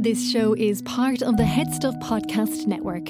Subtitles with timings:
[0.00, 3.06] This show is part of the Head Stuff Podcast Network.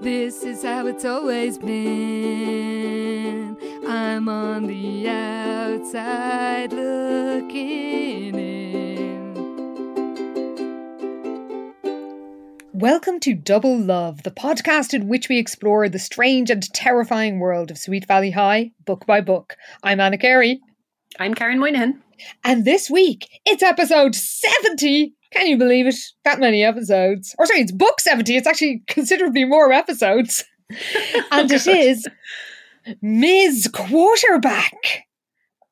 [0.00, 3.56] This is how it's always been.
[3.88, 9.34] I'm on the outside looking in.
[12.72, 17.72] Welcome to Double Love, the podcast in which we explore the strange and terrifying world
[17.72, 19.56] of Sweet Valley High, book by book.
[19.82, 20.60] I'm Anna Carey.
[21.18, 22.00] I'm Karen Moynihan.
[22.44, 25.14] And this week, it's episode 70.
[25.32, 25.96] Can you believe it?
[26.24, 27.34] That many episodes.
[27.38, 28.36] Or sorry, it's book 70.
[28.36, 30.44] It's actually considerably more episodes.
[31.30, 32.06] and it is
[33.00, 33.68] Ms.
[33.72, 35.06] Quarterback.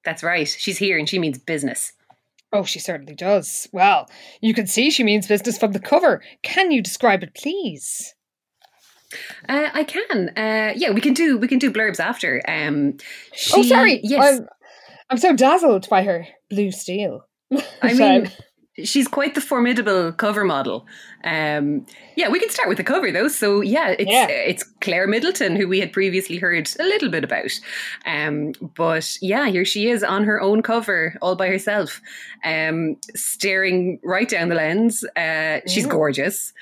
[0.05, 0.49] That's right.
[0.49, 1.93] She's here and she means business.
[2.53, 3.69] Oh, she certainly does.
[3.73, 4.09] Well,
[4.41, 6.23] you can see she means business from the cover.
[6.43, 8.15] Can you describe it, please?
[9.49, 10.31] Uh, I can.
[10.37, 12.43] Uh, yeah, we can do we can do blurbs after.
[12.47, 12.97] Um,
[13.35, 14.01] she, oh, sorry.
[14.03, 14.41] Yes,
[15.11, 17.27] I'm so dazzled by her blue steel.
[17.83, 18.31] I mean,
[18.85, 20.87] she's quite the formidable cover model.
[21.25, 21.85] Um,
[22.17, 23.27] yeah, we can start with the cover though.
[23.29, 24.27] So yeah, it's Yeah.
[24.29, 27.51] it's Claire Middleton who we had previously heard a little bit about.
[28.07, 32.01] Um, but yeah, here she is on her own cover, all by herself,
[32.45, 35.05] um, staring right down the lens.
[35.17, 35.91] Uh, she's Mm.
[35.91, 36.53] gorgeous.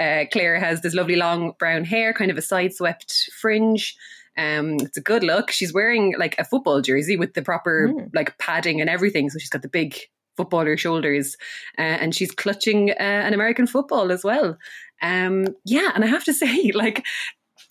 [0.00, 3.96] Uh, Claire has this lovely long brown hair, kind of a side swept fringe.
[4.38, 5.50] Um, it's a good look.
[5.50, 8.10] She's wearing like a football jersey with the proper Mm.
[8.14, 9.28] like padding and everything.
[9.30, 9.96] So she's got the big
[10.36, 11.36] footballer shoulders,
[11.78, 12.94] uh, and she's clutching uh,
[13.26, 14.56] an American football as well.
[15.02, 17.04] Um, yeah, and I have to say, like,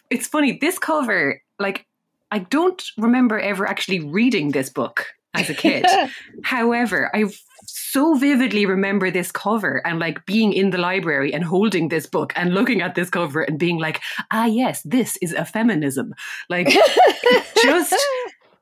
[0.10, 0.58] it's funny.
[0.60, 1.86] This cover, like,
[2.30, 5.06] I don't remember ever actually reading this book
[5.38, 5.86] as a kid.
[6.44, 7.26] However, I
[7.66, 12.34] so vividly remember this cover and like being in the library and holding this book
[12.36, 16.14] and looking at this cover and being like, ah, yes, this is a feminism.
[16.50, 16.68] Like,
[17.62, 17.96] just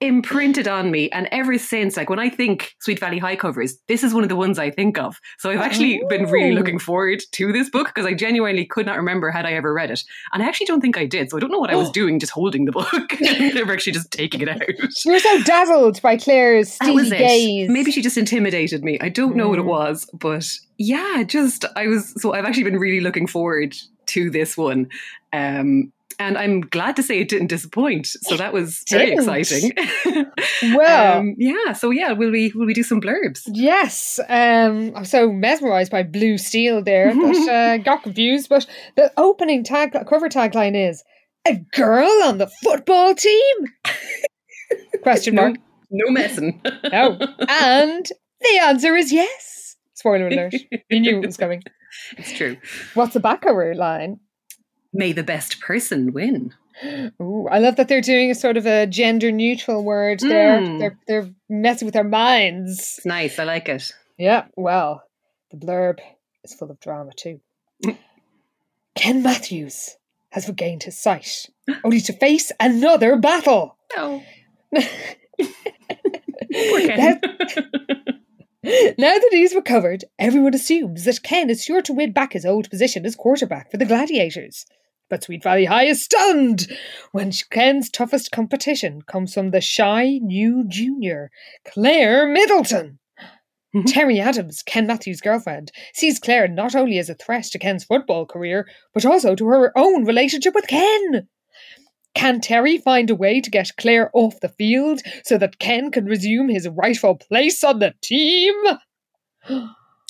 [0.02, 1.10] imprinted on me.
[1.12, 4.30] And ever since, like when I think Sweet Valley High covers, this is one of
[4.30, 5.18] the ones I think of.
[5.40, 6.60] So I've actually been really Oh.
[6.60, 9.92] looking forward to this book because I genuinely could not remember had I ever read
[9.92, 10.02] it.
[10.34, 11.30] And I actually don't think I did.
[11.30, 12.92] So I don't know what I was doing just holding the book.
[13.22, 14.62] Never actually just taking it out.
[15.06, 17.70] You were so dazzled by Claire's steely gaze.
[17.70, 18.98] Maybe she just intimidated me.
[19.02, 19.70] I don't know what it Mm.
[19.70, 20.46] was, but
[20.78, 23.76] yeah, just I was so I've actually been really looking forward
[24.08, 24.88] to this one.
[25.34, 28.08] Um and I'm glad to say it didn't disappoint.
[28.08, 29.20] So that was very Didn't.
[29.40, 29.72] exciting.
[30.76, 31.74] Well- Um, yeah.
[31.74, 33.42] So yeah, will we will we do some blurbs?
[33.48, 37.48] Yes, um, I'm so mesmerised by blue steel there that
[37.80, 38.50] uh, got confused.
[38.50, 38.66] But
[38.96, 41.04] the opening tag cover tagline is
[41.48, 43.56] "A girl on the football team?"
[45.04, 45.56] Question mark.
[45.92, 46.62] No messing.
[46.92, 47.18] No,
[47.48, 48.06] and
[48.42, 49.76] the answer is yes.
[49.94, 50.54] Spoiler alert!
[50.90, 51.62] You knew it was coming.
[52.18, 52.58] it's true.
[52.96, 54.20] What's the back cover line?
[54.96, 56.54] May the best person win.
[57.22, 60.20] Ooh, I love that they're doing a sort of a gender neutral word.
[60.20, 60.80] Mm.
[60.80, 62.96] They're they're messing with our minds.
[62.98, 63.40] It's nice.
[63.40, 63.92] I like it.
[64.18, 65.04] Yeah, well,
[65.52, 66.00] the blurb
[66.44, 67.40] is full of drama too.
[68.96, 69.98] Ken Matthews
[70.30, 71.50] has regained his sight,
[71.84, 73.78] only to face another battle.
[73.96, 74.24] No.
[74.74, 77.22] Poor Now, Ken.
[78.98, 82.70] now that he's recovered, everyone assumes that Ken is sure to win back his old
[82.70, 84.66] position as quarterback for the Gladiators.
[85.10, 86.68] But Sweet Valley High is stunned
[87.12, 91.30] when Ken's toughest competition comes from the shy new junior,
[91.68, 93.00] Claire Middleton.
[93.76, 93.86] Mm-hmm.
[93.86, 98.26] Terry Adams, Ken Matthews' girlfriend, sees Claire not only as a threat to Ken's football
[98.26, 101.28] career, but also to her own relationship with Ken.
[102.16, 106.06] Can Terry find a way to get Claire off the field so that Ken can
[106.06, 108.56] resume his rightful place on the team?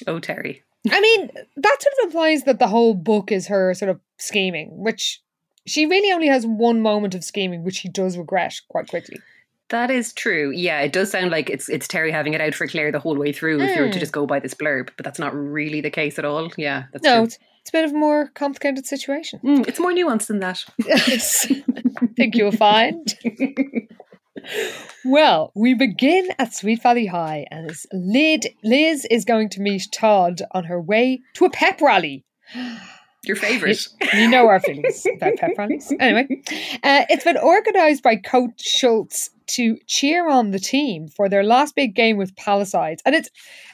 [0.07, 0.61] oh, Terry.
[0.91, 4.69] I mean, that sort of implies that the whole book is her sort of scheming,
[4.71, 5.21] which
[5.67, 9.17] she really only has one moment of scheming, which she does regret quite quickly.
[9.69, 10.51] That is true.
[10.51, 13.17] Yeah, it does sound like it's it's Terry having it out for Claire the whole
[13.17, 13.59] way through.
[13.61, 13.99] If you were to Mm.
[13.99, 16.51] just go by this blurb, but that's not really the case at all.
[16.55, 17.23] Yeah, that's No, true.
[17.23, 19.39] it's, it's a bit of a more complicated situation.
[19.43, 20.63] Mm, it's more nuanced than that.
[20.85, 21.47] Yes.
[21.99, 23.11] I think you'll find.
[25.03, 30.41] Well, we begin at Sweet Valley High, and as Liz is going to meet Todd
[30.51, 32.25] on her way to a pep rally.
[33.27, 33.87] Your favourite.
[34.13, 35.91] You know our feelings about pep rallies.
[35.99, 36.27] Anyway,
[36.83, 41.75] uh, it's been organised by Coach Schultz to cheer on the team for their last
[41.75, 43.29] big game with Palisades, and it's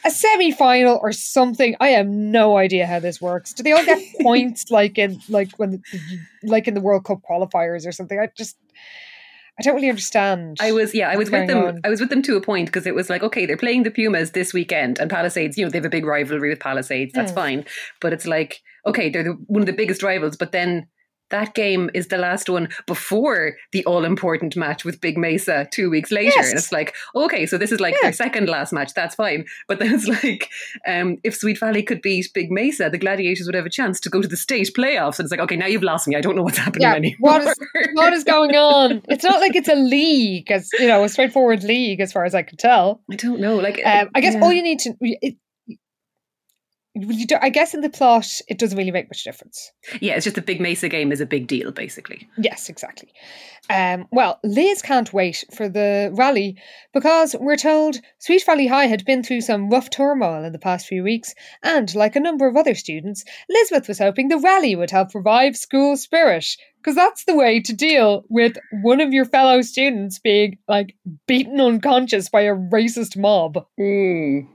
[0.06, 1.76] a semi-final or something.
[1.80, 3.54] I have no idea how this works.
[3.54, 5.82] Do they all get points like in like when
[6.44, 8.20] like in the World Cup qualifiers or something?
[8.20, 8.58] I just
[9.62, 10.58] I don't really understand.
[10.60, 11.58] I was yeah, I was with them.
[11.64, 11.82] on.
[11.84, 13.92] I was with them to a point because it was like okay, they're playing the
[13.92, 15.58] Pumas this weekend, and Palisades.
[15.58, 17.14] You know, they have a big rivalry with Palisades.
[17.14, 17.36] That's Mm.
[17.36, 17.66] fine,
[18.00, 20.88] but it's like okay, they're the, one of the biggest rivals, but then.
[21.32, 25.90] That game is the last one before the all important match with Big Mesa two
[25.90, 26.32] weeks later.
[26.36, 26.50] Yes.
[26.50, 28.00] And it's like, okay, so this is like Yeah.
[28.04, 28.94] their second last match.
[28.94, 29.46] That's fine.
[29.68, 30.50] But then it's like,
[30.88, 34.10] um, if Sweet Valley could beat Big Mesa, the Gladiators would have a chance to
[34.10, 35.18] go to the state playoffs.
[35.20, 36.16] And it's like, okay, now you've lost me.
[36.16, 37.16] I don't know what's happening Yeah, anymore.
[37.20, 37.56] what is
[37.94, 39.02] what is going on?
[39.08, 42.36] It's not like it's a league, as you know, a straightforward league, as far as
[42.36, 43.02] I can tell.
[43.12, 43.56] I don't know.
[43.58, 44.42] Like, Um, I guess yeah.
[44.42, 44.94] all you need to.
[45.02, 45.36] It,
[47.42, 49.72] I guess in the plot, it doesn't really make much difference.
[50.02, 52.28] Yeah, it's just the Big Mesa game is a big deal, basically.
[52.38, 53.14] Yes, exactly.
[53.70, 56.58] Um, well, Liz can't wait for the rally
[56.94, 60.88] because we're told Sweet Valley High had been through some rough turmoil in the past
[60.88, 61.34] few weeks,
[61.64, 65.56] and like a number of other students, Elizabeth was hoping the rally would help revive
[65.56, 66.46] school spirit
[66.78, 70.96] because that's the way to deal with one of your fellow students being like
[71.28, 73.66] beaten unconscious by a racist mob.
[73.80, 74.48] Mm.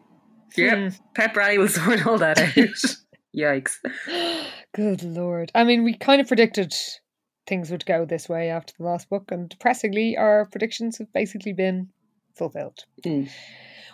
[0.57, 0.79] Yep.
[0.79, 0.89] Hmm.
[1.15, 2.55] Pep Rally will sort all that out.
[3.37, 3.77] Yikes.
[4.75, 5.53] Good lord.
[5.55, 6.75] I mean, we kind of predicted
[7.47, 11.53] things would go this way after the last book, and depressingly, our predictions have basically
[11.53, 11.91] been
[12.35, 12.85] fulfilled.
[13.05, 13.31] Mm.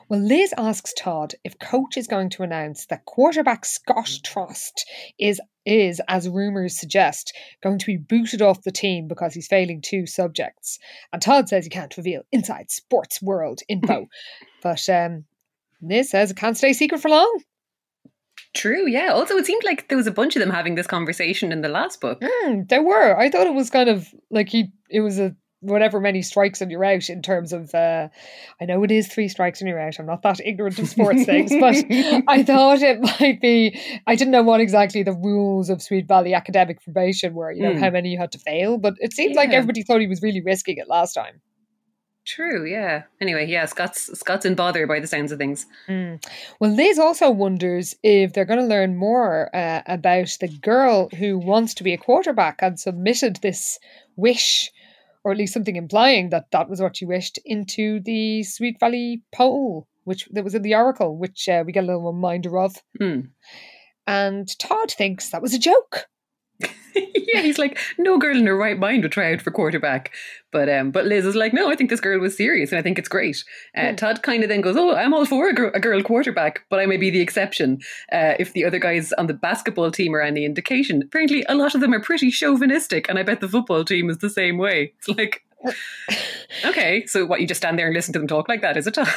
[0.08, 4.82] Well, Liz asks Todd if Coach is going to announce that quarterback Scott Trost
[5.18, 7.32] is is, as rumours suggest,
[7.62, 10.78] going to be booted off the team because he's failing two subjects.
[11.12, 14.08] And Todd says he can't reveal inside sports world info.
[14.62, 15.24] but um,
[15.82, 17.40] Liz says it can't stay secret for long.
[18.54, 19.08] True, yeah.
[19.12, 21.68] Also, it seemed like there was a bunch of them having this conversation in the
[21.68, 22.20] last book.
[22.20, 23.18] Mm, there were.
[23.18, 24.70] I thought it was kind of like he.
[24.90, 27.74] It was a whatever many strikes and you're out in terms of.
[27.74, 28.08] Uh,
[28.60, 29.98] I know it is three strikes and you're out.
[29.98, 31.76] I'm not that ignorant of sports things, but
[32.28, 33.80] I thought it might be.
[34.06, 37.52] I didn't know what exactly the rules of Sweet Valley academic probation were.
[37.52, 37.80] You know Mm.
[37.80, 40.42] how many you had to fail, but it seemed like everybody thought he was really
[40.42, 41.40] risking it last time.
[42.24, 43.02] True, yeah.
[43.20, 45.66] Anyway, yeah, Scott's Scott's in bother by the sounds of things.
[45.88, 46.24] Mm.
[46.60, 51.36] Well, Liz also wonders if they're going to learn more uh, about the girl who
[51.36, 53.78] wants to be a quarterback and submitted this
[54.14, 54.70] wish,
[55.24, 59.22] or at least something implying that that was what she wished, into the Sweet Valley
[59.32, 62.76] poll, which that was in the Oracle, which uh, we get a little reminder of.
[63.00, 63.20] Hmm.
[64.06, 66.06] And Todd thinks that was a joke.
[66.94, 70.12] yeah, he's like, no girl in her right mind would try out for quarterback.
[70.50, 72.82] But um, but Liz is like, no, I think this girl was serious and I
[72.82, 73.42] think it's great.
[73.76, 73.94] Uh, Hmm.
[73.96, 76.78] Todd kind of then goes, oh, I'm all for a, gr- a girl quarterback, but
[76.78, 77.80] I may be the exception.
[78.12, 81.74] Uh, if the other guys on the basketball team are any indication, apparently a lot
[81.74, 84.92] of them are pretty chauvinistic, and I bet the football team is the same way.
[84.98, 85.42] It's like,
[86.64, 88.86] okay, so what, you just stand there and listen to them talk like that, is
[88.86, 89.08] it, Todd?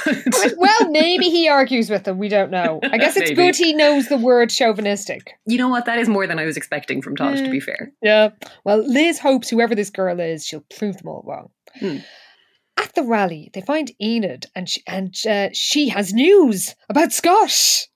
[0.58, 2.18] well, maybe he argues with them.
[2.18, 2.80] We don't know.
[2.84, 5.34] I guess it's good he knows the word chauvinistic.
[5.46, 5.86] you know what?
[5.86, 7.92] That is more than I was expecting from Todd, to be fair.
[8.02, 8.30] Yeah.
[8.64, 11.50] Well, Liz hopes whoever this girl is, she'll prove them all wrong.
[11.80, 11.98] Hmm.
[12.78, 17.88] At the rally, they find Enid, and she, and uh, she has news about Scott.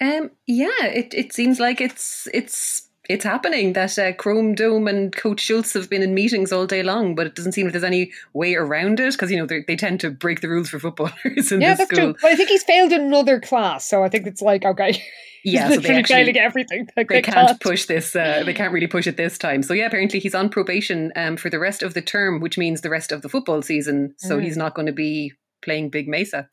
[0.00, 5.14] Um, yeah, it, it seems like it's it's it's happening that uh, Chrome Dome and
[5.14, 7.84] Coach Schultz have been in meetings all day long, but it doesn't seem like there's
[7.84, 10.78] any way around it because you know they they tend to break the rules for
[10.78, 12.12] footballers in yeah, that's school.
[12.12, 12.16] true.
[12.20, 15.02] But I think he's failed another class, so I think it's like okay,
[15.44, 16.88] Yeah, so they actually everything.
[16.96, 18.14] Like, they can't push this.
[18.14, 19.62] Uh, they can't really push it this time.
[19.62, 22.80] So yeah, apparently he's on probation um, for the rest of the term, which means
[22.80, 24.14] the rest of the football season.
[24.18, 24.42] So Mm.
[24.44, 26.48] he's not going to be playing Big Mesa.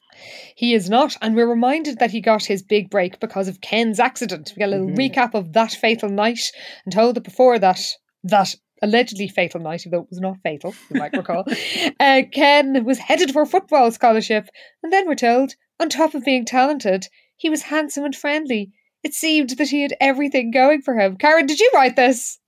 [0.56, 4.00] He is not, and we're reminded that he got his big break because of Ken's
[4.00, 4.54] accident.
[4.56, 4.98] We get a little Mhm.
[4.98, 6.40] recap of that fatal night,
[6.86, 7.80] and told that before that
[8.24, 11.44] that allegedly fatal night, even though it was not fatal, you might recall,
[12.00, 14.50] uh, Ken was headed for a football scholarship,
[14.84, 17.06] and then we're told, on top of being talented,
[17.38, 18.72] he was handsome and friendly.
[19.04, 21.18] It seemed that he had everything going for him.
[21.18, 22.40] Karen, did you write this?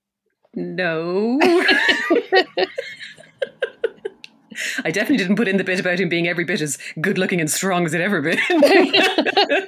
[0.55, 1.39] No.
[4.83, 7.39] I definitely didn't put in the bit about him being every bit as good looking
[7.39, 8.39] and strong as it ever been.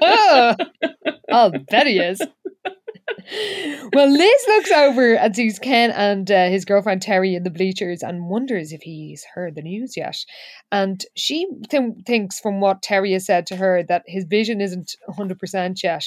[0.01, 0.55] oh,
[1.31, 2.21] I'll bet he is.
[3.93, 8.01] well, Liz looks over and sees Ken and uh, his girlfriend Terry in the bleachers
[8.01, 10.17] and wonders if he's heard the news yet.
[10.71, 14.95] And she th- thinks, from what Terry has said to her, that his vision isn't
[15.09, 16.05] 100% yet.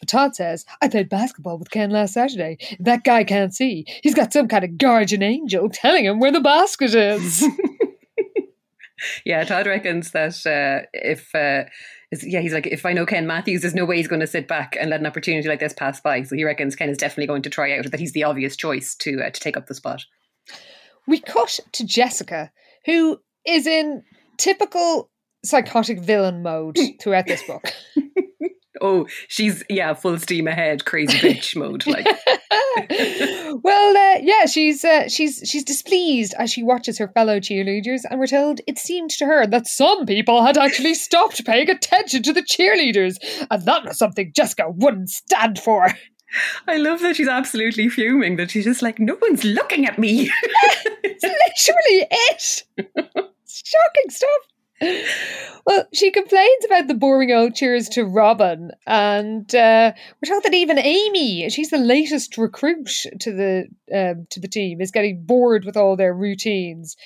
[0.00, 2.58] But Todd says, I played basketball with Ken last Saturday.
[2.80, 3.86] That guy can't see.
[4.02, 7.46] He's got some kind of guardian angel telling him where the basket is.
[9.24, 11.34] yeah, Todd reckons that uh, if.
[11.34, 11.64] Uh,
[12.22, 14.46] yeah, he's like, if I know Ken Matthews, there's no way he's going to sit
[14.46, 16.22] back and let an opportunity like this pass by.
[16.24, 18.94] So he reckons Ken is definitely going to try out, that he's the obvious choice
[18.96, 20.04] to uh, to take up the spot.
[21.06, 22.50] We cut to Jessica,
[22.84, 24.02] who is in
[24.36, 25.10] typical
[25.44, 27.64] psychotic villain mode throughout this book.
[28.80, 31.86] oh, she's yeah, full steam ahead, crazy bitch mode.
[31.86, 32.06] Like,
[33.62, 38.18] well, uh, yeah, she's uh, she's she's displeased as she watches her fellow cheerleaders, and
[38.18, 42.32] we're told it seemed to her that some people had actually stopped paying attention to
[42.32, 43.16] the cheerleaders,
[43.50, 45.88] and that was something Jessica wouldn't stand for.
[46.66, 48.36] I love that she's absolutely fuming.
[48.36, 50.30] That she's just like, no one's looking at me.
[51.02, 52.64] it's literally it.
[53.46, 54.30] Shocking stuff.
[55.66, 60.54] Well, she complains about the boring old cheers to Robin, and uh, we're told that
[60.54, 65.64] even Amy, she's the latest recruit to the um, to the team, is getting bored
[65.64, 66.96] with all their routines.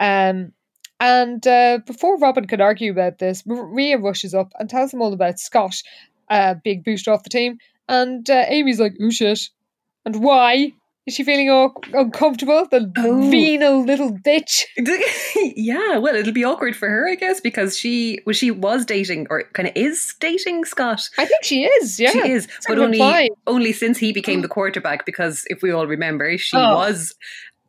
[0.00, 0.52] Um,
[0.98, 5.12] and uh, before Robin can argue about this, Maria rushes up and tells them all
[5.12, 5.76] about Scott,
[6.30, 7.58] uh, big booster off the team.
[7.88, 9.40] And uh, Amy's like, "Oh shit!"
[10.04, 10.72] And why?
[11.06, 12.66] Is she feeling all uncomfortable?
[12.68, 13.30] The oh.
[13.30, 14.64] venal little bitch.
[15.56, 19.28] yeah, well, it'll be awkward for her, I guess, because she well, she was dating
[19.30, 21.08] or kind of is dating Scott.
[21.16, 22.00] I think she is.
[22.00, 25.06] Yeah, she is, but only only since he became the quarterback.
[25.06, 26.74] Because if we all remember, she oh.
[26.74, 27.14] was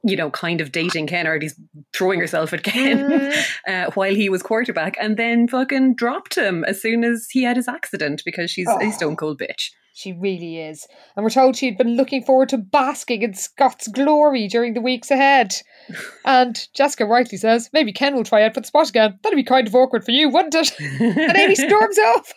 [0.03, 1.59] you know, kind of dating Ken, or at least
[1.93, 3.45] throwing herself at Ken mm.
[3.67, 7.57] uh, while he was quarterback, and then fucking dropped him as soon as he had
[7.57, 8.79] his accident because she's oh.
[8.81, 9.69] a stone cold bitch.
[9.97, 10.87] She really is.
[11.15, 15.09] And we're told she'd been looking forward to basking in Scott's glory during the weeks
[15.09, 15.55] ahead.
[16.25, 19.17] and Jessica rightly says, maybe Ken will try out for the spot again.
[19.23, 20.71] That'd be kind of awkward for you, wouldn't it?
[20.99, 22.31] and Amy storms off.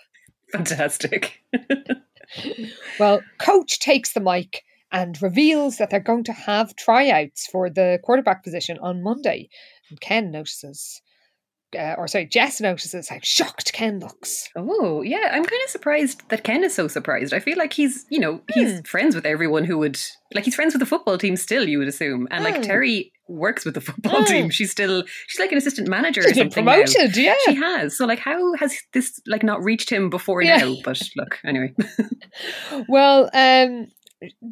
[0.53, 1.43] Fantastic.
[2.99, 7.99] well, Coach takes the mic and reveals that they're going to have tryouts for the
[8.03, 9.51] quarterback position on Monday.
[9.91, 11.03] And Ken notices
[11.79, 14.49] uh, or sorry, Jess notices how shocked Ken looks.
[14.57, 15.31] Oh, yeah.
[15.33, 17.33] I'm kind of surprised that Ken is so surprised.
[17.33, 18.87] I feel like he's, you know, he's mm.
[18.87, 20.01] friends with everyone who would,
[20.35, 22.27] like, he's friends with the football team still, you would assume.
[22.31, 22.63] And, like, hmm.
[22.63, 24.27] Terry works with the football mm.
[24.27, 24.51] team.
[24.51, 26.65] She's still, she's like an assistant manager she's or something.
[26.65, 27.23] promoted, now.
[27.23, 27.35] yeah.
[27.47, 27.97] She has.
[27.97, 30.59] So, like, how has this, like, not reached him before yeah.
[30.59, 30.75] now?
[30.85, 31.75] But look, anyway.
[32.89, 33.89] well, um,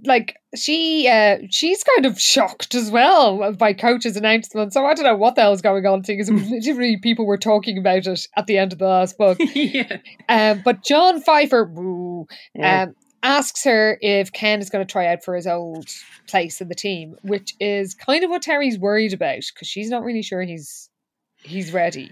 [0.05, 5.05] like she uh she's kind of shocked as well by coach's announcement so i don't
[5.05, 8.57] know what the hell's going on because literally people were talking about it at the
[8.57, 9.99] end of the last book yeah.
[10.29, 12.85] um but john pfeiffer woo, yeah.
[12.85, 15.89] um asks her if ken is going to try out for his old
[16.29, 20.03] place in the team which is kind of what terry's worried about because she's not
[20.03, 20.89] really sure he's
[21.43, 22.11] he's ready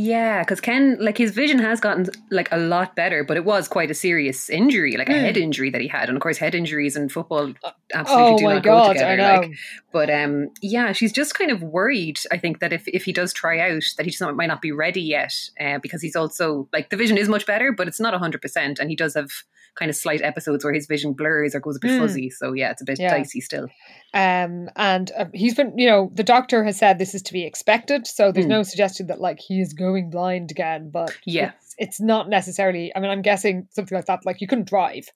[0.00, 3.66] yeah, because Ken, like his vision has gotten like a lot better, but it was
[3.66, 5.20] quite a serious injury, like a mm.
[5.20, 8.38] head injury that he had, and of course, head injuries in football uh, absolutely oh
[8.38, 9.22] do not God, go together.
[9.22, 9.50] Like,
[9.92, 12.20] but um, yeah, she's just kind of worried.
[12.30, 14.62] I think that if if he does try out, that he just not, might not
[14.62, 17.98] be ready yet, uh, because he's also like the vision is much better, but it's
[17.98, 19.30] not hundred percent, and he does have
[19.78, 22.00] kind of slight episodes where his vision blurs or goes a bit mm.
[22.00, 22.30] fuzzy.
[22.30, 23.10] So yeah, it's a bit yeah.
[23.10, 23.68] dicey still.
[24.12, 27.44] Um, and uh, he's been, you know, the doctor has said this is to be
[27.44, 28.06] expected.
[28.06, 28.50] So there's mm.
[28.50, 30.90] no suggestion that like he is going blind again.
[30.90, 32.92] But yeah, it's, it's, not necessarily.
[32.94, 34.24] I mean, I'm guessing something like that.
[34.26, 35.08] Like you couldn't drive.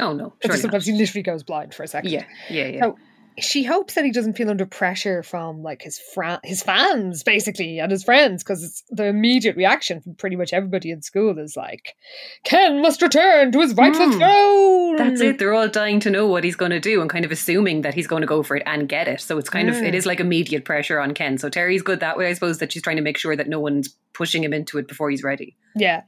[0.00, 0.34] Oh no!
[0.42, 2.10] Sometimes he literally goes blind for a second.
[2.10, 2.80] Yeah, yeah, yeah.
[2.80, 2.96] So
[3.38, 7.78] she hopes that he doesn't feel under pressure from like his fra- his fans basically
[7.78, 11.94] and his friends because the immediate reaction from pretty much everybody in school is like
[12.44, 14.96] Ken must return to his rightful mm, throne.
[14.96, 15.38] That's it.
[15.38, 17.94] They're all dying to know what he's going to do and kind of assuming that
[17.94, 19.20] he's going to go for it and get it.
[19.20, 19.76] So it's kind mm.
[19.76, 21.38] of it is like immediate pressure on Ken.
[21.38, 23.60] So Terry's good that way, I suppose, that she's trying to make sure that no
[23.60, 25.56] one's pushing him into it before he's ready.
[25.74, 26.02] Yeah.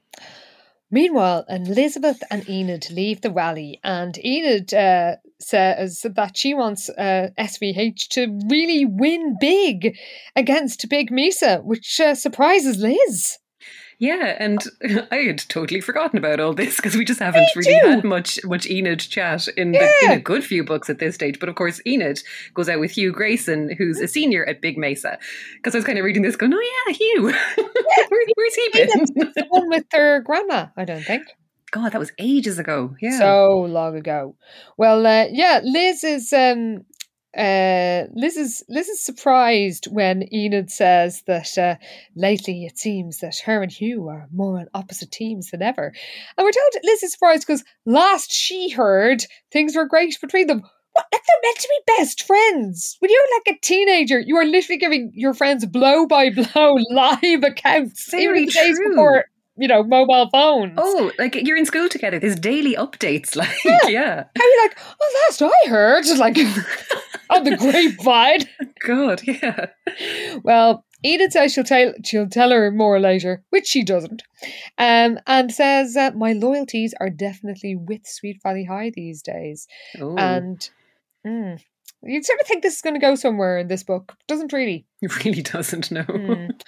[0.91, 7.29] Meanwhile, Elizabeth and Enid leave the rally, and Enid uh, says that she wants uh,
[7.39, 9.97] SVH to really win big
[10.37, 13.39] against Big Mesa, which uh, surprises Liz.
[13.99, 14.63] Yeah, and
[15.11, 17.89] I had totally forgotten about all this because we just haven't really too.
[17.89, 19.89] had much much Enid chat in, yeah.
[20.01, 21.39] the, in a good few books at this stage.
[21.39, 22.23] But of course, Enid
[22.55, 25.19] goes out with Hugh Grayson, who's a senior at Big Mesa.
[25.57, 28.05] Because I was kind of reading this, going, "Oh yeah, Hugh, yeah.
[28.09, 28.89] Where, where's he been?"
[29.35, 31.25] the one with their grandma, I don't think.
[31.75, 32.95] God, that was ages ago.
[33.01, 34.37] Yeah, so long ago.
[34.79, 36.85] Well, uh, yeah, Liz is um,
[37.37, 41.75] uh, Liz is Liz is surprised when Enid says that uh,
[42.15, 45.93] lately it seems that her and Hugh are more on opposite teams than ever,
[46.39, 50.63] and we're told Liz is surprised because last she heard things were great between them.
[50.93, 51.07] What?
[51.13, 52.97] Like they're meant to be best friends.
[53.01, 57.43] When you're like a teenager, you are literally giving your friends blow by blow live
[57.43, 58.91] accounts, even Very in the days true.
[58.91, 59.25] before
[59.57, 60.75] you know mobile phones.
[60.77, 62.19] Oh, like you're in school together.
[62.19, 63.37] There's daily updates.
[63.45, 63.89] Like, yeah.
[63.89, 64.25] yeah.
[64.37, 64.79] How you like?
[65.01, 66.37] Oh, last I heard, like
[67.31, 68.49] on the grapevine.
[68.87, 69.67] God, yeah.
[70.43, 74.23] Well, Edith says she'll tell she'll tell her more later, which she doesn't,
[74.79, 79.67] um, and says uh, my loyalties are definitely with Sweet Valley High these days,
[80.01, 80.69] Oh, and
[81.27, 81.61] mm,
[82.07, 84.87] you'd sort of think this is going to go somewhere in this book, doesn't really.
[85.03, 86.05] it really doesn't know.
[86.05, 86.61] Mm.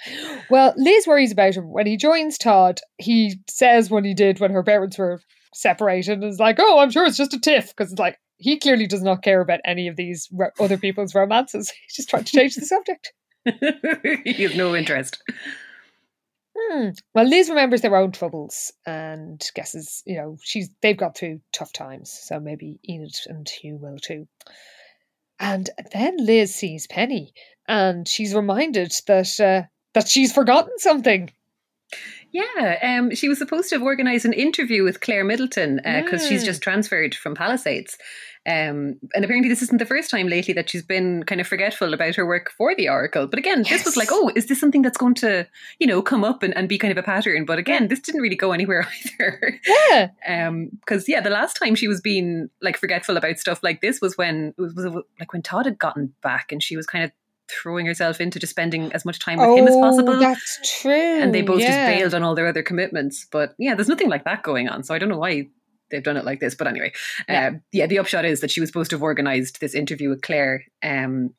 [0.49, 2.79] Well, Liz worries about him when he joins Todd.
[2.97, 5.21] He says what he did when her parents were
[5.53, 8.57] separated, and is like, "Oh, I'm sure it's just a tiff," because it's like he
[8.59, 11.71] clearly does not care about any of these ro- other people's romances.
[11.87, 13.13] He's just trying to change the subject.
[14.25, 15.21] he has no interest.
[16.57, 16.89] Hmm.
[17.13, 21.71] Well, Liz remembers their own troubles and guesses, you know, she's they've got through tough
[21.71, 24.27] times, so maybe Enid and Hugh will too.
[25.39, 27.33] And then Liz sees Penny,
[27.67, 29.63] and she's reminded that uh,
[29.93, 31.31] that she's forgotten something.
[32.31, 36.43] Yeah, um, she was supposed to have organised an interview with Claire Middleton because she's
[36.43, 36.45] Mm.
[36.45, 37.97] just transferred from Palisades.
[38.45, 41.93] Um, and apparently, this isn't the first time lately that she's been kind of forgetful
[41.93, 43.27] about her work for the Oracle.
[43.27, 45.45] But again, this was like, oh, is this something that's going to,
[45.79, 47.43] you know, come up and, and be kind of a pattern?
[47.43, 48.87] But again, this didn't really go anywhere
[49.19, 49.59] either.
[49.91, 53.81] Yeah, Um, because yeah, the last time she was being like forgetful about stuff like
[53.81, 56.85] this was when it was, was like when Todd had gotten back and she was
[56.85, 57.11] kind of
[57.49, 60.13] throwing herself into just spending as much time with him as possible.
[60.13, 60.91] Oh, That's true.
[61.21, 61.67] and they both yeah.
[61.89, 63.25] just bailed on all their other commitments.
[63.31, 64.83] But yeah, there's nothing like that going on.
[64.83, 65.47] So I don't know why
[65.89, 66.55] they've done it like this.
[66.55, 66.91] But anyway,
[67.29, 67.47] Yeah.
[67.47, 70.21] um, yeah, the upshot is that she was supposed to have organised this interview with
[70.21, 70.65] Claire.
[70.83, 71.33] Um,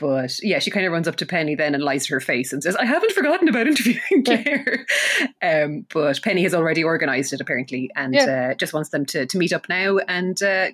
[0.00, 2.52] but yeah, she kind of runs up to Penny then and lies to her face
[2.52, 4.86] and says, I haven't forgotten about interviewing Claire.
[5.42, 8.50] um, but Penny has already organised it apparently and Yeah.
[8.52, 10.68] uh, just wants them to, to meet up now and uh,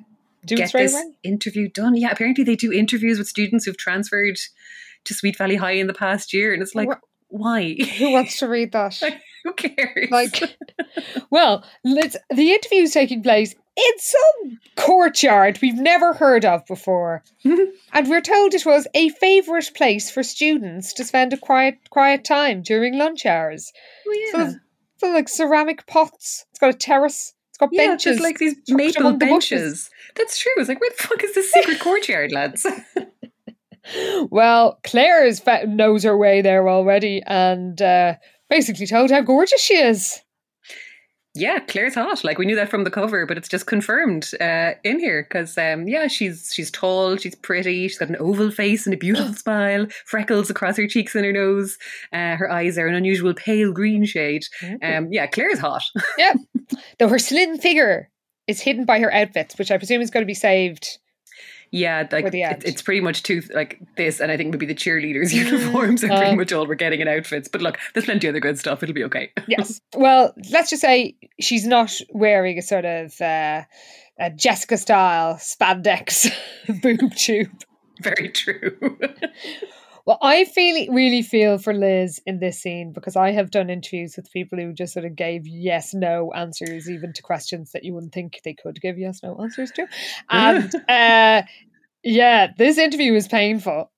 [0.47, 1.03] Do get this away.
[1.25, 1.97] interview done.
[1.97, 4.39] Yeah, apparently they do interviews with students who've transferred
[5.05, 6.53] to Sweet Valley High in the past year.
[6.53, 6.89] And it's like,
[7.29, 7.75] why?
[7.99, 8.99] Who wants to read that?
[9.45, 10.11] Who cares?
[10.11, 10.59] like
[11.31, 18.09] well let's the interview's taking place in some courtyard we've never heard of before and
[18.09, 22.63] we're told it was a favourite place for students to spend a quiet quiet time
[22.63, 23.73] during lunch hours
[24.07, 24.45] Oh, so yeah.
[24.45, 24.57] there's,
[24.99, 29.03] so like ceramic pots it's got a terrace it's got yeah, benches like these maple
[29.03, 29.89] among the benches.
[30.15, 30.53] That's true.
[30.59, 32.65] It's like, where the fuck is this secret courtyard, lads?
[34.31, 38.15] well claire's fa- knows her way there already and uh,
[38.51, 40.21] basically told how gorgeous she is
[41.39, 42.25] yeah, Claire's hot.
[42.25, 45.57] Like we knew that from the cover, but it's just confirmed uh, in here because,
[45.57, 49.35] um, yeah, she's she's tall, she's pretty, she's got an oval face and a beautiful
[49.35, 51.79] smile, freckles across her cheeks and her nose.
[52.13, 54.43] Uh, her eyes are an unusual pale green shade.
[54.83, 55.83] Um, yeah, Claire's hot.
[56.17, 56.35] Yeah.
[56.99, 58.11] Though her slim figure
[58.47, 60.99] is hidden by her outfits, which I presume is going to be saved.
[61.71, 65.33] Yeah, like it, it's pretty much two like this, and I think maybe the cheerleaders'
[65.35, 66.37] uniforms are pretty uh.
[66.37, 67.49] much all we're getting in outfits.
[67.49, 68.83] But look, there's plenty of other good stuff.
[68.83, 69.33] It'll be okay.
[69.49, 69.81] Yes.
[69.97, 73.63] well, let's just say she's not wearing a sort of uh,
[74.19, 76.31] a Jessica style spandex
[76.83, 77.51] boob tube.
[78.03, 78.77] Very true.
[80.09, 84.17] Well, I feel really feel for Liz in this scene because I have done interviews
[84.17, 87.93] with people who just sort of gave yes no answers even to questions that you
[87.93, 89.87] wouldn't think they could give yes no answers to.
[90.31, 91.43] And uh
[92.03, 93.91] yeah, this interview is painful.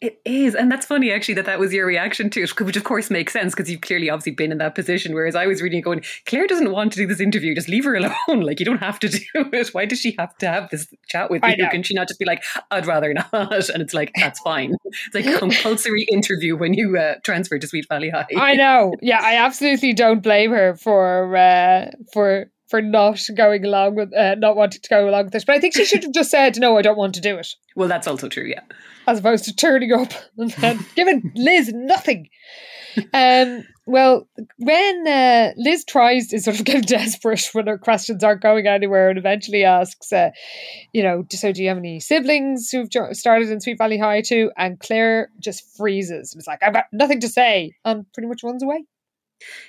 [0.00, 2.84] It is, and that's funny actually that that was your reaction to it, which of
[2.84, 5.12] course makes sense because you've clearly obviously been in that position.
[5.12, 7.96] Whereas I was reading going, Claire doesn't want to do this interview, just leave her
[7.96, 8.12] alone.
[8.48, 9.74] Like you don't have to do it.
[9.74, 11.64] Why does she have to have this chat with I you?
[11.64, 11.68] know.
[11.68, 13.28] Can she not just be like, I'd rather not?
[13.68, 14.74] And it's like that's fine.
[14.84, 18.26] It's like a compulsory interview when you uh, transfer to Sweet Valley High.
[18.36, 18.94] I know.
[19.02, 24.34] Yeah, I absolutely don't blame her for uh, for for not going along with uh,
[24.36, 25.44] not wanting to go along with this.
[25.44, 27.48] But I think she should have just said, "No, I don't want to do it,"
[27.76, 28.44] Well, that's also true.
[28.46, 28.60] Yeah.
[29.06, 32.28] as opposed to turning up and then giving Liz nothing.
[33.12, 33.64] Um.
[33.86, 34.28] Well,
[34.58, 39.08] when uh, Liz tries to sort of get desperate when her questions aren't going anywhere,
[39.08, 40.28] and eventually asks, uh,
[40.92, 44.20] you know, so do you have any siblings who've jo- started in Sweet Valley High
[44.20, 44.50] too?
[44.58, 48.42] And Claire just freezes and is like, "I've got nothing to say," and pretty much
[48.42, 48.84] runs away.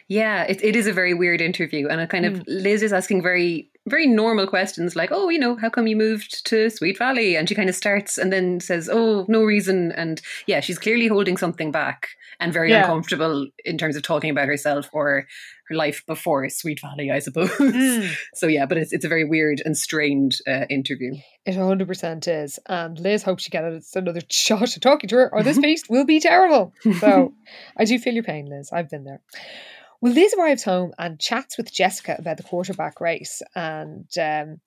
[0.07, 2.43] Yeah, it, it is a very weird interview, and a kind of Mm.
[2.47, 6.45] Liz is asking very very normal questions like, oh, you know, how come you moved
[6.45, 7.35] to Sweet Valley?
[7.35, 9.91] And she kind of starts and then says, oh, no reason.
[9.93, 12.81] And yeah, she's clearly holding something back and very Yeah.
[12.81, 15.27] uncomfortable in terms of talking about herself or
[15.67, 17.49] her life before Sweet Valley, I suppose.
[17.51, 18.11] Mm.
[18.33, 21.13] so yeah, but it's, it's a very weird and strained uh, interview.
[21.45, 22.59] It 100% is.
[22.67, 26.05] And Liz hopes she gets another shot at talking to her, or this piece will
[26.05, 26.73] be terrible.
[26.99, 27.33] So
[27.77, 28.69] I do feel your pain, Liz.
[28.71, 29.21] I've been there.
[30.01, 33.41] Well, Liz arrives home and chats with Jessica about the quarterback race.
[33.53, 34.61] And um,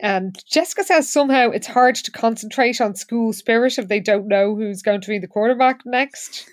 [0.00, 4.56] And Jessica says somehow it's hard to concentrate on school spirit if they don't know
[4.56, 6.48] who's going to be the quarterback next.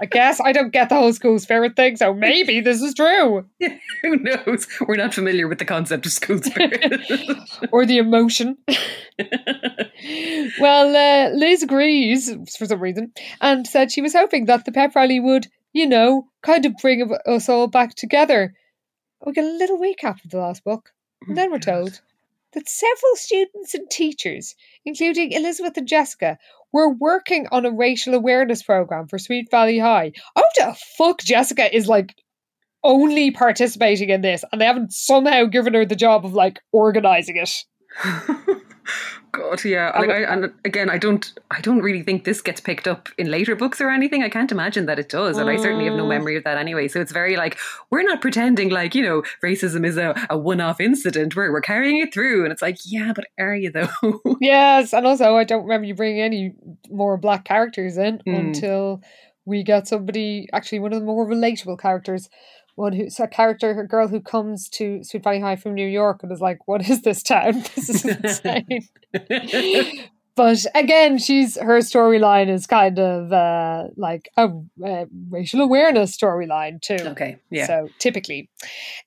[0.00, 3.46] I guess I don't get the whole school spirit thing, so maybe this is true.
[4.02, 4.66] Who knows?
[4.80, 7.00] We're not familiar with the concept of school spirit.
[7.72, 8.58] or the emotion.
[10.60, 14.94] well, uh, Liz agrees for some reason and said she was hoping that the pep
[14.96, 18.54] rally would, you know, kind of bring us all back together.
[19.24, 20.90] We get a little recap of the last book,
[21.26, 22.00] and then we're oh, told
[22.52, 24.54] that several students and teachers,
[24.84, 26.38] including Elizabeth and Jessica,
[26.72, 30.12] were working on a racial awareness program for Sweet Valley High.
[30.36, 32.14] Oh, the fuck, Jessica is like
[32.84, 37.36] only participating in this, and they haven't somehow given her the job of like organizing
[37.36, 37.64] it.
[39.32, 39.92] God, yeah.
[39.98, 43.30] Like, I, and again, I don't, I don't really think this gets picked up in
[43.30, 44.22] later books or anything.
[44.22, 46.08] I can't imagine that it does, and I certainly have no Mm.
[46.08, 46.86] memory of that anyway.
[46.88, 47.58] So it's very like
[47.90, 51.34] we're not pretending like you know racism is a, a one-off incident.
[51.34, 53.88] We're we're carrying it through, and it's like, yeah, but are you though?
[54.40, 56.54] Yes, and also I don't remember you bringing any
[56.90, 58.38] more black characters in Mm.
[58.38, 59.00] until
[59.46, 62.28] we get somebody actually one of the more relatable characters.
[62.74, 66.22] One who's a character, a girl who comes to Sweet Valley High from New York
[66.22, 67.62] and is like, "What is this town?
[67.74, 68.88] This is insane."
[70.34, 74.48] but again, she's her storyline is kind of uh, like a,
[74.84, 76.96] uh racial awareness storyline too.
[77.08, 77.66] okay, yeah.
[77.66, 78.48] So typically,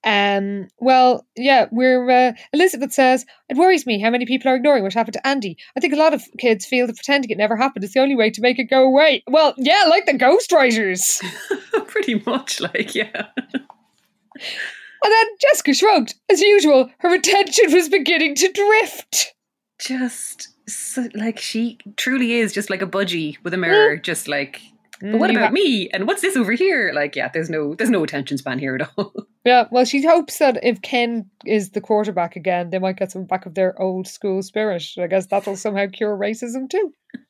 [0.03, 4.83] um, well, yeah, we're uh, Elizabeth says it worries me how many people are ignoring
[4.83, 5.57] what happened to Andy.
[5.75, 8.15] I think a lot of kids feel that pretending it never happened is the only
[8.15, 9.23] way to make it go away.
[9.27, 11.23] Well, yeah, like the ghostwriters.
[11.87, 13.27] Pretty much, like yeah.
[13.37, 16.15] And then Jessica shrugged.
[16.31, 19.33] As usual, her attention was beginning to drift.
[19.79, 24.61] Just so, like she truly is just like a budgie with a mirror, just like.
[25.01, 25.89] But what Mm, about me?
[25.89, 26.93] And what's this over here?
[26.95, 29.13] Like, yeah, there's no, there's no attention span here at all.
[29.45, 33.25] Yeah, well, she hopes that if Ken is the quarterback again, they might get some
[33.25, 34.83] back of their old school spirit.
[34.97, 36.91] I guess that'll somehow cure racism too.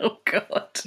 [0.00, 0.80] oh God.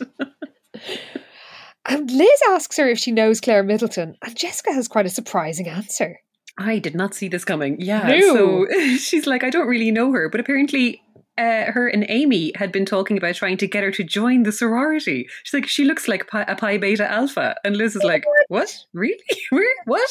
[1.85, 5.67] And Liz asks her if she knows Claire Middleton, and Jessica has quite a surprising
[5.67, 6.19] answer.
[6.57, 7.77] I did not see this coming.
[7.79, 8.07] Yeah.
[8.07, 8.65] No.
[8.67, 8.67] So
[8.97, 11.01] she's like, I don't really know her, but apparently
[11.37, 14.51] uh, her and Amy had been talking about trying to get her to join the
[14.51, 15.27] sorority.
[15.43, 17.55] She's like, she looks like pi, a Pi Beta Alpha.
[17.63, 18.73] And Liz is like, what?
[18.93, 19.17] Really?
[19.49, 19.75] Where?
[19.85, 20.09] What?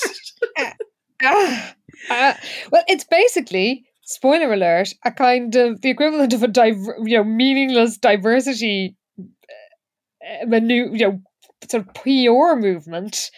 [1.24, 1.74] Ah,
[2.10, 2.38] ah.
[2.72, 7.24] well, it's basically spoiler alert, a kind of the equivalent of a diver, you know
[7.24, 11.22] meaningless diversity uh, manu- you know
[11.68, 13.30] sort of PR movement.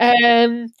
[0.00, 0.72] Um.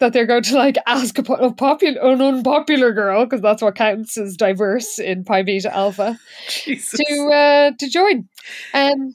[0.00, 4.18] That they're going to like ask a, popular, an unpopular girl because that's what counts
[4.18, 6.18] as diverse in Pi Beta Alpha.
[6.48, 6.98] Jesus.
[6.98, 8.28] to uh, to join.
[8.74, 9.14] Um,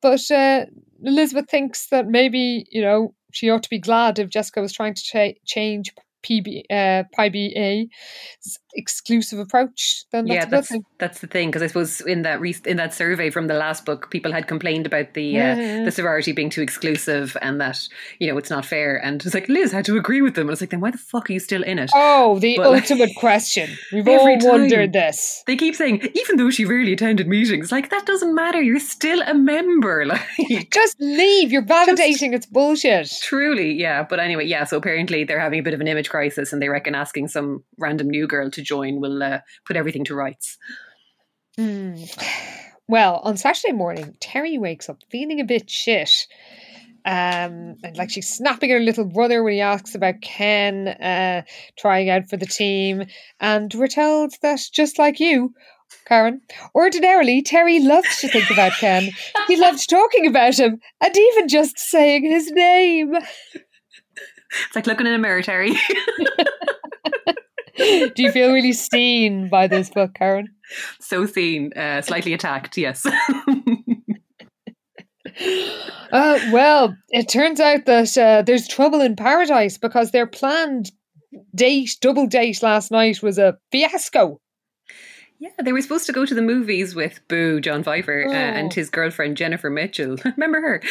[0.00, 0.66] but uh,
[1.02, 4.94] Elizabeth thinks that maybe you know she ought to be glad if Jessica was trying
[4.94, 7.02] to cha- change PB uh,
[8.74, 10.04] exclusive approach.
[10.12, 12.94] Then that's yeah, that's that's the thing because I suppose in that re- in that
[12.94, 15.84] survey from the last book, people had complained about the uh, Mhm.
[15.84, 17.80] the sorority being too exclusive and that
[18.18, 18.96] you know it's not fair.
[19.04, 20.42] And it's like Liz had to agree with them.
[20.42, 21.90] And I was like, then why the fuck are you still in it?
[21.94, 23.70] Oh, the But, like, ultimate question.
[23.92, 25.42] We've all wondered this.
[25.46, 28.60] They keep saying, even though she rarely attended meetings, like that doesn't matter.
[28.62, 30.04] You're still a member.
[30.10, 31.50] Like Just leave.
[31.52, 33.10] You're validating it's bullshit.
[33.22, 34.02] truly, yeah.
[34.08, 34.64] But anyway, yeah.
[34.64, 37.64] So apparently they're having a bit of an image crisis, and they reckon asking some
[37.78, 40.58] random new girl to join will uh, put everything to rights.
[41.56, 42.02] Hmm.
[42.88, 46.10] Well, on Saturday morning, Terry wakes up feeling a bit shit.
[47.04, 51.42] Um, and like she's snapping at her little brother when he asks about Ken uh,
[51.78, 53.04] trying out for the team.
[53.38, 55.54] And we're told that just like you,
[56.06, 56.40] Karen,
[56.74, 59.08] ordinarily Terry loved to think about Ken.
[59.48, 63.14] He loved talking about him and even just saying his name.
[64.66, 65.72] It's like looking in a mirror, Terry.
[67.76, 70.48] Do you feel really seen by this book, Karen?
[71.00, 72.76] so seen, uh, slightly attacked.
[72.76, 73.06] Yes.
[76.12, 80.90] Uh, well, it turns out that uh, there's trouble in paradise because their planned
[81.54, 84.40] date, double date last night was a fiasco.
[85.42, 88.70] Yeah, they were supposed to go to the movies with Boo, John Pfeiffer, uh, and
[88.70, 88.74] Oh.
[88.74, 90.16] his girlfriend Jennifer Mitchell.
[90.36, 90.82] Remember her?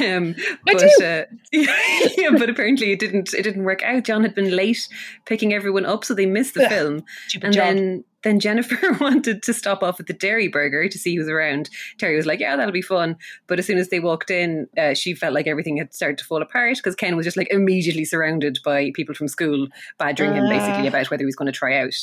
[0.00, 0.34] Yeah, um,
[0.68, 1.04] I but do.
[1.04, 3.32] Uh, yeah, but apparently it didn't.
[3.32, 4.02] It didn't work out.
[4.04, 4.88] John had been late
[5.24, 7.04] picking everyone up, so they missed the Ugh, film.
[7.42, 7.64] And job.
[7.64, 11.70] then then Jennifer wanted to stop off at the Dairi Burger to see who's around.
[11.98, 14.94] Terry was like, "Yeah, that'll be fun." But as soon as they walked in, uh,
[14.94, 18.04] she felt like everything had started to fall apart because Ken was just like immediately
[18.04, 21.76] surrounded by people from school badgering him basically about whether he was going to try
[21.78, 21.94] out.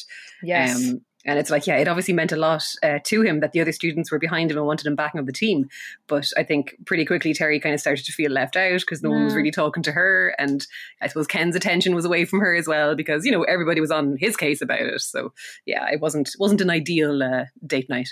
[0.44, 0.76] yes.
[0.92, 3.62] Um, and it's like, yeah, it obviously meant a lot uh, to him that the
[3.62, 5.70] other students were behind him and wanted him back on the team.
[6.08, 9.10] But I think pretty quickly Terry kind of started to feel left out because no
[9.10, 9.38] one was Mm.
[9.38, 10.36] really talking to her.
[10.38, 10.66] And
[11.02, 13.92] I suppose Ken's attention was away from her as well because, you know, everybody was
[13.92, 15.02] on his case about it.
[15.02, 15.34] So
[15.66, 18.10] yeah, it wasn't wasn't an ideal uh, date night.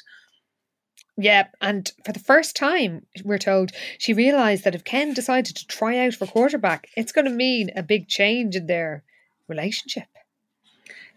[1.19, 5.65] Yeah, and for the first time, we're told she realised that if Ken decided to
[5.65, 9.03] try out for quarterback, it's going to mean a big change in their
[9.47, 10.05] relationship.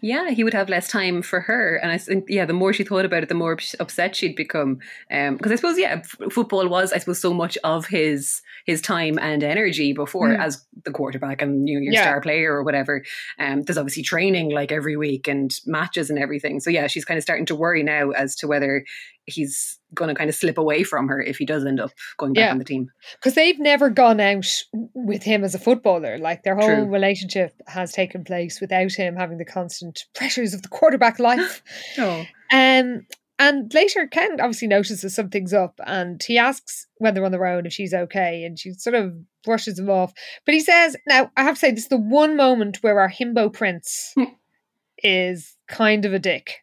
[0.00, 2.84] Yeah, he would have less time for her, and I think yeah, the more she
[2.84, 4.78] thought about it, the more upset she'd become.
[5.08, 9.18] Because I suppose yeah, f- football was I suppose so much of his his time
[9.20, 10.38] and energy before Mm.
[10.40, 12.02] as the quarterback and you know your Yeah.
[12.02, 13.04] star player or whatever.
[13.38, 16.60] Um, there's obviously training like every week and matches and everything.
[16.60, 18.84] So yeah, she's kind of starting to worry now as to whether
[19.30, 22.32] he's going to kind of slip away from her if he does end up going
[22.32, 22.50] back Yeah.
[22.52, 22.90] on the team.
[23.14, 24.46] Because they've never gone out
[24.94, 26.18] with him as a footballer.
[26.18, 26.84] Like their whole True.
[26.86, 31.62] relationship has taken place without him having the constant pressures of the quarterback life.
[31.98, 33.06] Oh, Um,
[33.38, 37.64] and later, Ken obviously notices something's up and he asks when they're on their own
[37.64, 38.44] if she's okay.
[38.44, 39.14] And she sort of
[39.44, 40.12] brushes him off.
[40.44, 43.08] But he says, Now, I have to say, this is the one moment where our
[43.10, 44.24] himbo prince Hmm.
[45.02, 46.58] is kind of a dick.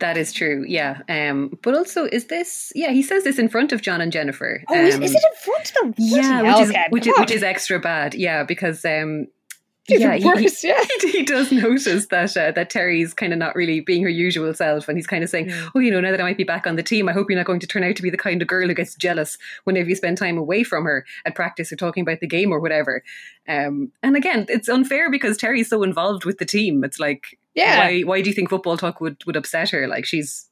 [0.00, 0.64] That is true.
[0.66, 1.02] Yeah.
[1.08, 2.72] Um, but also, is this?
[2.74, 4.62] Yeah, he says this in front of John and Jennifer.
[4.68, 5.94] Oh, is, Um, is it in front of them?
[5.98, 8.14] Yeah, which is which is, which is extra bad.
[8.14, 9.26] Yeah, because um,
[9.88, 10.84] yeah, he, he, worse, yeah.
[11.00, 14.88] he does notice that uh, that Terry's kind of not really being her usual self,
[14.88, 15.50] and he's kind of saying.
[15.74, 17.38] "Oh, you know, now that I might be back on the team, I hope you're
[17.38, 19.88] not going to turn out to be the kind of girl who gets jealous whenever
[19.88, 23.02] you spend time away from her at practice or talking about the game or whatever."
[23.48, 26.84] Um, and again, it's unfair because Terry's so involved with the team.
[26.84, 27.78] It's like, Yeah.
[27.78, 29.86] why why do you think football talk would would upset her?
[29.86, 30.44] Like she's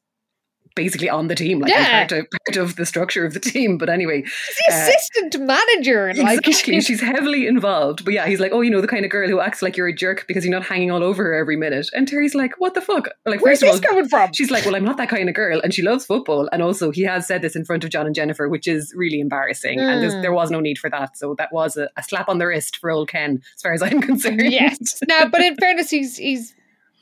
[0.75, 2.01] basically on the team, like Yeah.
[2.07, 3.79] part of part of the structure of the team.
[3.79, 6.13] But anyway, She's the uh, assistant manager.
[6.13, 6.81] Like, Exactly.
[6.89, 8.05] She's heavily involved.
[8.05, 9.87] But yeah, he's like, oh, you know, the kind of girl who acts like you're
[9.89, 11.89] a jerk because you're not hanging all over her every minute.
[11.95, 13.09] And Terry's like, what the fuck?
[13.25, 14.35] Like, where's this all, coming from?
[14.35, 15.61] she's like, well, I'm not that kind of girl.
[15.65, 16.47] And she loves football.
[16.53, 19.21] And also, he has said this in front of John and Jennifer, which is really
[19.21, 19.81] embarrassing.
[19.81, 20.21] And Mm.
[20.21, 21.17] there was no need for that.
[21.17, 23.81] So that was a, a slap on the wrist for old Ken, as far as
[23.83, 24.43] I'm concerned.
[24.45, 25.01] yes.
[25.09, 26.55] Now, but in fairness, he's he's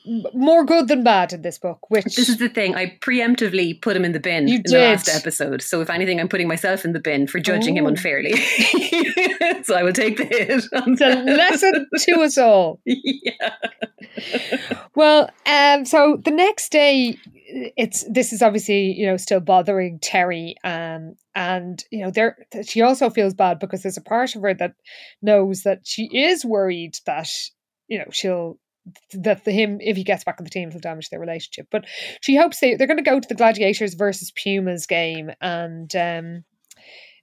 [0.07, 1.91] more good than bad in this book.
[1.91, 2.75] Which This is the thing.
[2.75, 4.81] I preemptively put him in the bin You in the did.
[4.81, 5.63] last episode.
[5.63, 8.35] So if anything, I'm putting myself in the bin for judging him unfairly.
[9.63, 10.65] so I will take the hit.
[10.73, 12.81] it's a lesson to us all.
[12.85, 13.55] yeah.
[14.95, 20.57] Well, um, so the next day, it's this is obviously you know still bothering Terry,
[20.65, 22.37] um, and you know there
[22.67, 24.75] she also feels bad because there's a part of her that
[25.23, 27.29] knows that she is worried that
[27.89, 28.59] you know she'll
[29.13, 31.69] that the him if he gets back on the team will damage their relationship.
[31.71, 31.87] But
[32.21, 36.45] she hopes they they're going to go to the Gladiators versus Pumas game, and um,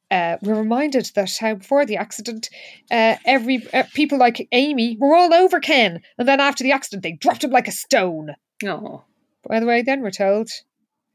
[0.09, 2.49] uh, we're reminded that how before the accident,
[2.91, 7.03] uh, every uh, people like Amy were all over Ken, and then after the accident,
[7.03, 8.35] they dropped him like a stone.
[8.65, 9.05] Oh.
[9.47, 10.49] By the way, then we're told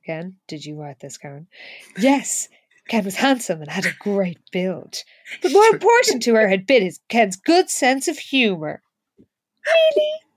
[0.04, 1.46] Ken, Did you write this, Karen?
[1.98, 2.48] Yes.
[2.88, 5.02] Ken was handsome and had a great build.
[5.42, 8.80] But more important to her had been his Ken's good sense of humour.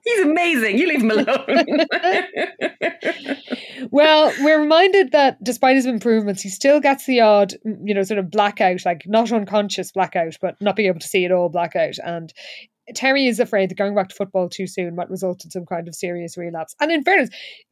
[0.10, 0.78] He's amazing.
[0.78, 1.86] You leave him alone.
[3.92, 8.20] Well, we're reminded that despite his improvements, he still gets the odd, you know, sort
[8.20, 11.96] of blackout, like not unconscious blackout, but not being able to see it all blackout.
[12.04, 12.32] And
[12.94, 15.88] Terry is afraid that going back to football too soon might result in some kind
[15.88, 16.76] of serious relapse.
[16.80, 17.30] And in fairness,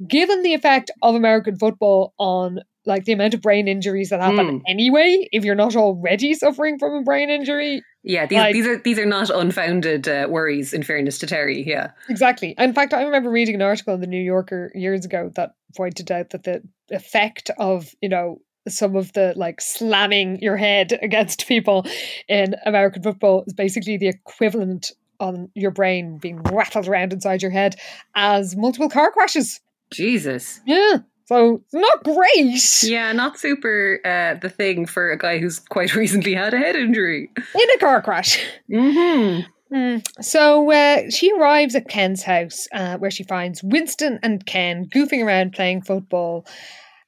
[0.08, 4.60] given the effect of American football on like the amount of brain injuries that happen
[4.60, 4.62] Mm.
[4.68, 8.78] anyway, if you're not already suffering from a brain injury, yeah, these, Like- these are
[8.78, 10.74] these are not unfounded uh, worries.
[10.74, 12.56] In fairness to Terry, yeah, Exactly.
[12.58, 16.12] In fact, I remember reading an article in the New Yorker years ago that pointed
[16.12, 21.48] out that the effect of, you know, some of the like slamming your head against
[21.48, 21.86] people
[22.28, 27.52] in American football is basically the equivalent on your brain being rattled around inside your
[27.52, 27.76] head
[28.16, 29.60] as multiple car crashes.
[29.92, 31.00] Jesus, Yeah.
[31.28, 34.00] So not great yeah, not super.
[34.06, 37.30] Uh, the thing for a guy who's quite recently had a head injury.
[37.38, 38.40] in a car crash.
[38.72, 39.98] hmm Hmm.
[40.22, 45.26] So uh, she arrives at Ken's house, uh, where she finds Winston and Ken goofing
[45.26, 46.48] around playing football,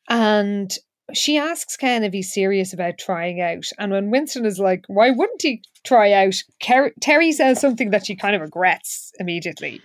[0.09, 0.69] and
[1.13, 3.63] she asks Ken if he's serious about trying out.
[3.77, 8.05] And when Winston is like, "Why wouldn't he try out?" Ker- Terry says something that
[8.05, 9.81] she kind of regrets immediately.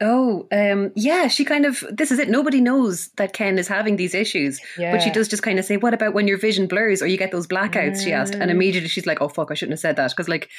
[0.00, 2.28] Oh, um, yeah, she kind of, this is it.
[2.28, 4.60] Nobody knows that Ken is having these issues.
[4.76, 7.16] But she does just kind of say, What about when your vision blurs or you
[7.16, 8.04] get those blackouts?
[8.04, 8.34] She asked.
[8.34, 8.42] Mm.
[8.42, 10.10] And immediately she's like, Oh, fuck, I shouldn't have said that.
[10.10, 10.50] Because, like,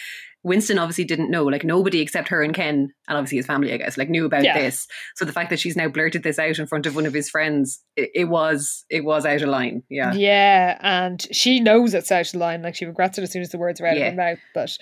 [0.43, 1.43] Winston obviously didn't know.
[1.43, 4.43] Like, nobody except her and Ken, and obviously his family, I guess, like, knew about
[4.43, 4.58] Yeah.
[4.60, 4.88] this.
[5.15, 7.30] So the fact that she's now blurted this out in front of one of his
[7.30, 9.84] friends, it, it was, it was out of line.
[9.89, 10.13] Yeah.
[10.13, 12.62] Yeah, and she knows it's out of line.
[12.63, 14.08] Like she regrets it as soon as the words are out Yeah.
[14.08, 14.39] of her mouth.
[14.54, 14.78] But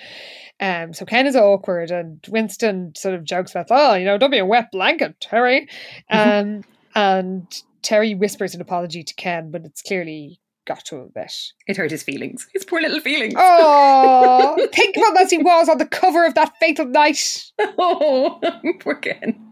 [0.60, 4.32] um, so Ken is awkward, and Winston sort of jokes about, "Oh, you know, don't
[4.32, 5.68] be a wet blanket, Terry."
[6.10, 6.64] Um,
[6.94, 7.46] and
[7.82, 11.34] Terry whispers an apology to Ken, but it's clearly got to a bit.
[11.68, 12.48] It hurt his feelings.
[12.54, 13.36] His poor little feelings.
[13.38, 17.52] Oh, think of him as he was on the cover of that fatal night.
[17.78, 18.40] Oh,
[18.80, 19.52] poor Ken.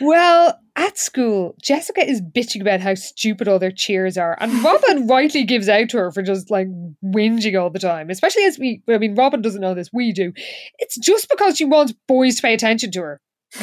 [0.00, 5.06] Well, at school, Jessica is bitching about how stupid all their cheers are, and Robin
[5.08, 6.68] rightly gives out to her for just like
[7.02, 8.10] whinging all the time.
[8.10, 10.32] Especially as we, I mean, Robin doesn't know this, we do.
[10.78, 13.20] It's just because she wants boys to pay attention to her.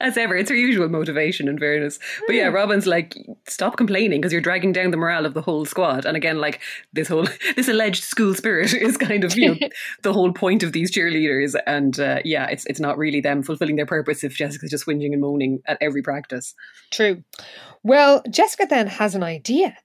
[0.00, 1.98] As ever, it's her usual motivation, in fairness.
[2.26, 3.14] But yeah, Robin's like,
[3.46, 6.06] stop complaining because you're dragging down the morale of the whole squad.
[6.06, 6.60] And again, like
[6.92, 9.68] this whole this alleged school spirit is kind of you know
[10.02, 11.54] the whole point of these cheerleaders.
[11.66, 15.12] And uh, yeah, it's it's not really them fulfilling their purpose if Jessica's just whinging
[15.12, 16.54] and moaning at every practice.
[16.90, 17.22] True.
[17.82, 19.76] Well, Jessica then has an idea.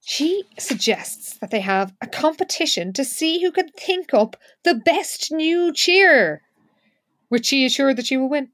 [0.00, 5.32] She suggests that they have a competition to see who can think up the best
[5.32, 6.42] new cheer,
[7.28, 8.50] which she is sure that she will win.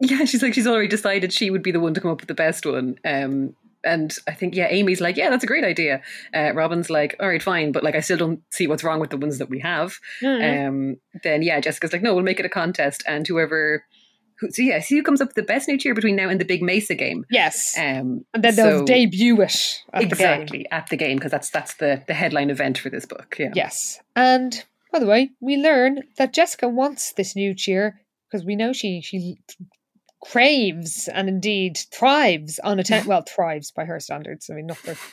[0.00, 2.28] Yeah, she's like she's already decided she would be the one to come up with
[2.28, 2.96] the best one.
[3.04, 3.54] Um,
[3.84, 6.02] and I think yeah, Amy's like, yeah, that's a great idea.
[6.34, 9.10] Uh, Robin's like, all right, fine, but like I still don't see what's wrong with
[9.10, 9.94] the ones that we have.
[10.22, 10.68] Mhm.
[10.68, 13.84] Um, then yeah, Jessica's like, no, we'll make it a contest, and whoever,
[14.40, 16.40] who, so yeah, see who comes up with the best new cheer between now and
[16.40, 17.24] the big Mesa game.
[17.30, 17.74] yes.
[17.78, 20.12] Um, and then they'll debut it at the game.
[20.12, 23.36] exactly at the game because that's that's the the headline event for this book.
[23.38, 24.00] Yeah, Yes.
[24.16, 28.72] And by the way, we learn that Jessica wants this new cheer because we know
[28.72, 29.38] she she
[30.24, 33.08] craves and indeed thrives on attention.
[33.10, 34.50] well, thrives by her standards.
[34.50, 34.96] I mean, not for.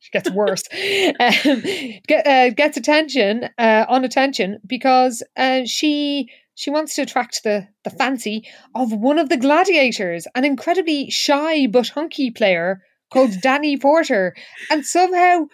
[0.00, 0.62] She gets worse.
[0.72, 1.62] um,
[2.06, 7.66] get, uh, gets attention uh, on attention because uh, she she wants to attract the
[7.82, 12.80] the fancy of one of the gladiators, an incredibly shy but hunky player
[13.12, 14.36] called Danny Porter,
[14.70, 15.46] and somehow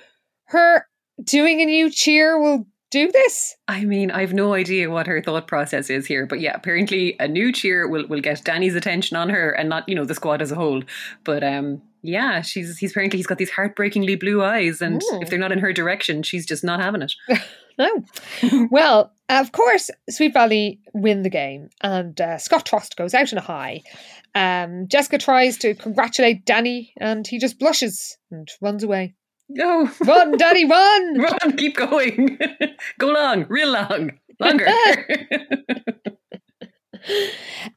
[0.48, 0.86] her
[1.22, 3.56] doing a new cheer will do this.
[3.66, 7.26] I mean, I've no idea what her thought process is here, but yeah, apparently a
[7.26, 10.40] new cheer will will get Danny's attention on her and not you know the squad
[10.40, 10.82] as a whole.
[11.24, 15.18] But um, yeah, she's he's apparently he's got these heartbreakingly blue eyes, and Ooh.
[15.20, 17.12] if they're not in her direction, she's just not having it.
[17.76, 18.04] No.
[18.70, 23.38] well, of course, Sweet Valley win the game, and uh, Scott Trost goes out in
[23.38, 23.82] a high.
[24.32, 29.16] Um, Jessica tries to congratulate Danny, and he just blushes and runs away.
[29.48, 31.18] No, Run, Danny, run!
[31.20, 32.38] run, keep going,
[32.98, 34.66] go long, real long, longer.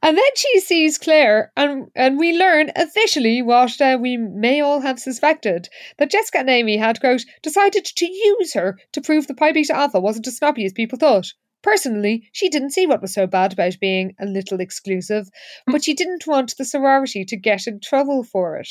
[0.02, 4.80] And then she sees Claire, and, and we learn officially what uh, we may all
[4.80, 9.34] have suspected that Jessica and Amy had, quote, decided to use her to prove the
[9.34, 11.26] Pi Beta Alpha wasn't as snobby as people thought.
[11.62, 15.28] Personally, she didn't see what was so bad about being a little exclusive,
[15.66, 18.70] but she didn't want the sorority to get in trouble for it.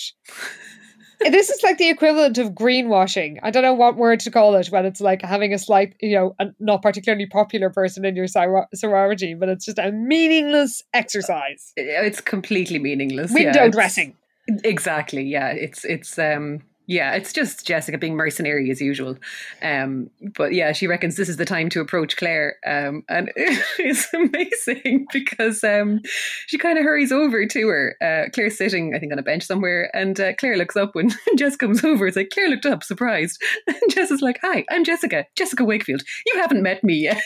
[1.19, 3.39] This is like the equivalent of greenwashing.
[3.43, 6.15] I don't know what word to call it when it's like having a slight, you
[6.15, 10.83] know, a not particularly popular person in your soror- sorority, but it's just a meaningless
[10.93, 11.73] exercise.
[11.75, 13.33] it's completely meaningless.
[13.33, 14.15] Window yeah, dressing.
[14.63, 15.23] Exactly.
[15.23, 15.49] Yeah.
[15.49, 19.17] It's it's um yeah, it's just Jessica being mercenary as usual.
[19.61, 22.55] Um, but yeah, she reckons this is the time to approach Claire.
[22.65, 25.99] Um, and it's amazing because um,
[26.47, 27.95] she kind of hurries over to her.
[28.01, 31.11] Uh, Claire's sitting, I think, on a bench somewhere, and uh, Claire looks up when
[31.37, 32.07] Jess comes over.
[32.07, 33.41] It's like Claire looked up, surprised.
[33.67, 36.03] And Jess is like, "Hi, I'm Jessica, Jessica Wakefield.
[36.25, 37.21] You haven't met me yet."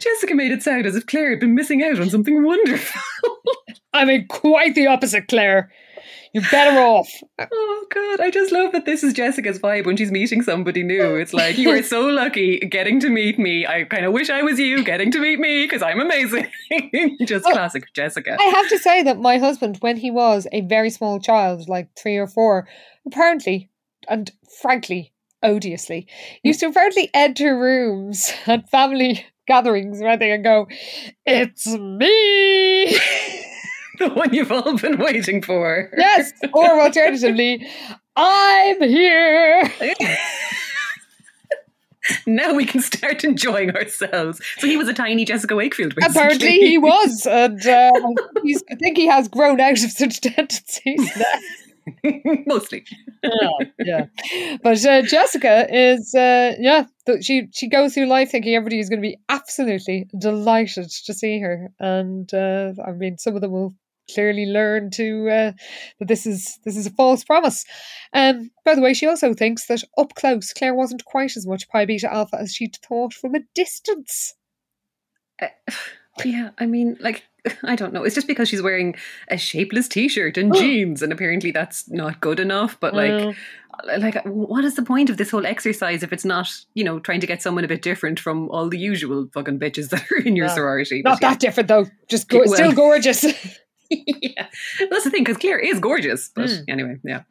[0.00, 3.00] Jessica made it sound as if Claire had been missing out on something wonderful.
[3.94, 5.70] I mean, quite the opposite, Claire.
[6.34, 7.10] You're better off.
[7.38, 11.14] Oh god, I just love that this is Jessica's vibe when she's meeting somebody new.
[11.16, 13.66] It's like you are so lucky getting to meet me.
[13.66, 16.46] I kind of wish I was you getting to meet me because I'm amazing.
[17.26, 17.52] just Oh.
[17.52, 18.36] classic Jessica.
[18.40, 21.88] I have to say that my husband, when he was a very small child, like
[21.96, 22.66] three or four,
[23.06, 23.68] apparently,
[24.08, 24.30] and
[24.62, 26.06] frankly, odiously,
[26.42, 30.66] used to apparently enter rooms at family gatherings or anything and go,
[31.26, 32.96] It's me!
[34.02, 35.90] The one you've all been waiting for.
[35.96, 36.32] yes!
[36.52, 37.66] Or alternatively,
[38.16, 39.70] I'm here!
[42.26, 44.40] now we can start enjoying ourselves.
[44.58, 45.94] So he was a tiny Jessica Wakefield.
[46.02, 47.90] Apparently he was, and uh,
[48.42, 51.24] he's, I think he has grown out of such tendencies now.
[52.46, 52.84] Mostly.
[53.24, 54.06] yeah, yeah.
[54.62, 56.84] But uh, Jessica is, uh, yeah,
[57.20, 61.40] she she goes through life thinking everybody is going to be absolutely delighted to see
[61.40, 63.74] her, and uh, I mean, some of them will
[64.12, 65.52] clearly learn to uh,
[65.98, 67.64] that this is this is a false promise.
[68.12, 71.68] Um, by the way, she also thinks that up close, Claire wasn't quite as much
[71.68, 74.34] Pi Beta Alpha as she'd thought from a distance.
[75.40, 75.48] Uh,
[76.24, 77.24] yeah, I mean, like,
[77.62, 78.04] I don't know.
[78.04, 78.94] It's just because she's wearing
[79.28, 82.78] a shapeless T-shirt and jeans, and apparently that's not good enough.
[82.80, 83.34] But like, Well.
[83.98, 87.20] like, what is the point of this whole exercise if it's not, you know, trying
[87.20, 90.36] to get someone a bit different from all the usual fucking bitches that are in
[90.36, 91.02] your sorority?
[91.02, 91.86] Not But that different though.
[92.08, 93.24] Just go- Well- still gorgeous.
[94.22, 94.46] yeah.
[94.90, 96.30] that's the thing because Claire is gorgeous.
[96.34, 96.64] But Mm.
[96.68, 97.22] anyway, yeah.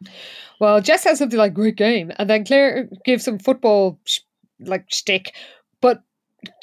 [0.60, 4.20] Well, Jess has something like "great game," and then Claire gives some football sh-
[4.60, 5.34] like shtick,
[5.82, 6.04] but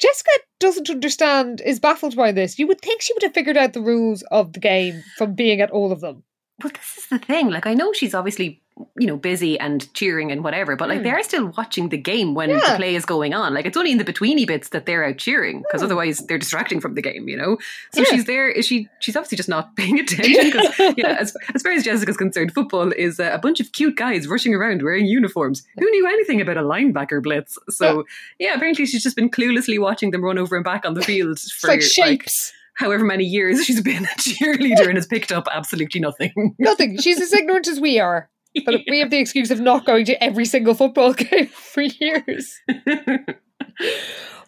[0.01, 1.61] Jessica doesn't understand.
[1.65, 2.57] Is baffled by this.
[2.59, 5.61] You would think she would have figured out the rules of the game from being
[5.61, 6.23] at all of them.
[6.63, 7.49] Well, this is the thing.
[7.49, 8.61] Like, I know she's obviously,
[8.97, 11.03] you know, busy and cheering and whatever, but like, Mm.
[11.03, 12.59] they're still watching the game when Yeah.
[12.59, 13.53] the play is going on.
[13.53, 15.85] Like, it's only in the betweeny bits that they're out cheering because Mm.
[15.85, 17.57] otherwise they're distracting from the game, you know?
[17.93, 18.07] So Yeah.
[18.09, 18.49] she's there.
[18.49, 18.87] Is she?
[18.99, 22.91] She's obviously just not paying attention because, yeah, as, as far as Jessica's concerned, football
[22.91, 25.63] is uh, a bunch of cute guys rushing around wearing uniforms.
[25.77, 27.57] Who knew anything about a linebacker blitz?
[27.69, 28.05] So,
[28.39, 31.31] yeah, apparently she's just been cluelessly watching them run over and back on the field
[31.31, 32.53] It's for like shapes.
[32.79, 36.55] However many years she's been a cheerleader and has picked up absolutely nothing.
[36.59, 36.97] Nothing.
[36.97, 38.29] She's as ignorant as we are.
[38.65, 42.59] But we have the excuse of not going to every single football game for years.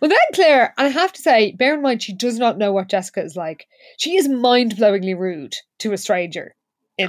[0.02, 2.90] Well, then Claire, I have to say, bear in mind, she does not know what
[2.90, 3.68] Jessica is like.
[4.00, 6.56] She is mind blowingly rude to a stranger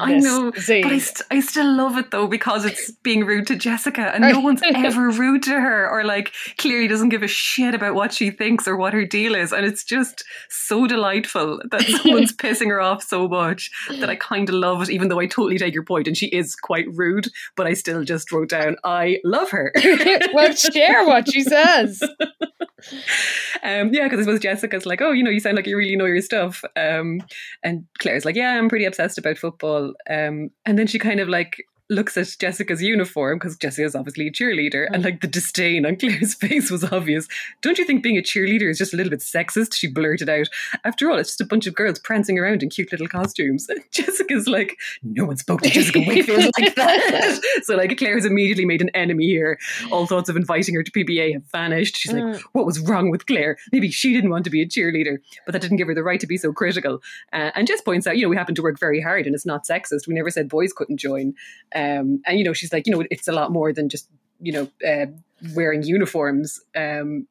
[0.00, 0.52] I know.
[0.82, 4.22] But I, st- I still love it though because it's being rude to Jessica and
[4.22, 8.12] no one's ever rude to her or like clearly doesn't give a shit about what
[8.12, 9.52] she thinks or what her deal is.
[9.52, 14.48] And it's just so delightful that someone's pissing her off so much that I kind
[14.48, 17.28] of love it, even though I totally take your point and she is quite rude,
[17.56, 19.72] but I still just wrote down, I love her.
[20.32, 22.02] well, share what she says.
[23.62, 25.96] um, yeah, because I suppose Jessica's like, oh, you know, you sound like you really
[25.96, 26.62] know your stuff.
[26.76, 27.20] Um,
[27.62, 29.94] and Claire's like, yeah, I'm pretty obsessed about football.
[30.08, 34.32] Um, and then she kind of like looks at Jessica's uniform because Jessica's obviously a
[34.32, 37.28] cheerleader, and like the disdain on Claire's face was obvious.
[37.60, 39.74] Don't you think being a cheerleader is just a little bit sexist?
[39.74, 40.48] She blurted out.
[40.84, 43.68] After all, it's just a bunch of girls prancing around in cute little costumes.
[43.68, 47.40] And Jessica's like, no one spoke to Jessica Wakefield like that.
[47.64, 49.58] so like Claire's immediately made an enemy here.
[49.90, 51.96] All thoughts of inviting her to PBA have vanished.
[51.96, 52.40] She's like, Mm.
[52.52, 53.56] what was wrong with Claire?
[53.72, 56.20] Maybe she didn't want to be a cheerleader, but that didn't give her the right
[56.20, 57.00] to be so critical.
[57.32, 59.44] Uh, and Jess points out, you know, we happen to work very hard and it's
[59.44, 60.06] not sexist.
[60.06, 61.34] We never said boys couldn't join.
[61.74, 61.81] Um,
[62.26, 64.08] and, you know, she's like, you know, it's a lot more than just,
[64.40, 65.06] you know, uh,
[65.54, 66.60] wearing uniforms.
[66.76, 67.26] Um,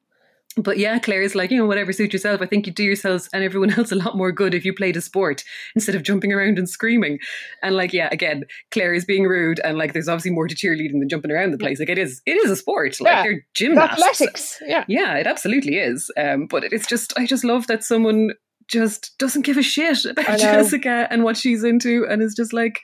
[0.57, 2.41] but yeah, Claire is like, you know, whatever suits yourself.
[2.41, 4.97] I think you do yourselves and everyone else a lot more good if you played
[4.97, 5.45] a sport
[5.75, 7.19] instead of jumping around and screaming.
[7.63, 10.99] And like, yeah, again, Claire is being rude, and like, there's obviously more to cheerleading
[10.99, 11.79] than jumping around the place.
[11.79, 12.99] Like, it is, it is a sport.
[12.99, 13.23] Like, Yeah.
[13.23, 13.93] they're gymnasts.
[13.93, 14.61] Athletics.
[14.65, 14.83] Yeah.
[14.89, 16.11] Yeah, it absolutely is.
[16.17, 18.31] Um, but it's just, I just love that someone
[18.67, 20.39] just doesn't give a shit about.
[20.39, 22.81] Jessica and what she's into, and is just like,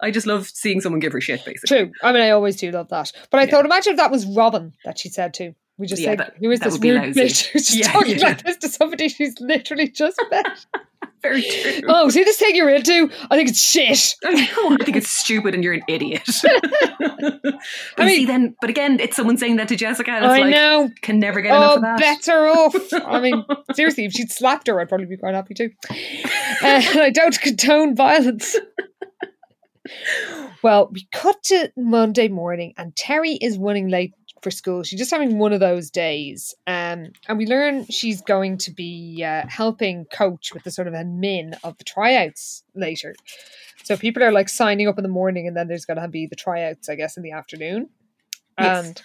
[0.00, 1.76] I just love seeing someone give her shit, basically.
[1.86, 1.92] True.
[2.02, 3.12] I mean, I always do love that.
[3.30, 3.50] But I Yeah.
[3.50, 5.54] thought, imagine if that was Robin that she said to.
[5.78, 8.24] We just Yeah, said, that- who is this weird bitch who's just Yeah, talking yeah.
[8.26, 10.66] like this to somebody she's literally just met?
[11.22, 11.80] Very true.
[11.88, 13.10] oh, see this thing you're into?
[13.30, 14.16] I think it's shit.
[14.24, 14.76] I know.
[14.80, 16.22] I think it's stupid, and you're an idiot.
[16.98, 17.54] but
[17.96, 20.40] I mean- see, then, but again, it's someone saying that to Jessica, and it's I
[20.40, 20.90] like, know.
[21.00, 21.98] can never get enough Oh, of that.
[22.00, 22.74] better off.
[23.06, 23.44] I mean,
[23.74, 25.70] seriously, if she'd slapped her, I'd probably be quite happy too.
[25.90, 28.56] Uh, I don't condone violence.
[30.62, 34.12] Well, we cut to Monday morning, and Terry is running late
[34.42, 34.82] for school.
[34.82, 36.54] She's just having one of those days.
[36.66, 40.94] Um, and we learn she's going to be uh, helping coach with the sort of
[40.94, 43.14] admin of the tryouts later.
[43.84, 46.26] So people are like signing up in the morning, and then there's going to be
[46.26, 47.88] the tryouts, I guess, in the afternoon.
[48.58, 48.86] Yes.
[48.86, 49.02] And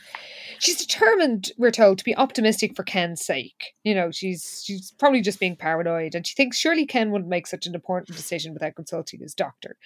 [0.60, 3.74] she's determined, we're told, to be optimistic for Ken's sake.
[3.84, 7.48] You know, she's she's probably just being paranoid, and she thinks surely Ken wouldn't make
[7.48, 9.78] such an important decision without consulting his doctor.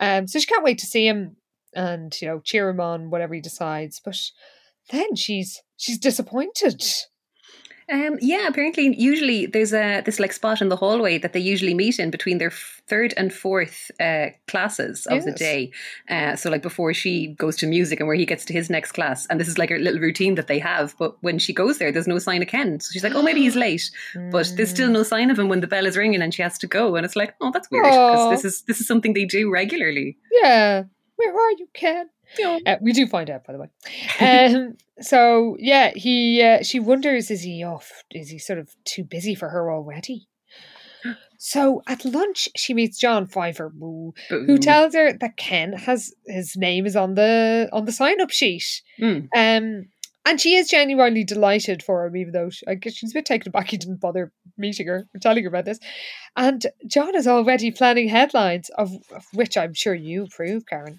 [0.00, 1.36] Um, so she can't wait to see him
[1.74, 4.00] and you know cheer him on whatever he decides.
[4.00, 4.18] But
[4.90, 6.82] then she's she's disappointed.
[7.88, 11.72] Um, yeah, apparently, usually there's a this like spot in the hallway that they usually
[11.72, 15.70] meet in between their f- third and fourth uh, classes of the day.
[16.10, 18.90] Uh, so, like before she goes to music and where he gets to his next
[18.90, 20.96] class, and this is like a little routine that they have.
[20.98, 22.80] But when she goes there, there's no sign of Ken.
[22.80, 23.88] So she's like, "Oh, maybe he's late,"
[24.32, 26.58] but there's still no sign of him when the bell is ringing and she has
[26.58, 26.96] to go.
[26.96, 30.18] And it's like, "Oh, that's weird," because this is this is something they do regularly.
[30.42, 30.82] Yeah,
[31.14, 32.08] where are you, Ken?
[32.66, 33.68] Uh, we do find out, by the way.
[34.20, 38.04] Um, so yeah, he uh, she wonders is he off?
[38.10, 40.28] Is he sort of too busy for her already?
[41.38, 46.86] So at lunch, she meets John who who tells her that Ken has his name
[46.86, 48.82] is on the on the sign up sheet.
[48.98, 49.28] Mm.
[49.36, 49.86] Um,
[50.26, 53.26] And she is genuinely delighted for him, even though she, I guess she's a bit
[53.26, 55.78] taken aback he didn't bother meeting her or telling her about this.
[56.36, 60.98] And John is already planning headlines, of, of which I'm sure you approve, Karen.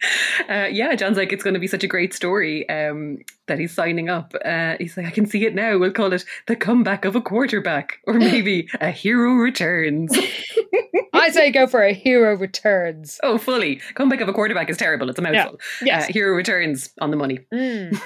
[0.48, 3.18] Uh, yeah, John's like, it's going to be such a great story um,
[3.48, 4.32] that he's signing up.
[4.44, 5.76] Uh, he's like, I can see it now.
[5.76, 10.16] We'll call it the comeback of a quarterback, or maybe a hero returns.
[11.12, 13.18] I say go for a hero returns.
[13.22, 13.80] oh, fully.
[13.94, 15.10] Comeback of a quarterback is terrible.
[15.10, 15.58] It's a mouthful.
[15.82, 16.08] Yes.
[16.08, 17.40] Uh, hero returns on the money.
[17.52, 18.00] Mm.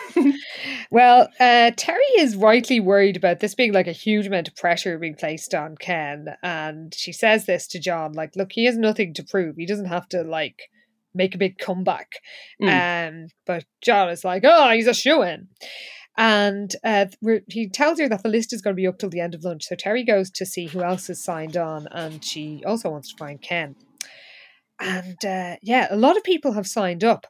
[0.90, 4.99] well, uh, Terry is rightly worried about this being like a huge amount of pressure
[4.99, 6.34] being placed on Ken.
[6.43, 9.57] And she says this to John like, look, he has nothing to prove.
[9.57, 10.62] He doesn't have to like
[11.14, 12.12] make a big comeback.
[13.10, 15.48] Um, but John is like, oh, he's a shoe in.
[16.16, 17.06] And uh,
[17.48, 19.44] he tells her that the list is going to be up till the end of
[19.44, 19.64] lunch.
[19.64, 23.16] So Terry goes to see who else is signed on, and she also wants to
[23.16, 23.76] find Ken.
[24.78, 27.26] And uh, yeah, a lot of people have signed up.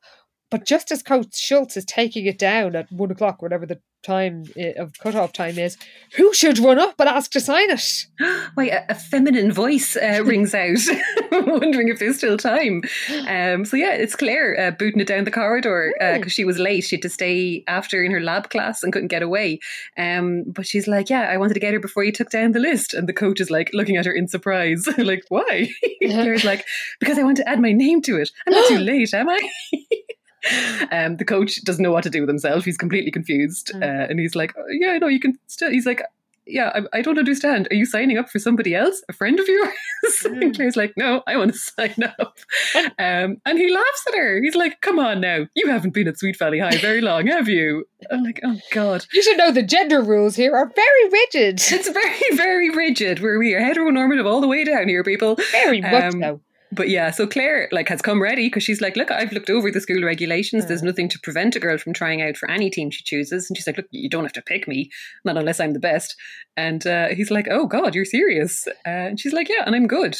[0.51, 4.45] But just as Coach Schultz is taking it down at one o'clock, whatever the time
[4.57, 5.77] i- of cutoff time is,
[6.17, 8.07] who should run up and ask to sign it?
[8.57, 10.79] Wait, a, a feminine voice uh, rings out,
[11.33, 12.83] wondering if there's still time.
[13.29, 16.85] Um, so yeah, it's Claire uh, booting it down the corridor because she was late.
[16.85, 19.61] She had to stay after in her lab class and couldn't get away.
[19.97, 22.59] Um, but she's like, "Yeah, I wanted to get her before you took down the
[22.59, 25.69] list." And the coach is like looking at her in surprise, like, "Why?"
[26.03, 26.65] Claire's like,
[27.01, 28.31] "Because I want to add my name to it.
[28.47, 29.41] I'm not too late, am I?"
[30.91, 32.65] Um, the coach doesn't know what to do with himself.
[32.65, 33.83] He's completely confused, Mm.
[33.83, 36.03] uh, and he's like, "Oh, "Yeah, no, you can still." He's like,
[36.47, 37.69] "Yeah, I, I don't understand.
[37.71, 39.73] Are you signing up for somebody else, a friend of yours?"
[40.25, 40.43] Mm.
[40.43, 42.39] and Claire's like, "No, I want to sign up."
[42.99, 44.41] Um, and he laughs at her.
[44.43, 47.49] He's like, "Come on now, you haven't been at Sweet Valley High very long, have
[47.49, 51.61] you?" I'm like, "Oh God." You should know the gender rules here are very rigid.
[51.71, 53.21] It's very, very rigid.
[53.21, 55.37] Where we are heteronormative all the way down here, people.
[55.53, 56.41] Very much Um, so.
[56.75, 59.71] But yeah, so Claire like has come ready because she's like, look, I've looked over
[59.71, 60.67] the school regulations.
[60.67, 63.49] There's nothing to prevent a girl from trying out for any team she chooses.
[63.49, 64.91] And she's like, look, you don't have to pick me,
[65.23, 66.17] not unless I'm the best.
[66.57, 68.67] And uh, he's like, oh God, you're serious?
[68.87, 70.17] Uh, and she's like, yeah, and I'm good.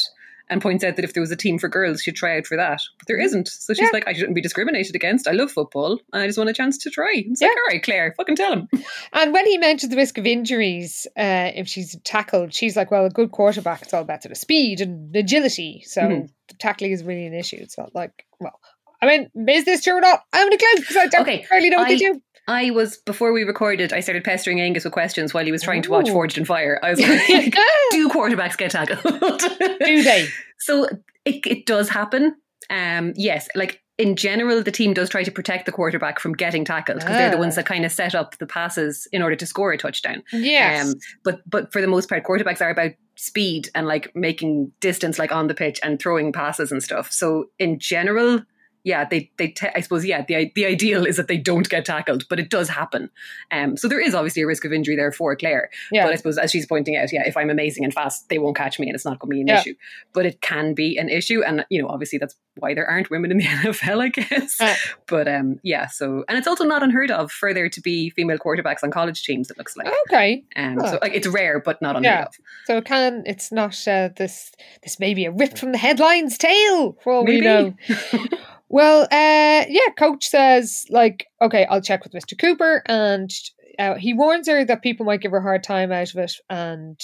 [0.51, 2.57] And points out that if there was a team for girls, she'd try out for
[2.57, 2.81] that.
[2.99, 3.49] But there isn't.
[3.49, 3.91] So she's Yeah.
[3.93, 5.27] like, I shouldn't be discriminated against.
[5.29, 6.01] I love football.
[6.13, 7.13] And I just want a chance to try.
[7.15, 7.49] It's Yeah.
[7.49, 8.69] like, all right, Claire, fucking tell him.
[9.13, 13.05] And when he mentioned the risk of injuries, uh, if she's tackled, she's like, well,
[13.07, 15.83] a good quarterback, it's all about sort of speed and agility.
[15.87, 16.29] So Mhm.
[16.59, 17.57] tackling is really an issue.
[17.61, 18.59] It's not like, well,
[19.01, 20.23] I mean, is this true or not?
[20.33, 22.21] I haven't a clue because I don't Okay, really know what they do.
[22.49, 25.83] I was, before we recorded, I started pestering Angus with questions while he was trying
[25.83, 26.81] to watch Forged in Fire.
[26.83, 27.55] I was like,
[27.91, 29.01] do quarterbacks get tackled?
[29.81, 30.27] do they?
[30.59, 30.85] So
[31.25, 32.35] it, it does happen.
[32.71, 36.65] Um, yes, like in general, the team does try to protect the quarterback from getting
[36.65, 37.57] tackled because they're the ones Ah.
[37.57, 40.23] that kind of set up the passes in order to score a touchdown.
[40.33, 40.87] Yes.
[40.89, 45.19] Um, but but for the most part, quarterbacks are about speed and like making distance
[45.19, 47.13] like on the pitch and throwing passes and stuff.
[47.13, 48.41] So in general,
[48.85, 51.85] yeah, they they te- I suppose yeah the the ideal is that they don't get
[51.85, 53.11] tackled, but it does happen.
[53.51, 55.71] Um, so there is obviously a risk of injury there for Claire.
[55.91, 56.05] yeah.
[56.05, 58.57] But I suppose, as she's pointing out, yeah, if I'm amazing and fast, they won't
[58.57, 59.61] catch me and it's not going to be an Yeah.
[59.61, 59.75] issue.
[60.13, 61.43] But it can be an issue.
[61.43, 64.59] And, you know, obviously that's why there aren't women in the NFL, I guess.
[65.07, 68.39] But um, yeah, so, and it's also not unheard of for there to be female
[68.39, 69.87] quarterbacks on college teams, it looks like.
[70.09, 70.45] okay.
[70.57, 70.79] Um.
[70.81, 72.23] So, like, it's rare, but not unheard Yeah.
[72.25, 72.35] of.
[72.67, 74.51] So it can, it's not uh, this,
[74.83, 77.75] this may be a ripped from the headlines tale for all we know.
[78.73, 82.37] Well, uh, yeah, coach says, like, okay, I'll check with Mr.
[82.39, 82.83] Cooper.
[82.87, 83.31] And
[83.79, 86.33] uh, he warns her that people might give her a hard time out of it.
[86.49, 86.99] And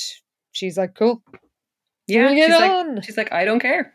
[0.53, 1.23] she's like, cool.
[2.07, 3.03] Yeah, she's like, on.
[3.03, 3.93] she's like, I don't care.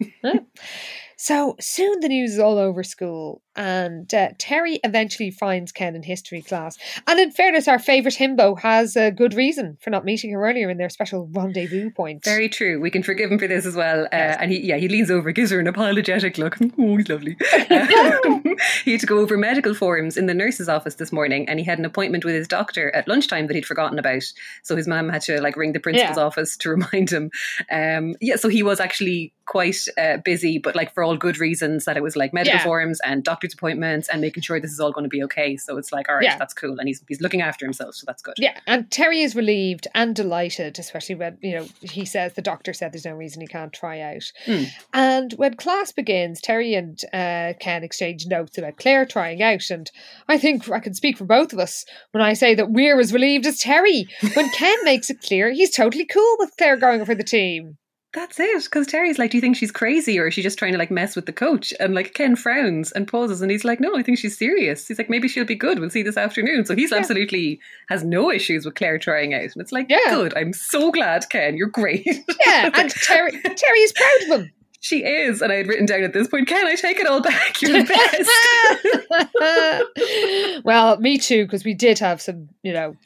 [1.24, 3.41] So soon the news is all over school.
[3.56, 6.78] And uh, Terry eventually finds Ken in history class.
[7.08, 10.70] And in fairness, our favourite himbo has a good reason for not meeting her earlier
[10.70, 12.24] in their special rendezvous point.
[12.24, 12.80] Very true.
[12.82, 14.06] We can forgive him for this as well.
[14.06, 14.38] Uh, Yes.
[14.39, 16.58] and he, yeah, he leans over, gives her an apologetic look.
[16.80, 17.38] Oh, he's lovely.
[18.86, 21.66] He had to go over medical forms in the nurse's office this morning, and he
[21.66, 24.24] had an appointment with his doctor at lunchtime that he'd forgotten about.
[24.64, 26.24] So his mum had to like ring the principal's Yeah.
[26.24, 27.30] office to remind him.
[27.72, 31.86] Um, yeah, so he was actually quite uh, busy, but like for all good reasons.
[31.86, 32.64] That it was like medical Yeah.
[32.64, 35.58] forms and doctor's appointments and making sure this is all going to be okay.
[35.58, 36.38] So it's like, all right, Yeah.
[36.38, 38.36] that's cool, and he's he's looking after himself, so that's good.
[38.38, 42.74] Yeah, and Terry is relieved and delighted, especially when you know he says the doctor
[42.74, 44.32] said there's no reason he can't try out.
[44.46, 44.64] Hmm.
[44.94, 49.89] And when class begins, Terry and uh, Ken exchange notes about Claire trying out, and
[50.28, 53.14] I think I can speak for both of us when I say that we're as
[53.14, 57.16] relieved as Terry when Ken makes it clear he's totally cool with Claire going for
[57.16, 57.78] the team.
[58.14, 58.64] That's it.
[58.66, 60.91] Because Terry's like, Do you think she's crazy or is she just trying to like
[60.91, 61.74] mess with the coach?
[61.80, 64.88] And like Ken frowns and pauses and he's like, No, I think she's serious.
[64.88, 65.80] He's like, Maybe she'll be good.
[65.80, 66.66] We'll see this afternoon.
[66.66, 66.97] So he's Yeah.
[66.97, 67.59] absolutely
[67.89, 69.41] has no issues with Claire trying out.
[69.41, 69.97] And it's like, Yeah.
[70.09, 70.38] Good.
[70.38, 71.57] I'm so glad, Ken.
[71.57, 72.05] You're great.
[72.45, 74.51] Yeah, and Terry Terry is proud of him.
[74.82, 77.22] She is, and I had written down at this point, "Can I take it all
[77.22, 77.61] back?
[77.61, 78.30] You're the best."
[80.66, 82.97] well, me too, because we did have some, you know,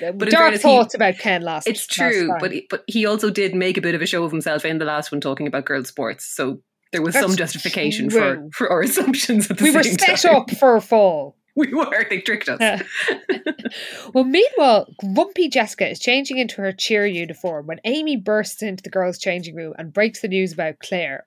[0.00, 1.66] But dark fairness, he- thoughts about Ken last.
[1.66, 1.74] Week.
[1.76, 2.38] It's true, time.
[2.40, 4.78] but he, but he also did make a bit of a show of himself in
[4.78, 6.24] the last one, talking about girls' sports.
[6.24, 6.60] So
[6.92, 8.50] there was some justification for true.
[8.52, 9.50] for our assumptions.
[9.50, 10.36] At the we were set time.
[10.36, 11.36] up for a fall.
[11.58, 12.06] We were.
[12.08, 12.82] They tricked us.
[14.14, 18.90] Well, meanwhile, Grumpy Jessica is changing into her cheer uniform when Amy bursts into the
[18.90, 21.26] girls' changing room and breaks the news about Claire.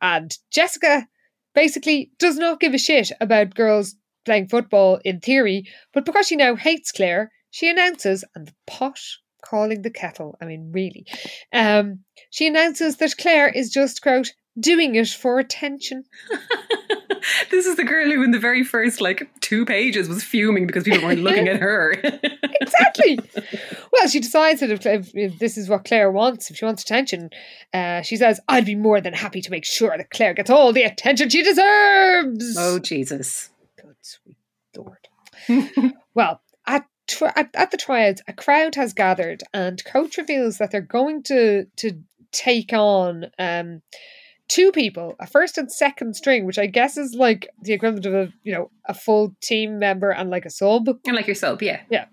[0.00, 1.06] And Jessica
[1.54, 6.36] basically does not give a shit about girls playing football in theory, but because she
[6.36, 8.98] now hates Claire, she announces, and the pot
[9.40, 11.06] calling the kettle, I mean, really,
[11.52, 12.00] um,
[12.30, 16.02] she announces that Claire is just, quote, doing it for attention.
[17.52, 20.82] this is the girl who, in the very first like two pages, was fuming because
[20.82, 21.92] people weren't looking at her.
[22.60, 23.20] exactly.
[23.92, 26.82] Well, she decides that if, if, if this is what Claire wants, if she wants
[26.82, 27.30] attention,
[27.72, 30.72] uh, she says, I'd be more than happy to make sure that Claire gets all
[30.72, 32.56] the attention she deserves.
[32.58, 33.50] oh Jesus!
[33.80, 34.38] good sweet
[34.76, 34.98] lord.
[36.14, 36.40] well,
[37.06, 41.66] tri- at the tryouts, a crowd has gathered, and coach reveals that they're going to
[41.76, 42.00] to
[42.32, 43.82] take on um
[44.48, 48.14] two people, a first and second string, which I guess is like the equivalent of
[48.14, 50.88] a you know a full team member and like a sub.
[50.88, 51.82] And like your yourself, yeah.
[51.90, 52.06] Yeah.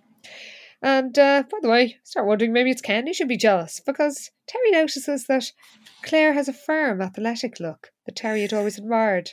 [0.83, 3.79] And uh, by the way, I start wondering maybe it's Ken who should be jealous
[3.85, 5.51] because Terry notices that
[6.01, 9.31] Claire has a firm, athletic look that Terry had always admired,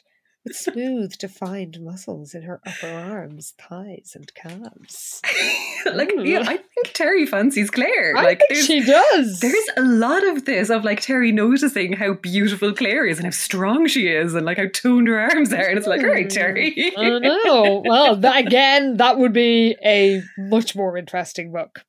[0.51, 5.20] smooth, defined muscles in her upper arms, thighs, and calves.
[5.86, 8.16] like, yeah, I think Terry fancies Claire.
[8.16, 9.41] I like, think she does.
[9.41, 13.30] there's a lot of this of like Terry noticing how beautiful Claire is and how
[13.30, 16.24] strong she is and like how toned her arms are, and it's like, all right,
[16.24, 16.28] hmm.
[16.28, 16.93] Terry.
[16.97, 17.82] I know.
[17.84, 21.80] Well, that, again, that would be a much more interesting book.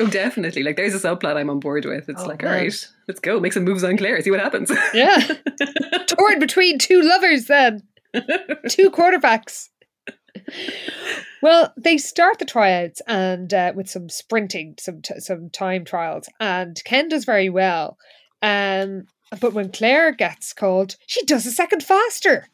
[0.00, 0.62] oh, definitely.
[0.62, 2.08] Like, there's a subplot I'm on board with.
[2.08, 2.52] It's Oh, like, man.
[2.54, 4.70] all right, let's go, make some moves on Claire, see what happens.
[4.94, 5.18] Yeah.
[6.06, 7.82] Torn between two lovers, then.
[8.68, 9.68] two quarterbacks.
[11.42, 16.28] Well, they start the tryouts and uh, with some sprinting, some t- some time trials,
[16.40, 17.98] and Ken does very well.
[18.42, 19.04] Um,
[19.40, 22.48] but when Claire gets called, she does a second faster.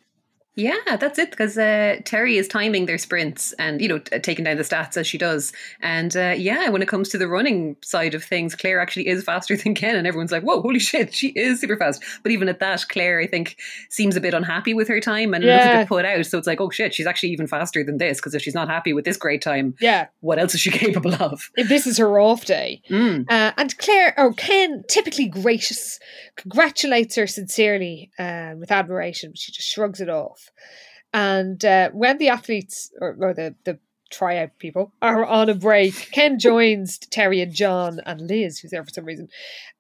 [0.57, 1.30] Yeah, that's it.
[1.30, 4.96] Because uh, Terry is timing their sprints and you know t- taking down the stats
[4.96, 5.53] as she does.
[5.80, 9.22] And uh, yeah, when it comes to the running side of things, Claire actually is
[9.24, 12.48] faster than Ken, and everyone's like, "Whoa, holy shit, she is super fast." But even
[12.48, 13.57] at that, Claire, I think,
[13.90, 15.78] seems a bit unhappy with her time and looks a Yeah.
[15.82, 16.26] bit put out.
[16.26, 18.68] So it's like, "Oh shit, she's actually even faster than this." Because if she's not
[18.68, 21.48] happy with this great time, Yeah, what else is she capable of?
[21.57, 22.82] if this is her off day.
[22.90, 23.24] Mm.
[23.30, 26.01] Uh, and Claire, or Ken, typically gracious,
[26.36, 29.32] congratulates her sincerely uh, with admiration.
[29.36, 30.39] She just shrugs it off.
[31.12, 33.78] And uh, when the athletes, or, or the, the
[34.11, 38.84] tryout people, are on a break, Ken joins Terry and John and Liz, who's there
[38.84, 39.28] for some reason.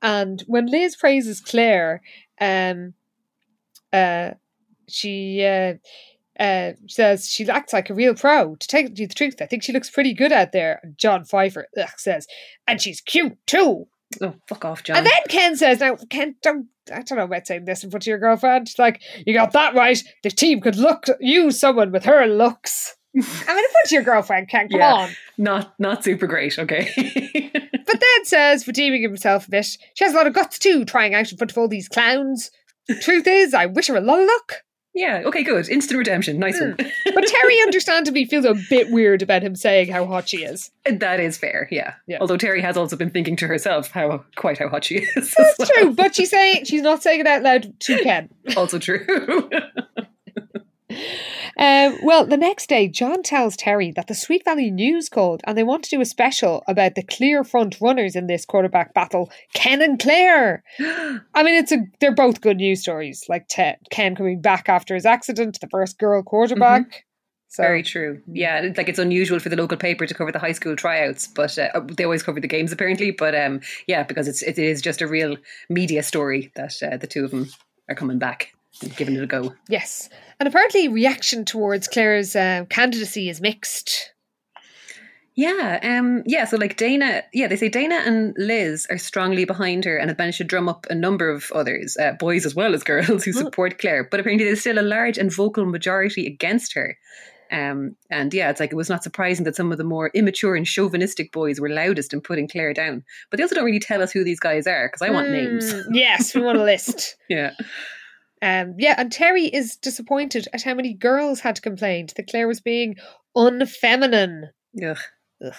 [0.02, 2.02] And when Liz praises Claire,
[2.40, 2.94] um,
[3.92, 4.32] uh,
[4.88, 5.74] she uh,
[6.38, 8.56] uh, says she acts like a real pro.
[8.56, 10.80] To tell you the truth, I think she looks pretty good out there.
[10.96, 12.26] John Pfeiffer ugh, says,
[12.66, 13.86] and she's cute too.
[14.20, 14.96] Oh, fuck off, John.
[14.96, 18.04] And then Ken says, "Now, Ken, don't I don't know about saying this in front
[18.04, 18.72] of your girlfriend.
[18.78, 20.02] Like, you got that right.
[20.22, 22.96] The team could look use someone with her looks.
[23.14, 24.68] I mean, in front of your girlfriend, Ken.
[24.68, 24.92] Come Yeah.
[24.94, 26.58] on." not not super great.
[26.58, 27.50] Okay.
[27.90, 31.12] But then says, redeeming himself a bit, she has a lot of guts too, trying
[31.12, 32.52] out in front of all these clowns.
[33.00, 34.58] Truth is, I wish her a lot of luck.
[34.94, 35.22] Yeah.
[35.24, 35.42] Okay.
[35.42, 35.68] Good.
[35.68, 36.38] Instant redemption.
[36.38, 36.70] Nice hmm.
[36.70, 36.76] one.
[37.14, 40.70] But Terry, understandably, feels a bit weird about him saying how hot she is.
[40.84, 41.94] That is fair, yeah.
[42.06, 42.18] Yeah.
[42.20, 45.34] Although Terry has also been thinking to herself how quite how hot she is.
[45.34, 45.68] That's well.
[45.74, 48.28] true, but she's saying she's not saying it out loud to Ken.
[48.56, 49.06] Also true.
[51.56, 55.56] Um, well, the next day, John tells Terry that the Sweet Valley News called and
[55.56, 59.30] they want to do a special about the clear front runners in this quarterback battle,
[59.54, 60.62] Ken and Claire.
[60.80, 63.24] I mean, it's a they're both good news stories.
[63.28, 67.04] Like Te- Ken coming back after his accident, the first girl quarterback.
[67.48, 68.22] So Very true.
[68.32, 71.26] Yeah, it's like it's unusual for the local paper to cover the high school tryouts,
[71.26, 73.10] but uh, they always cover the games apparently.
[73.10, 75.36] But um, yeah, because it's it is just a real
[75.68, 77.48] media story that uh, the two of them
[77.88, 78.52] are coming back
[78.96, 79.54] giving it a go.
[79.68, 80.08] yes,
[80.38, 84.12] and apparently reaction towards Claire's uh, candidacy is mixed.
[85.36, 86.44] Yeah, um, yeah.
[86.44, 90.18] So like Dana, yeah, they say Dana and Liz are strongly behind her, and have
[90.18, 93.32] managed to drum up a number of others, uh, boys as well as girls, who
[93.32, 94.06] support Claire.
[94.10, 96.98] But apparently, there's still a large and vocal majority against her.
[97.52, 100.54] Um, and yeah, it's like it was not surprising that some of the more immature
[100.54, 103.02] and chauvinistic boys were loudest in putting Claire down.
[103.30, 105.72] But they also don't really tell us who these guys are because I want names.
[105.72, 107.16] Mm, yes, we want a list.
[107.28, 107.52] Yeah,
[108.42, 112.60] Um, yeah, and Terry is disappointed at how many girls had complained that Claire was
[112.60, 112.96] being
[113.36, 114.48] unfeminine.
[114.82, 114.98] Ugh.
[115.44, 115.54] Ugh.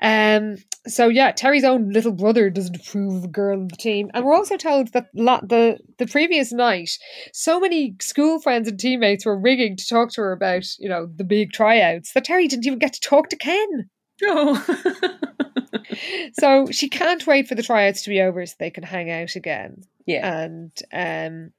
[0.00, 0.56] Um,
[0.86, 4.24] so yeah, Terry's own little brother doesn't approve of a girl on the team, and
[4.24, 6.98] we're also told that la- the the previous night,
[7.32, 11.06] so many school friends and teammates were ringing to talk to her about you know
[11.06, 13.88] the big tryouts that Terry didn't even get to talk to Ken.
[14.22, 15.18] Oh.
[16.32, 19.36] So she can't wait for the tryouts to be over so they can hang out
[19.36, 19.84] again.
[20.06, 20.42] yeah.
[20.42, 21.52] And um,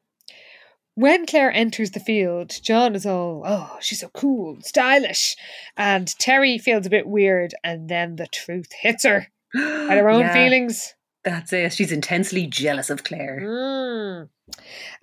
[0.96, 5.36] when Claire enters the field, John is all, oh, she's so cool, stylish.
[5.78, 10.22] And Terry feels a bit weird, and then the truth hits her at her own
[10.22, 10.96] Yeah, feelings.
[11.24, 11.74] That's it.
[11.74, 13.42] She's intensely jealous of Claire.
[13.42, 14.30] Mm.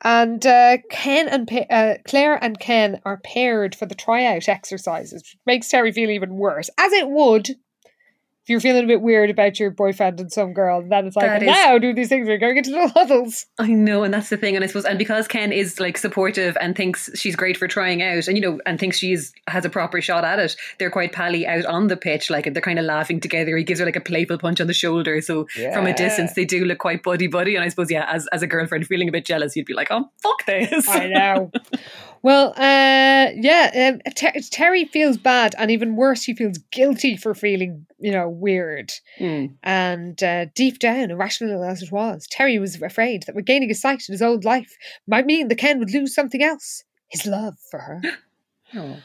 [0.02, 5.22] And uh, Ken and Pa- uh, Claire and Ken are paired for the tryout exercises,
[5.22, 7.50] which makes Terry feel even worse, as it would
[8.42, 10.82] if you're feeling a bit weird about your boyfriend and some girl.
[10.88, 12.26] Then it's like, That is- now do these things.
[12.26, 13.46] We're going into little huddles.
[13.58, 14.56] I know, and that's the thing.
[14.56, 18.02] And I suppose, and because Ken is like supportive and thinks she's great for trying
[18.02, 21.12] out, and you know, and thinks she's has a proper shot at it, they're quite
[21.12, 22.30] pally out on the pitch.
[22.30, 23.56] Like they're kind of laughing together.
[23.56, 25.20] He gives her like a playful punch on the shoulder.
[25.20, 27.54] So from a distance, they do look quite buddy buddy.
[27.54, 29.88] And I suppose, yeah, as as a girlfriend feeling a bit jealous, you'd be like,
[29.90, 30.88] oh fuck this.
[30.88, 31.50] I know.
[32.22, 37.34] Well, uh, yeah, um, Ter- Terry feels bad, and even worse, he feels guilty for
[37.34, 38.92] feeling, you know, weird.
[39.18, 39.56] Mm.
[39.64, 44.04] And uh, deep down, irrational as it was, Terry was afraid that regaining his sight
[44.08, 44.76] in his old life
[45.08, 48.02] might mean that Ken would lose something else his love for her.
[48.74, 48.96] Oh.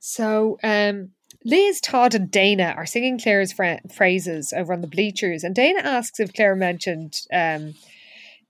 [0.00, 1.10] So, um,
[1.44, 5.78] Liz, Todd, and Dana are singing Claire's fra- phrases over on the bleachers, and Dana
[5.84, 7.74] asks if Claire mentioned, um,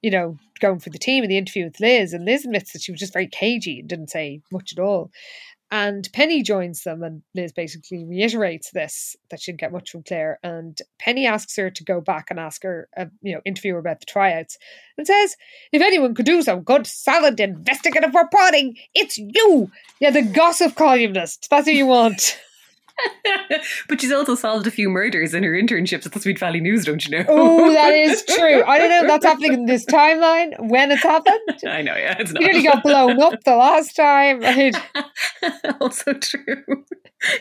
[0.03, 2.83] you know, going for the team in the interview with Liz, and Liz admits that
[2.83, 5.11] she was just very cagey and didn't say much at all.
[5.71, 10.03] And Penny joins them, and Liz basically reiterates this that she didn't get much from
[10.03, 10.39] Claire.
[10.43, 13.79] And Penny asks her to go back and ask her, uh, you know, interview her
[13.79, 14.57] about the tryouts,
[14.97, 15.37] and says,
[15.71, 19.71] "If anyone could do some good, solid investigative reporting, it's you.
[20.01, 21.49] Yeah, the gossip columnist.
[21.51, 22.41] That's who you want."
[23.89, 26.85] but she's also solved a few murders in her internships at the Sweet Valley News,
[26.85, 27.25] don't you know?
[27.29, 28.63] Oh, that is true.
[28.65, 31.39] I don't know if that's happening in this timeline when it's happened.
[31.67, 34.41] I know, yeah, it's You nearly got blown up the last time.
[34.41, 34.75] Right?
[35.81, 36.85] also true.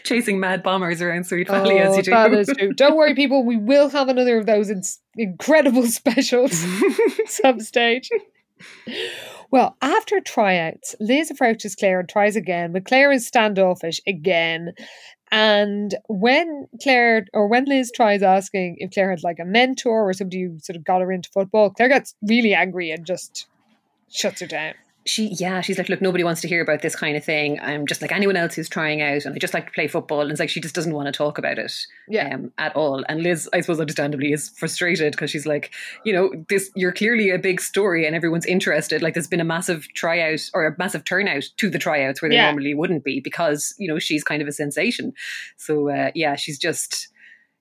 [0.04, 2.12] Chasing mad bombers around Sweet Valley as Oh, you do.
[2.12, 2.74] that is true.
[2.74, 3.46] Don't worry, people.
[3.46, 4.82] We will have another of those in-
[5.16, 6.66] incredible specials
[7.26, 8.10] some stage.
[9.52, 14.74] Well, after tryouts, Liz approaches Claire and tries again, but Claire is standoffish again.
[15.32, 20.14] And when Claire or when Liz tries asking if Claire had like a mentor or
[20.14, 23.48] somebody who sort of got her into football, Claire gets really angry and just
[24.10, 24.74] shuts her down.
[25.08, 27.60] She yeah she's like look nobody wants to hear about this kind of thing.
[27.62, 30.22] I'm just like anyone else who's trying out and i just like to play football.
[30.22, 31.74] And it's like she just doesn't want to talk about it
[32.08, 32.36] Yeah.
[32.36, 33.04] um, at all.
[33.10, 35.72] And liz i suppose understandably is frustrated because she's like
[36.06, 39.02] you know this you're clearly a big story and everyone's interested.
[39.02, 42.36] Like there's been a massive tryout or a massive turnout to the tryouts where they
[42.36, 42.46] Yeah.
[42.52, 45.14] normally wouldn't be because you know she's kind of a sensation.
[45.58, 47.10] So uh, yeah she's just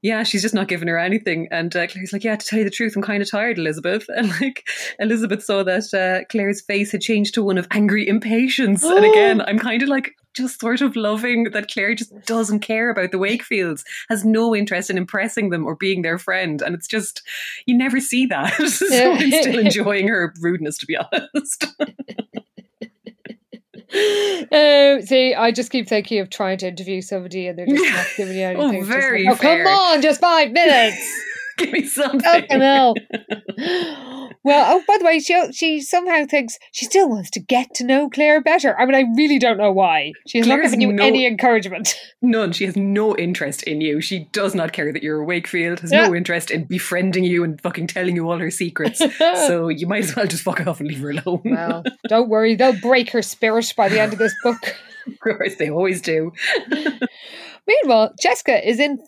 [0.03, 1.49] yeah, she's just not giving her anything.
[1.51, 4.07] And uh, Claire's like, yeah, to tell you the truth, I'm kind of tired, Elizabeth.
[4.17, 4.67] And like,
[4.99, 8.83] Elizabeth saw that uh, Claire's face had changed to one of angry impatience.
[8.83, 12.91] and again, I'm kind of like, just sort of loving that Claire just doesn't care
[12.91, 16.61] about the Wakefields, has no interest in impressing them or being their friend.
[16.61, 17.23] And it's just,
[17.65, 18.55] you never see that.
[18.69, 21.67] so I'm still enjoying her rudeness, to be honest.
[23.95, 28.07] Oh, see, I just keep thinking of trying to interview somebody and they're just not
[28.17, 28.81] giving you Oh, anything.
[28.85, 29.65] Just very like, oh, fair.
[29.65, 31.23] come on, just five minutes.
[31.59, 32.21] Give me something.
[32.21, 32.95] Fucking hell.
[34.45, 37.85] Well, oh, by the way, she she somehow thinks she still wants to get to
[37.85, 38.79] know Claire better.
[38.79, 40.13] I mean, I really don't know why.
[40.29, 41.95] She has not given you no- any encouragement.
[42.23, 42.53] None.
[42.53, 44.01] She has no interest in you.
[44.01, 46.07] She does not care that you're a Wakefield, has Yeah.
[46.09, 49.03] no interest in befriending you and fucking telling you all her secrets.
[49.19, 51.43] so you might as well just fuck off and leave her alone.
[51.45, 54.59] Well, don't worry, they'll break her spirit by the end of this book.
[55.07, 56.33] of course, they always do.
[57.67, 58.99] Meanwhile, Jessica is in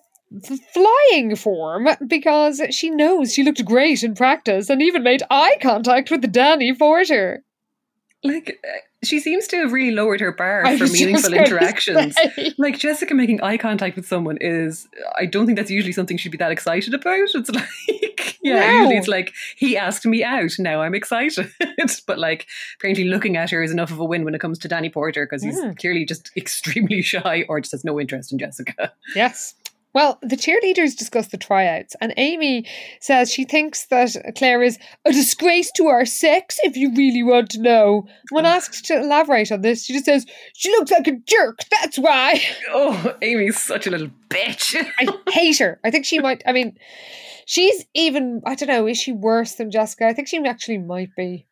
[0.72, 6.10] flying form because she knows she looked great in practice and even made eye contact
[6.10, 7.42] with Danny Porter.
[8.24, 8.68] Like, uh,
[9.04, 12.16] she seems to have really lowered her bar I for meaningful interactions.
[12.16, 12.52] say.
[12.58, 16.30] Like Jessica making eye contact with someone is, I don't think that's usually something she'd
[16.32, 17.28] be that excited about.
[17.32, 18.72] It's like, yeah, No.
[18.80, 21.48] usually it's like he asked me out, now I'm excited.
[22.08, 22.48] but like,
[22.80, 25.24] apparently looking at her is enough of a win when it comes to Danny Porter
[25.26, 25.78] because he's Mm.
[25.78, 28.92] clearly just extremely shy or just has no interest in Jessica.
[29.14, 29.54] Yes.
[29.94, 32.66] Well, the cheerleaders discuss the tryouts, and Amy
[33.00, 37.50] says she thinks that Claire is a disgrace to our sex, if you really want
[37.50, 38.06] to know.
[38.30, 41.98] When asked to elaborate on this, she just says, She looks like a jerk, that's
[41.98, 42.40] why.
[42.70, 44.76] Oh, Amy's such a little bitch.
[44.98, 45.80] I hate her.
[45.84, 46.76] I think she might, I mean,
[47.46, 50.06] she's even, I don't know, is she worse than Jessica?
[50.06, 51.46] I think she actually might be.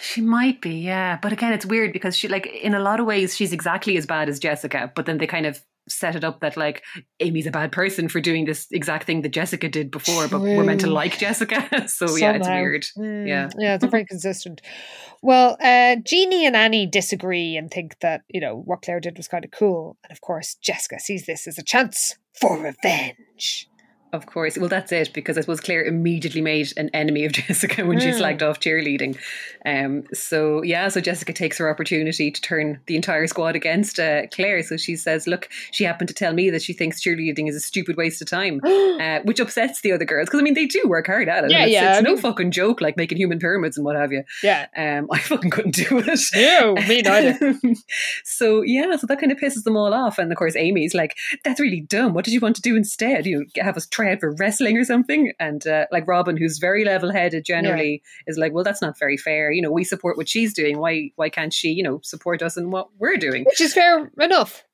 [0.00, 1.18] She might be, yeah.
[1.20, 4.06] But again, it's weird because she, like, in a lot of ways, she's exactly as
[4.06, 6.82] bad as Jessica, but then they kind of set it up that like
[7.20, 10.64] Amy's a bad person for doing this exact thing that Jessica did before, but we're
[10.64, 11.88] meant to like Jessica.
[11.88, 12.84] so yeah, it's weird.
[12.96, 13.50] Mm, Yeah.
[13.58, 14.60] yeah, it's very consistent.
[15.22, 19.28] Well, uh, Jeannie and Annie disagree and think that you know what Claire did was
[19.28, 23.67] kind of cool, and of course Jessica sees this as a chance for revenge.
[24.12, 24.56] Of course.
[24.56, 28.08] Well, that's it because I suppose Claire immediately made an enemy of Jessica when she
[28.08, 28.18] Mm.
[28.20, 29.18] slagged off cheerleading.
[29.66, 34.26] Um, so yeah, so Jessica takes her opportunity to turn the entire squad against uh,
[34.28, 34.62] Claire.
[34.62, 37.60] So she says, "Look, she happened to tell me that she thinks cheerleading is a
[37.60, 40.82] stupid waste of time," uh, which upsets the other girls because I mean they do
[40.86, 41.50] work hard at it.
[41.50, 43.96] Yeah, it's, yeah, It's I no mean- fucking joke like making human pyramids and what
[43.96, 44.24] have you.
[44.42, 46.20] Yeah, Um, I fucking couldn't do it.
[46.34, 47.54] no, me neither.
[48.24, 50.18] so yeah, so that kind of pisses them all off.
[50.18, 52.14] And of course, Amy's like, "That's really dumb.
[52.14, 53.26] What did you want to do instead?
[53.26, 56.58] You know, have us try out for wrestling or something?" And uh, like Robin, who's
[56.58, 59.50] very level-headed generally, is like, "Well, that's not very fair.
[59.50, 60.78] You know, we support what she's doing.
[60.78, 64.10] Why why can't she, you know, support us in what we're doing?" Which is fair
[64.18, 64.64] enough.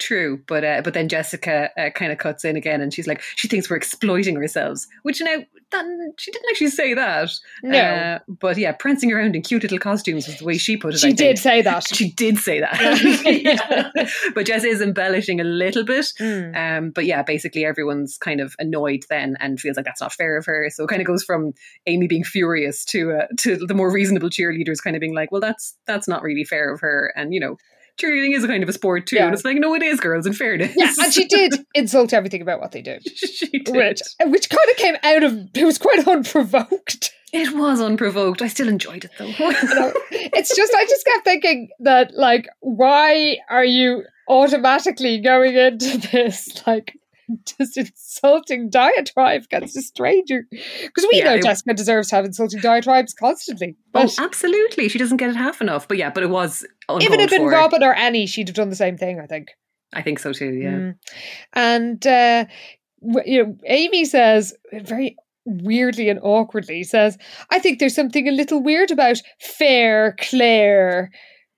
[0.00, 3.22] True, but uh, but then Jessica uh, kind of cuts in again, and she's like,
[3.36, 4.88] she thinks we're exploiting ourselves.
[5.04, 5.84] Which now that,
[6.18, 7.30] she didn't actually say that.
[7.62, 10.94] No, Uh, but yeah, prancing around in cute little costumes was the way she put
[10.94, 10.96] it.
[10.96, 11.18] I she think.
[11.18, 11.84] did say that.
[11.94, 12.74] She did say that.
[13.24, 13.90] Yeah.
[14.34, 16.06] But Jess is embellishing a little bit.
[16.20, 16.56] Mm.
[16.78, 20.36] Um, but yeah, basically everyone's kind of annoyed then and feels like that's not fair
[20.36, 20.68] of her.
[20.70, 21.52] So it kind of goes from
[21.86, 25.40] Amy being furious to uh, to the more reasonable cheerleaders kind of being like, well,
[25.40, 27.12] that's that's not really fair of her.
[27.16, 27.56] And you know,
[28.00, 29.16] cheerleading is a kind of a sport too.
[29.16, 29.26] Yeah.
[29.26, 30.26] And it's like, no, it is, girls.
[30.26, 32.98] In fairness, Yeah, and she did insult everything about what they do.
[33.14, 33.74] she did.
[33.74, 37.12] Which, which kind of came out of it was quite unprovoked.
[37.32, 38.42] It was unprovoked.
[38.42, 39.26] I still enjoyed it though.
[40.12, 46.64] It's just I just kept thinking that like why are you automatically going into this
[46.66, 46.92] like
[47.58, 52.24] just insulting diatribe against a stranger because we Yeah, know it- Jessica deserves to have
[52.24, 54.88] insulting diatribes constantly oh, but absolutely.
[54.88, 55.88] She doesn't get it half enough.
[55.88, 57.44] But yeah, but it was if it had been.
[57.46, 59.48] Robin or Annie she'd have done the same thing I think
[59.92, 60.52] I think so too.
[60.52, 60.70] Yeah.
[60.70, 60.94] Mm.
[61.52, 62.44] and uh,
[63.24, 67.18] you know Amy says very weirdly and awkwardly says
[67.50, 71.10] I think there's something a little weird about fair Claire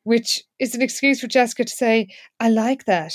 [0.03, 2.09] which is an excuse for Jessica to say
[2.41, 3.13] I like that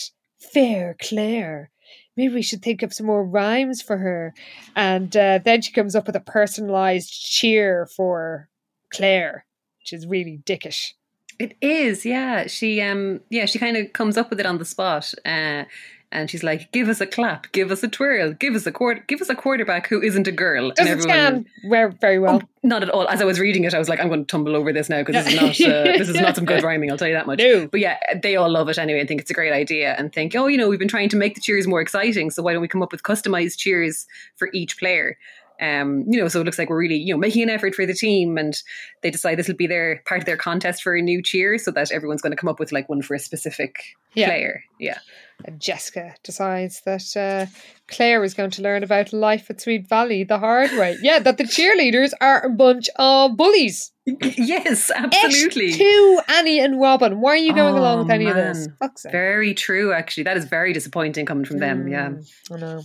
[0.53, 1.69] fair Claire
[2.17, 4.33] maybe we should think of some more rhymes for her
[4.75, 8.49] and uh, then she comes up with a personalized cheer for
[8.93, 9.45] Claire
[9.79, 10.93] which is really dickish
[11.39, 12.47] It is, yeah.
[12.47, 15.13] She um yeah, she kind of comes up with it on the spot.
[15.25, 15.63] Uh
[16.11, 19.03] and she's like, "Give us a clap, give us a twirl, give us a quarter,
[19.07, 22.83] give us a quarterback who isn't a girl." doesn't scan ver- very well Oh, not
[22.83, 23.07] at all.
[23.07, 25.03] As I was reading it, I was like, "I'm going to tumble over this now
[25.03, 27.27] because this is not uh, this is not some good rhyming." I'll tell you that
[27.27, 27.39] much.
[27.43, 30.11] no But yeah, they all love it anyway and think it's a great idea and
[30.13, 32.53] think, oh, you know, we've been trying to make the cheers more exciting, so why
[32.53, 34.05] don't we come up with customized cheers
[34.35, 35.17] for each player?
[35.59, 37.85] Um, you know, so it looks like we're really, you know, making an effort for
[37.85, 38.59] the team, and
[39.03, 41.69] they decide this will be their part of their contest for a new cheer, so
[41.69, 43.75] that everyone's going to come up with like one for a specific
[44.15, 44.25] Yeah.
[44.27, 44.63] player.
[44.79, 44.97] Yeah,
[45.45, 47.45] And Jessica decides that uh,
[47.87, 50.97] Claire is going to learn about life at Sweet Valley the hard way.
[51.01, 53.91] Yeah, that the cheerleaders are a bunch of bullies.
[54.05, 55.73] yes, absolutely.
[55.73, 57.21] to Annie and Robin.
[57.21, 58.67] Why are you going Oh, along with any of this?
[58.79, 59.11] Fuck's sake.
[59.11, 60.23] Very true, actually.
[60.23, 61.87] That is very disappointing coming from them.
[61.87, 62.09] Yeah.
[62.09, 62.81] Mm, I know.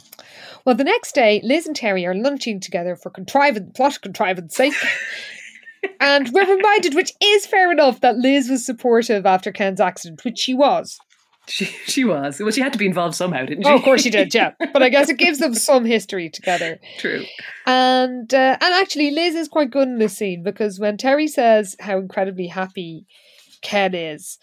[0.65, 4.75] Well, the next day, Liz and Terry are lunching together for contrivance, plot contrivance sake.
[6.01, 10.39] and we're reminded, which is fair enough, that Liz was supportive after Ken's accident, which
[10.39, 10.99] she was.
[11.49, 12.41] She she was.
[12.41, 13.71] Well, she had to be involved somehow, didn't she?
[13.71, 14.53] Oh, of course she did, yeah.
[14.73, 16.79] But I guess it gives them some history together.
[16.99, 17.25] True.
[17.67, 21.77] And uh, and actually, Liz is quite good in this scene because when Terry says
[21.81, 23.07] how incredibly happy
[23.63, 24.39] Ken is,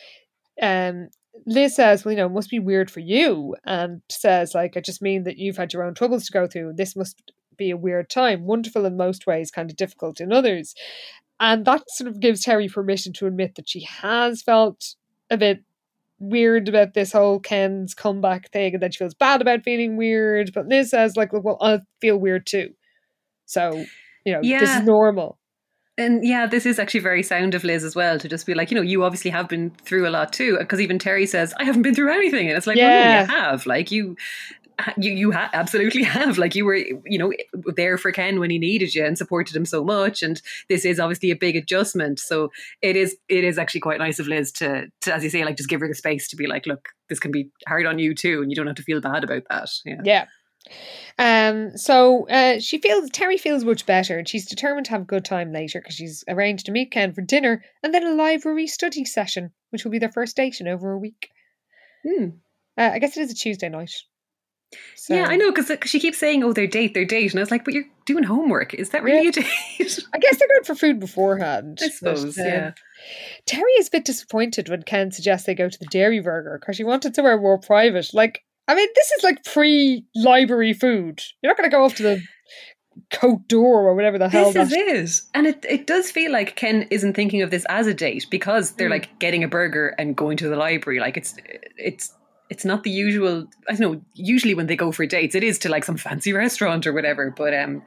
[0.62, 1.10] um,
[1.46, 4.80] Liz says, "Well, you know, it must be weird for you," and says, "Like, I
[4.80, 6.74] just mean that you've had your own troubles to go through.
[6.74, 10.74] This must be a weird time, wonderful in most ways, kind of difficult in others."
[11.40, 14.96] And that sort of gives Terry permission to admit that she has felt
[15.30, 15.64] a bit
[16.30, 20.52] weird about this whole Ken's comeback thing, and then she feels bad about feeling weird.
[20.54, 22.70] But Liz says, like, well, I feel weird too.
[23.46, 23.84] So,
[24.26, 25.38] you know, this is normal.
[25.96, 28.72] And yeah, this is actually very sound of Liz as well to just be like,
[28.72, 30.58] you know, you obviously have been through a lot too.
[30.58, 32.48] Because even Terry says, I haven't been through anything.
[32.48, 33.22] And it's like, well, no, Yeah.
[33.22, 33.66] you have.
[33.68, 34.16] Like, you.
[34.98, 37.34] You you ha- absolutely have like you were you know
[37.76, 41.00] there for Ken when he needed you and supported him so much and this is
[41.00, 44.88] obviously a big adjustment so it is it is actually quite nice of Liz to,
[45.02, 47.20] to as you say like just give her the space to be like look this
[47.20, 49.70] can be hard on you too and you don't have to feel bad about that
[49.86, 50.26] yeah Yeah.
[51.20, 51.78] Um.
[51.78, 55.26] So uh, she feels Terry feels much better, and she's determined to have a good
[55.26, 59.06] time later because she's arranged to meet Ken for dinner and then a library study
[59.06, 61.30] session, which will be their first date in over a week.
[62.08, 62.30] Hmm.
[62.78, 63.94] Uh, I guess it is a Tuesday night.
[64.96, 67.44] So, yeah I know because she keeps saying oh their date their date and I
[67.44, 69.30] was like but you're doing homework is that really Yeah.
[69.30, 71.80] a date I guess they're going for food beforehand.
[71.82, 72.72] I but, suppose um, yeah
[73.46, 76.78] Terry is a bit disappointed when Ken suggests they go to the Dairi Burger because
[76.78, 78.14] she wanted somewhere more private.
[78.14, 81.22] Like, I mean, this is like pre-library food.
[81.42, 82.22] You're not going to go off to the
[83.12, 84.78] coat door or whatever the hell This that.
[84.78, 85.28] is.
[85.34, 88.72] And it, it does feel like Ken isn't thinking of this as a date because
[88.74, 88.92] they're Mm.
[88.92, 91.00] like getting a burger and going to the library.
[91.02, 91.36] Like it's
[91.78, 92.14] it's
[92.54, 93.36] it's not the usual
[93.68, 96.32] I don't know, usually when they go for dates, it is to like some fancy
[96.34, 97.24] restaurant or whatever.
[97.42, 97.82] But um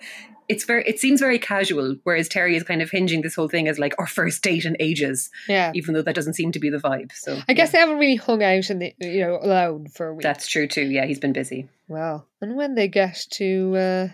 [0.48, 3.66] it's very it seems very casual, whereas Terry is kind of hinging this whole thing
[3.68, 5.72] as like our first date in ages, Yeah.
[5.74, 7.10] even though that doesn't seem to be the vibe.
[7.12, 7.72] So I guess yeah.
[7.72, 10.22] they haven't really hung out in the you know alone for a week.
[10.22, 10.86] that's true too.
[10.96, 11.68] Yeah, he's been busy.
[11.88, 14.08] Well, and when they get to uh,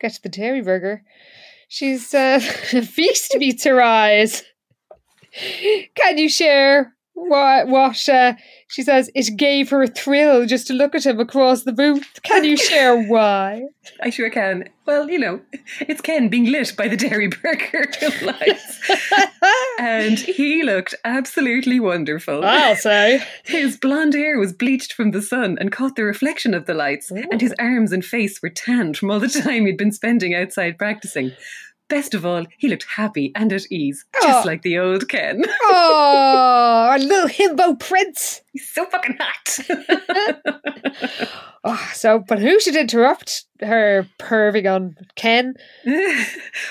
[0.00, 1.02] get to the Dairi Burger,
[1.68, 2.38] she's uh,
[2.98, 4.42] feast meets her eyes.
[5.94, 6.94] Can you share
[7.26, 8.34] what what uh,
[8.68, 9.10] she says?
[9.14, 12.20] It gave her a thrill just to look at him across the booth.
[12.22, 13.64] Can you share why?
[14.02, 14.68] I sure can.
[14.86, 15.40] Well, you know,
[15.80, 18.90] it's Ken being lit by the Dairi Burger lights.
[19.78, 22.44] and he looked absolutely wonderful.
[22.44, 23.22] I'll say.
[23.44, 27.10] His blonde hair was bleached from the sun and caught the reflection of the lights,
[27.10, 30.78] and his arms and face were tanned from all the time he'd been spending outside
[30.78, 31.32] practicing.
[31.88, 34.46] Best of all, he looked happy and at ease, just Oh.
[34.46, 35.42] like the old Ken.
[35.70, 38.42] Ah, oh, our little himbo prince.
[38.52, 39.58] He's so fucking hot.
[41.64, 45.54] Oh, so, but who should interrupt her perving on Ken?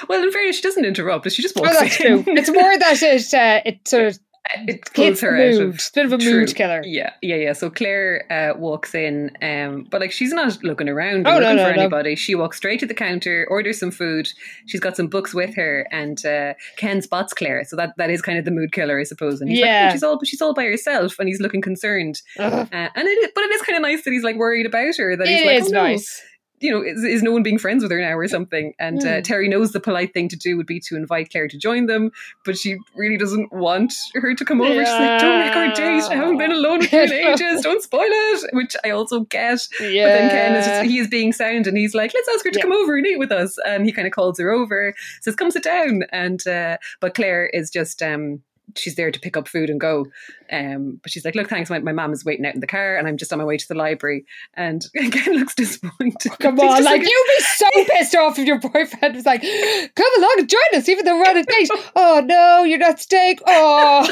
[0.07, 2.23] well, in fairness, she doesn't interrupt, she just Oh, that's in.
[2.23, 2.33] true.
[2.35, 4.19] It's more that it uh, it sort of
[4.67, 6.39] it pulls her the out of It's a bit of a True.
[6.39, 6.81] mood killer.
[6.85, 7.53] Yeah, yeah, yeah.
[7.53, 11.57] So Claire uh, walks in, um, but like she's not looking around or Oh, looking
[11.57, 11.81] no, for no.
[11.81, 12.15] anybody.
[12.15, 14.29] She walks straight to the counter, orders some food.
[14.67, 17.65] She's got some books with her, and uh, Ken spots Claire.
[17.65, 19.41] So that, that is kind of the mood killer, I suppose.
[19.41, 19.87] And he's like, Yeah.
[19.89, 22.21] oh, she's all, but she's all by herself, and he's looking concerned.
[22.39, 25.15] Uh, and it, but it is kind of nice that he's like worried about her.
[25.17, 26.21] That he's like, is oh, no, nice.
[26.59, 28.73] You know, is, is no one being friends with her now or something?
[28.79, 29.21] And uh, Hmm.
[29.21, 32.11] Terry knows the polite thing to do would be to invite Claire to join them,
[32.45, 34.73] but she really doesn't want her to come over.
[34.73, 36.03] She's like, don't make our date.
[36.09, 37.61] I haven't been alone with you in ages.
[37.61, 38.49] Don't spoil it.
[38.53, 39.59] Which I also get.
[39.79, 40.05] Yeah.
[40.07, 42.51] But then Ken is just, he is being sound and he's like, let's ask her
[42.51, 42.63] to Yeah.
[42.63, 43.57] come over and eat with us.
[43.65, 46.03] And he kind of calls her over, says, come sit down.
[46.11, 48.41] And, uh, but Claire is just, um,
[48.77, 50.05] she's there to pick up food and go.
[50.51, 51.69] Um, but she's like, look, thanks.
[51.69, 53.57] My, my mom is waiting out in the car and I'm just on my way
[53.57, 54.25] to the library.
[54.53, 56.31] And Ken looks disappointed.
[56.39, 60.11] Come on, just like you'd be so pissed off if your boyfriend was like, "Come
[60.17, 61.69] along and join us," even though we're on a date.
[61.95, 63.41] Oh no, you're not steak.
[63.45, 64.07] Oh,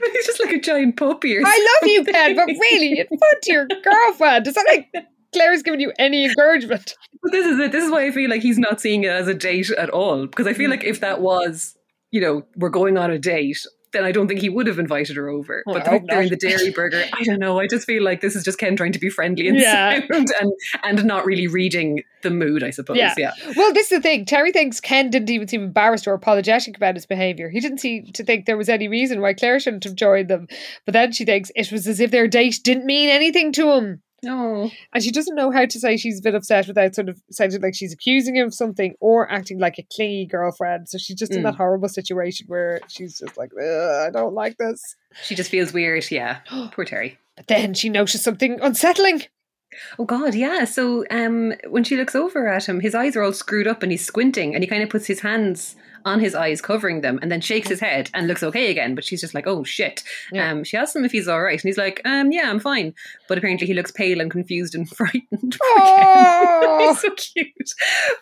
[0.00, 2.04] But He's just like a giant puppy or I love you.
[2.04, 6.24] Ken, but really, in front of your girlfriend, is that like Claire's giving you any
[6.24, 6.94] encouragement?
[7.22, 7.72] But this is it.
[7.72, 10.26] This is why I feel like he's not seeing it as a date at all.
[10.26, 11.76] Because I feel like if that was,
[12.10, 13.58] you know, we're going on a date,
[13.92, 15.62] then I don't think he would have invited her over.
[15.64, 17.58] Well, but I the fact they're in the Dairi Burger, I don't know.
[17.58, 20.00] I just feel like this is just Ken trying to be friendly and Yeah.
[20.06, 20.52] sound and,
[20.84, 22.98] and not really reading the mood, I suppose.
[22.98, 23.14] Yeah.
[23.16, 23.32] Yeah.
[23.56, 24.26] Well, this is the thing.
[24.26, 27.48] Terry thinks Ken didn't even seem embarrassed or apologetic about his behaviour.
[27.48, 30.48] He didn't seem to think there was any reason why Claire shouldn't have joined them.
[30.84, 34.02] But then she thinks it was as if their date didn't mean anything to him.
[34.22, 34.70] No.
[34.92, 37.60] And she doesn't know how to say she's a bit upset without sort of sounding
[37.60, 40.88] like she's accusing him of something or acting like a clingy girlfriend.
[40.88, 41.44] So she's just in Mm.
[41.44, 44.96] that horrible situation where she's just like, I don't like this.
[45.22, 46.10] She just feels weird.
[46.10, 46.38] Yeah.
[46.72, 47.18] Poor Terry.
[47.36, 49.22] But then she notices something unsettling.
[49.98, 50.64] Oh God, yeah.
[50.64, 53.92] So um, when she looks over at him, his eyes are all screwed up and
[53.92, 55.76] he's squinting, and he kind of puts his hands
[56.08, 58.94] on his eyes, covering them, and then shakes his head and looks okay again.
[58.94, 60.02] But she's just like, "Oh shit."
[60.32, 60.50] Yeah.
[60.50, 62.94] Um, she asks him if he's all right, and he's like, "Um, yeah, I'm fine."
[63.28, 65.56] But apparently, he looks pale and confused and frightened.
[66.00, 66.88] Oh.
[66.88, 67.70] he's so cute.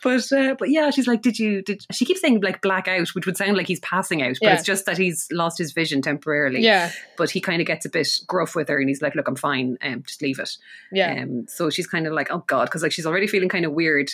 [0.02, 3.08] But uh, but yeah, she's like, "Did you?" Did she keeps saying like black out,
[3.14, 4.54] which would sound like he's passing out, but Yeah.
[4.54, 6.60] it's just that he's lost his vision temporarily.
[6.60, 9.28] Yeah, But he kind of gets a bit gruff with her, and he's like, "Look,
[9.28, 9.78] I'm fine.
[9.82, 10.56] Um, just leave it."
[10.92, 11.22] yeah.
[11.22, 13.72] Um, so she's kind of like, oh God, because like she's already feeling kind of
[13.72, 14.10] weird.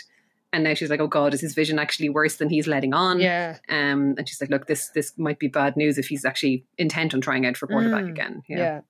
[0.52, 3.20] And now she's like, oh God, is his vision actually worse than he's letting on?
[3.20, 3.56] yeah.
[3.68, 7.14] Um, and she's like, look, this this might be bad news if he's actually intent
[7.14, 8.42] on trying out for quarterback Mm, again.
[8.48, 8.56] Yeah.
[8.58, 8.80] Yeah.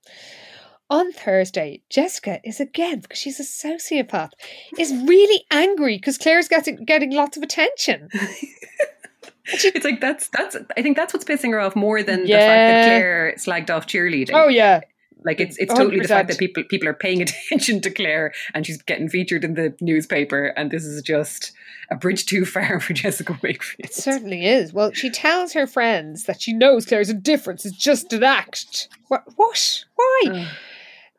[0.91, 4.33] On Thursday, Jessica is again, because she's a sociopath,
[4.79, 8.09] is really angry because Claire's getting getting lots of attention.
[9.47, 12.47] it's like that's that's I think that's what's pissing her off more than the fact
[12.47, 14.33] that Claire slagged off cheerleading.
[14.35, 14.81] Oh yeah,
[15.25, 18.67] Like it's it's totally the fact that people people are paying attention to Claire and
[18.67, 21.53] she's getting featured in the newspaper and this is just
[21.91, 23.91] a bridge too far for Jessica Wakefield.
[23.91, 24.73] it certainly is.
[24.73, 28.89] Well, she tells her friends that she knows Claire's indifference is just an act.
[29.09, 29.25] What?
[29.37, 29.85] What?
[29.95, 30.23] Why?
[30.27, 30.47] Ugh.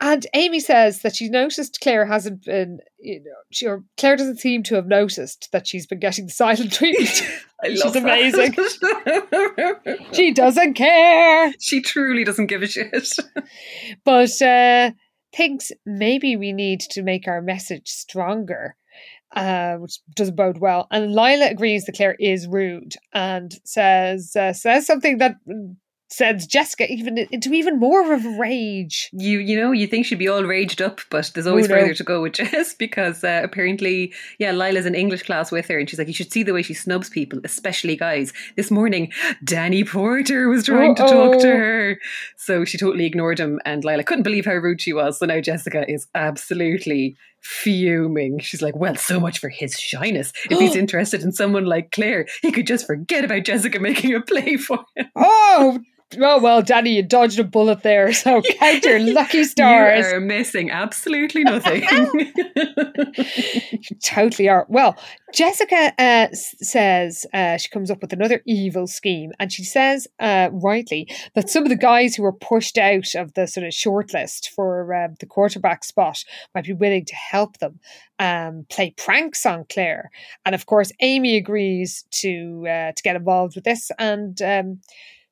[0.06, 4.42] And Amy says that she noticed Claire hasn't been, you know, she, or Claire doesn't
[4.42, 7.22] seem to have noticed that she's been getting the silent treatment.
[7.64, 8.54] I She's amazing.
[10.12, 11.54] she doesn't care.
[11.58, 13.16] she truly doesn't give a shit.
[14.04, 14.92] but uh,
[15.34, 18.76] thinks maybe we need to make our message stronger,
[19.34, 20.86] uh, which doesn't bode well.
[20.92, 25.36] And Lila agrees that Claire is rude and says uh, says something that
[26.14, 29.10] sends Jessica even into even more of a rage.
[29.14, 31.82] You you know you think she'd be all raged up, but there's always Oh, no.
[31.82, 35.80] further to go with Jess because uh, apparently, yeah, Lila's in English class with her,
[35.80, 38.32] and she's like, you should see the way she snubs people, especially guys.
[38.56, 39.12] This morning,
[39.44, 42.00] Danny Porter was trying to talk to her,
[42.38, 45.20] so she totally ignored him, and Lila couldn't believe how rude she was.
[45.20, 48.40] So now Jessica is absolutely fuming.
[48.40, 50.32] She's like, well, so much for his shyness.
[50.50, 54.22] If he's interested in someone like Claire, he could just forget about Jessica making a
[54.22, 55.08] play for him.
[55.16, 55.80] Oh,
[56.20, 58.14] oh well, Danny, you dodged a bullet there.
[58.14, 60.08] So count your lucky stars.
[60.08, 61.84] You are missing absolutely nothing.
[63.90, 64.66] You totally are.
[64.70, 64.98] Well,
[65.34, 70.50] Jessica uh, says uh, she comes up with another evil scheme, and she says uh,
[70.54, 74.50] rightly that some of the guys who were pushed out of the sort of shortlist
[74.50, 76.24] for uh, the quarterback spot
[76.56, 77.80] might be willing to help them
[78.20, 80.12] um, play pranks on Claire.
[80.46, 84.42] And of course, Amy agrees to uh, to get involved with this, and.
[84.42, 84.80] Um,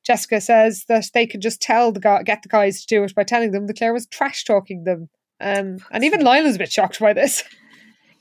[0.05, 3.15] Jessica says that they can just tell the guy, get the guys to do it
[3.15, 5.09] by telling them that Claire was trash talking them.
[5.39, 7.43] Um, and even Lila's a bit shocked by this.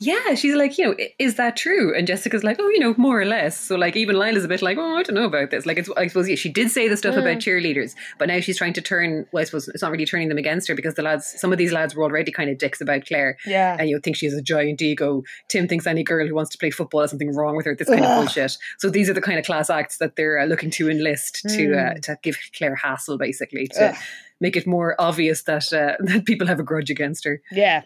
[0.03, 1.95] yeah, she's like, you know, is that true?
[1.95, 3.61] And Jessica's like, oh, you know, more or less.
[3.61, 5.67] So like, even Lila's a bit like, oh, I don't know about this.
[5.67, 8.57] Like, it's, I suppose, yeah, she did say the stuff about cheerleaders, but now she's
[8.57, 9.27] trying to turn.
[9.31, 11.59] Well, I suppose it's not really turning them against her because the lads, some of
[11.59, 13.37] these lads were already kind of dicks about Claire.
[13.45, 13.77] Yeah.
[13.79, 15.23] And you know, think she has a giant ego.
[15.49, 17.75] Tim thinks any girl who wants to play football has something wrong with her.
[17.75, 18.57] This kind of bullshit.
[18.79, 21.79] So these are the kind of class acts that they're uh, looking to enlist to
[21.79, 23.97] uh, to give Claire hassle, basically, to Ugh.
[24.41, 27.43] make it more obvious that uh, that people have a grudge against her.
[27.53, 27.83] Yeah.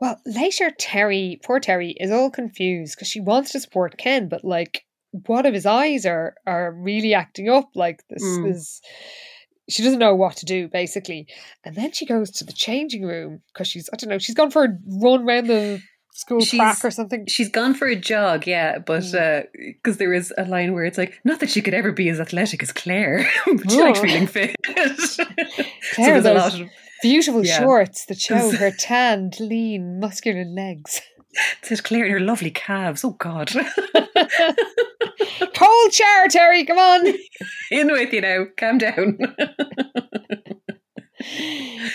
[0.00, 4.44] Well, later, Terry, poor Terry, is all confused because she wants to support Ken, but
[4.44, 4.84] like,
[5.26, 7.70] one of his eyes are are really acting up.
[7.74, 8.50] Like this Mm.
[8.50, 8.80] is,
[9.68, 11.26] she doesn't know what to do basically.
[11.64, 14.50] And then she goes to the changing room because she's I don't know she's gone
[14.52, 15.80] for a run around the
[16.12, 17.26] school She's- track or something.
[17.26, 19.46] She's gone for a jog, yeah, but Mm.
[19.54, 22.20] because there is a line where it's like, not that she could ever be as
[22.20, 24.02] athletic as Claire, but she likes Oh.
[24.02, 24.54] feeling fit.
[24.98, 25.24] so
[25.94, 26.68] Claire, there's a lot of
[27.02, 27.58] beautiful yeah.
[27.58, 31.00] shorts that show her tanned, lean, muscular legs.
[31.62, 33.04] says clear her lovely calves.
[33.04, 33.50] Oh God,
[35.54, 36.64] Cold chair, Terry.
[36.64, 37.06] Come on.
[37.70, 38.46] in with you now.
[38.56, 39.18] Calm down.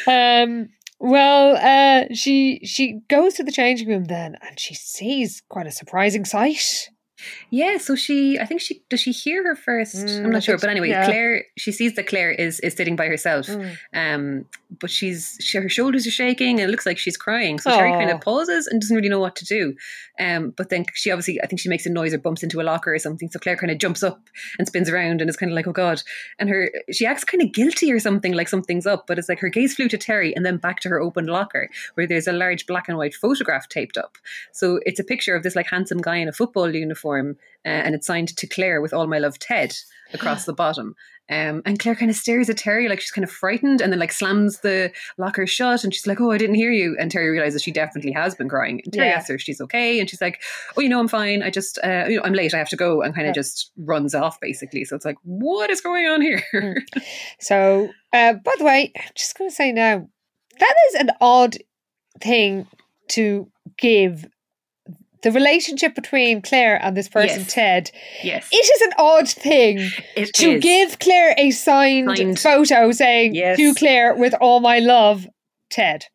[0.08, 5.66] um well uh she she goes to the changing room then and she sees quite
[5.66, 6.90] a surprising sight
[7.50, 9.96] yeah, so she, I think she does she hear her first.
[9.96, 11.06] Mm, I'm not sure, but anyway, yeah.
[11.06, 11.46] Claire.
[11.58, 13.48] She sees that Claire is is sitting by herself.
[13.48, 13.78] Mm.
[13.94, 14.46] Um,
[14.80, 17.60] but she's she, her shoulders are shaking and it looks like she's crying.
[17.60, 19.76] So Terry kind of pauses and doesn't really know what to do.
[20.20, 22.64] Um, but then she obviously I think she makes a noise or bumps into a
[22.64, 23.30] locker or something.
[23.30, 24.22] So Claire kind of jumps up
[24.58, 26.02] and spins around and is kind of like, oh god.
[26.40, 29.08] And her she acts kind of guilty or something, like something's up.
[29.08, 31.70] But it's like her gaze flew to Terry and then back to her open locker
[31.94, 34.18] where there's a large black and white photograph taped up.
[34.52, 37.96] So it's a picture of this like handsome guy in a football uniform, uh, and
[37.96, 39.76] it's signed to Claire with "All my love, Ted"
[40.14, 40.96] across the bottom.
[41.28, 44.00] Um, and Claire kind of stares at Terry like she's kind of frightened, and then
[44.00, 47.30] like slams the locker shut, and she's like, "Oh, I didn't hear you." And Terry
[47.30, 48.82] realizes she definitely has been crying.
[48.86, 49.16] And Terry Yeah.
[49.16, 50.40] asks her if she's okay, and she's like,
[50.78, 51.42] "Oh, you know, I'm fine.
[51.42, 52.54] I just, uh, you know, I'm late.
[52.54, 53.32] I have to go," and kind Yeah.
[53.32, 54.86] of just runs off basically.
[54.86, 56.44] So it's like, what is going on here?
[56.54, 56.76] Mm.
[57.40, 60.08] so uh by the way i'm just gonna say now
[60.60, 61.58] that is an odd
[62.22, 62.68] thing
[63.10, 64.26] to give
[65.26, 67.54] the relationship between claire and this person Yes.
[67.54, 67.92] ted
[68.24, 69.80] yes, it is an odd thing
[70.16, 70.64] it to is.
[70.64, 72.40] give claire a signed, Signed.
[72.40, 73.58] photo saying Yes.
[73.58, 75.28] to claire with all my love
[75.70, 76.06] ted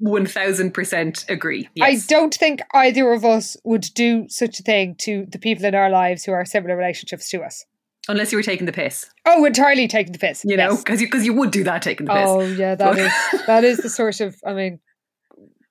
[0.00, 1.66] one thousand percent agree.
[1.80, 5.74] I don't think either of us would do such a thing to the people in
[5.74, 7.64] our lives who are similar relationships to us.
[8.08, 10.44] unless you were taking the piss, Oh, entirely taking the piss.
[10.44, 12.28] you know, because you because you would do that taking the piss.
[12.28, 13.12] Oh, yeah, that is
[13.46, 14.36] that is the sort of.
[14.46, 14.78] I mean,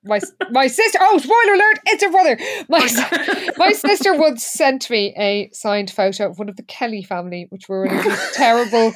[0.08, 0.98] my my sister.
[1.00, 1.78] Oh, spoiler alert!
[1.86, 2.38] It's her brother.
[2.68, 7.02] My oh, my sister once sent me a signed photo of one of the Kelly
[7.02, 8.92] family, which were these terrible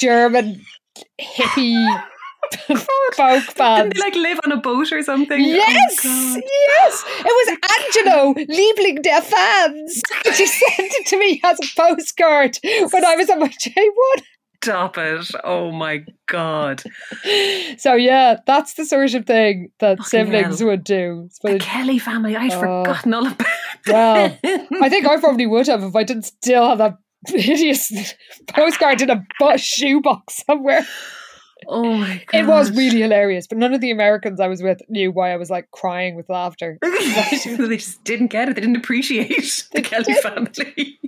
[0.00, 0.60] German
[1.20, 2.02] hippie
[2.66, 3.94] folk Didn't bands.
[3.94, 5.40] they like live on a boat or something?
[5.40, 10.02] Oh, yes, Oh, yes, it was Angelo Liebling their Fans.
[10.34, 12.58] She sent it to me as a postcard
[12.90, 14.24] when I was on my J one.
[14.62, 15.30] Stop it.
[15.44, 16.82] Oh my God.
[17.78, 20.68] So yeah, that's the sort of thing that Fucking siblings hell.
[20.68, 21.28] would do.
[21.42, 22.34] The But, Kelly family.
[22.36, 22.60] I'd Oh.
[22.60, 23.46] forgotten all about
[23.86, 24.66] well, that.
[24.82, 26.96] I think I probably would have if I didn't still have that
[27.26, 27.92] hideous
[28.48, 30.84] postcard in a bu- shoebox somewhere.
[31.68, 32.38] oh my God.
[32.40, 35.36] It was really hilarious, but none of the Americans I was with knew why I
[35.36, 36.78] was like crying with laughter.
[36.82, 38.54] they just didn't get it.
[38.56, 40.98] They didn't appreciate the Kelly family.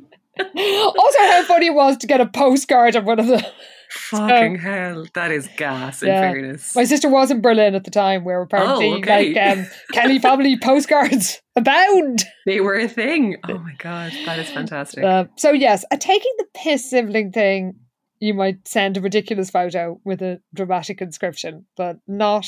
[0.99, 3.47] also, how funny it was to get a postcard of one of the.
[3.93, 5.05] Fucking hell.
[5.15, 6.21] That is gas, in Yeah.
[6.33, 6.77] fairness.
[6.77, 9.35] My sister was in Berlin at the time, where apparently Oh, okay.
[9.35, 12.25] like um, Kelly family postcards abound.
[12.47, 13.37] They were a thing.
[13.49, 14.13] Oh my God.
[14.27, 15.03] That is fantastic.
[15.03, 17.75] Uh, so yes, a taking the piss sibling thing
[18.21, 22.47] you might send a ridiculous photo with a dramatic inscription, but not.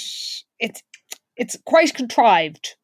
[0.61, 0.83] It's
[1.37, 2.77] it's quite contrived.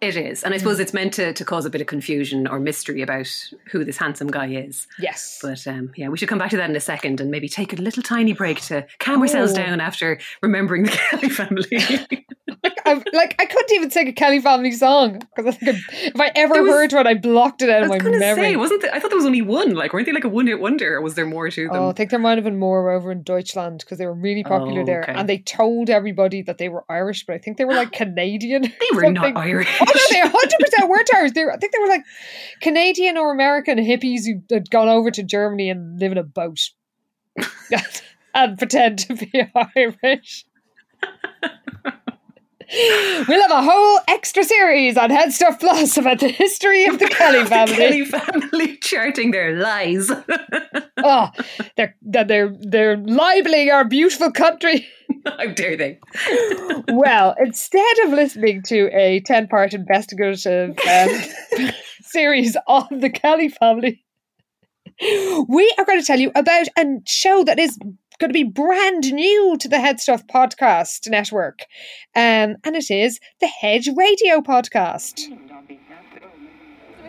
[0.00, 0.42] It is.
[0.42, 3.28] And I suppose it's meant to, to cause a bit of confusion or mystery about
[3.70, 4.86] who this handsome guy is.
[4.98, 5.38] Yes.
[5.42, 7.72] But um, yeah, we should come back to that in a second and maybe take
[7.72, 9.56] a little tiny break to calm ourselves Oh.
[9.56, 12.24] down after remembering the Kelly family.
[13.12, 16.92] like, I couldn't even sing a Kelly family song because if I ever was- heard
[16.92, 18.18] one, I blocked it out of my memory.
[18.42, 19.74] say, wasn't there, I thought there was only one.
[19.74, 21.76] Like, weren't they like a one hit wonder or was there more to them?
[21.76, 24.42] Oh, I think there might have been more over in Deutschland because they were really
[24.42, 27.64] popular Oh, there, and they told everybody that they were Irish, but I think they
[27.64, 28.62] were like Canadian.
[28.62, 29.49] they were not Irish.
[29.58, 31.32] Oh no, they hundred percent weren't Irish.
[31.32, 32.04] They were, I think they were like
[32.60, 36.70] Canadian or American hippies who had gone over to Germany and live in a boat
[38.34, 39.42] and pretend to be
[39.76, 40.44] Irish.
[42.72, 47.06] We'll have a whole extra series on Head Stuff Plus about the history of the
[47.10, 47.74] Kelly family.
[47.74, 50.08] Kelly family charting their lies.
[50.98, 51.30] Oh,
[51.76, 54.86] they're they're, they're libeling our beautiful country.
[55.26, 55.98] How dare they?
[56.88, 61.70] well, instead of listening to a 10 part investigative um,
[62.02, 64.04] series on the Kelly family,
[65.00, 67.78] we are going to tell you about a show that is
[68.18, 71.60] going to be brand new to the Head Stuff podcast network.
[72.14, 75.20] Um, and it is the Hedge Radio podcast.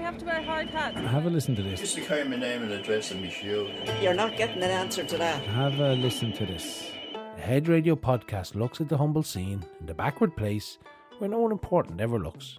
[0.02, 0.98] Have to wear hard hats?
[0.98, 1.80] Have a listen to this.
[1.80, 3.70] Just to carry my name and address and my shoes.
[4.02, 5.44] You're not getting an answer to that.
[5.44, 6.92] Have a listen to this.
[7.36, 10.78] The Hedge Radio podcast looks at the humble scene in the backward place
[11.18, 12.58] where no one important ever looks.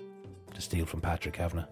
[0.54, 1.66] To steal from Patrick Kavanagh.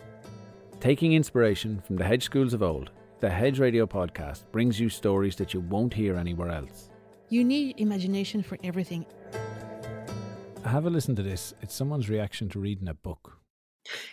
[0.81, 2.91] Taking inspiration from the hedge schools of old,
[3.21, 6.91] the Hedge Radio podcast brings you stories that you won't hear anywhere else.
[7.29, 9.05] You need imagination for everything.
[10.65, 11.53] Have a listen to this.
[11.63, 13.40] It's someone's reaction to reading a book.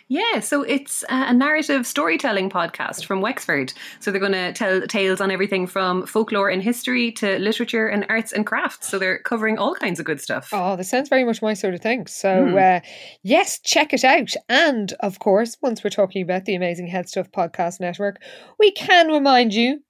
[0.08, 3.72] Yeah, so it's a narrative storytelling podcast from Wexford.
[4.00, 8.06] So they're going to tell tales on everything from folklore and history to literature and
[8.08, 8.88] arts and crafts.
[8.88, 10.48] So they're covering all kinds of good stuff.
[10.52, 12.06] Oh, this sounds very much my sort of thing.
[12.06, 12.56] So, Hmm.
[12.56, 12.80] uh,
[13.22, 14.32] yes, check it out.
[14.48, 18.16] And of course, once we're talking about the Amazing Head Stuff Podcast Network,
[18.58, 19.80] we can remind you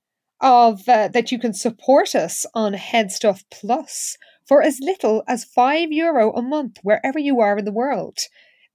[0.41, 5.45] of uh, that you can support us on Head Stuff Plus for as little as
[5.45, 8.19] five euro a month, wherever you are in the world.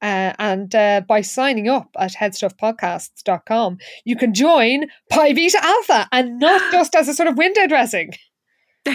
[0.03, 6.39] Uh, and uh, by signing up at headstuffpodcasts.com, you can join Pi Beta Alpha and
[6.39, 8.11] not just as a sort of window dressing.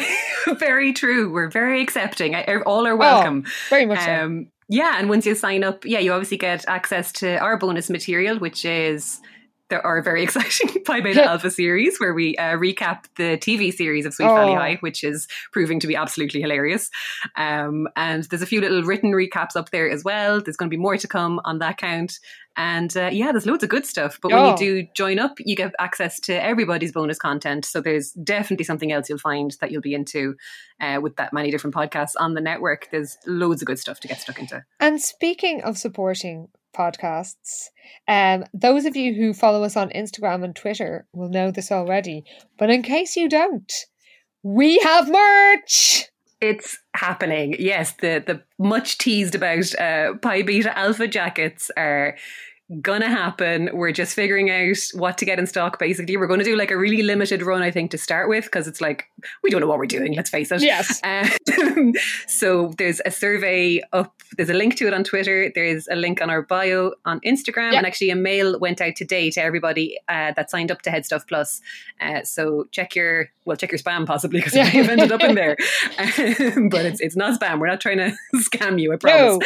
[0.59, 1.33] very true.
[1.33, 2.37] We're very accepting.
[2.67, 3.47] All are welcome.
[3.71, 4.25] Very much so.
[4.25, 7.89] Um, yeah, and once you sign up, yeah, you obviously get access to our bonus
[7.89, 9.21] material, which is
[9.71, 14.07] there are very exciting Pi Beta Alpha series where we uh, recap the TV series
[14.07, 14.57] of Sweet Valley Oh.
[14.59, 16.91] High, which is proving to be absolutely hilarious.
[17.37, 20.41] Um, and there's a few little written recaps up there as well.
[20.41, 22.19] There's going to be more to come on that count.
[22.57, 24.19] And uh, yeah, there's loads of good stuff.
[24.21, 24.51] But when Oh.
[24.53, 27.65] you do join up, you get access to everybody's bonus content.
[27.65, 30.35] So there's definitely something else you'll find that you'll be into
[30.81, 32.89] uh, with that many different podcasts on the network.
[32.91, 34.65] There's loads of good stuff to get stuck into.
[34.81, 36.49] And speaking of supporting
[36.79, 37.69] podcasts,
[38.07, 42.25] um, those of you who follow us on Instagram and Twitter will know this already.
[42.59, 43.73] But in case you don't,
[44.43, 46.05] we have merch.
[46.41, 47.57] It's happening.
[47.59, 52.17] Yes, the the much teased about uh, Pi Beta Alpha jackets are
[52.81, 53.71] gonna happen.
[53.73, 55.79] We're just figuring out what to get in stock.
[55.79, 58.45] Basically, we're going to do like a really limited run, I think, to start with,
[58.45, 59.07] because it's like
[59.43, 60.15] we don't know what we're doing.
[60.15, 60.63] Let's face it.
[60.63, 61.01] Yes.
[61.05, 61.95] Um,
[62.27, 64.15] so there's a survey up.
[64.37, 65.51] There's a link to it on Twitter.
[65.55, 67.79] There's a link on our bio on Instagram, Yep.
[67.79, 71.07] and actually a mail went out today to everybody uh, that signed up to Head
[71.07, 71.61] Stuff Plus.
[72.01, 75.35] Uh, so check your well, check your spam possibly because may have ended up in
[75.35, 75.57] there.
[75.99, 77.59] Um, but it's it's not spam.
[77.59, 78.93] We're not trying to scam you.
[78.93, 79.45] I promise.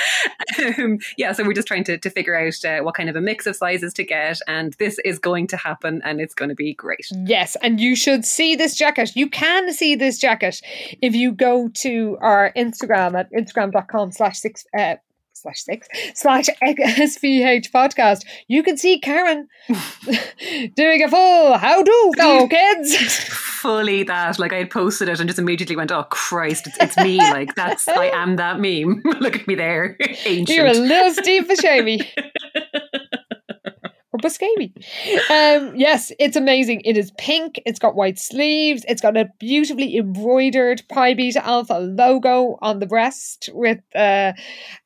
[0.78, 3.20] Um, yeah, so we're just trying to to figure out uh, what kind of a
[3.20, 6.54] mix of sizes to get, and this is going to happen, and it's going to
[6.54, 7.06] be great.
[7.24, 9.12] Yes, and you should see this jacket.
[9.14, 10.60] You can see this jacket
[11.00, 14.96] if you go to our Instagram at instagram.com slash six uh,
[15.42, 18.24] slash six slash SVH podcast.
[18.48, 19.48] You can see Karen
[20.76, 22.96] doing a full how do go kids.
[23.24, 26.96] Fully that, like I had posted it and just immediately went, "Oh Christ, it's, it's
[26.96, 29.02] me!" Like that's I am that meme.
[29.20, 30.48] Look at me there, ancient.
[30.50, 32.06] You're a little Steve Buscemi.
[34.22, 34.72] Buscemi.
[35.30, 36.82] Um, yes, it's amazing.
[36.84, 37.60] It is pink.
[37.66, 38.84] It's got white sleeves.
[38.88, 44.32] It's got a beautifully embroidered Pi Beta Alpha logo on the breast with uh,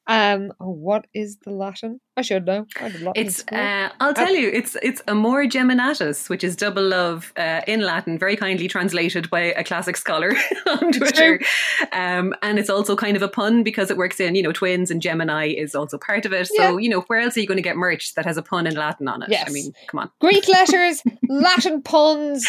[0.09, 2.01] Um, oh, what is the Latin?
[2.17, 2.67] I should know.
[2.81, 3.45] I did Latin it's.
[3.53, 8.19] Uh, I'll tell you, it's it's amor geminatus, which is double love uh, in Latin,
[8.19, 10.33] very kindly translated by a classic scholar
[10.67, 11.41] on Twitter.
[11.93, 14.91] Um, and it's also kind of a pun because it works in, you know, twins
[14.91, 16.47] and Gemini is also part of it.
[16.47, 16.79] So, Yeah.
[16.79, 18.75] you know, where else are you going to get merch that has a pun in
[18.75, 19.29] Latin on it?
[19.29, 19.45] Yes.
[19.49, 20.11] I mean, come on.
[20.21, 22.47] Greek letters, Latin puns.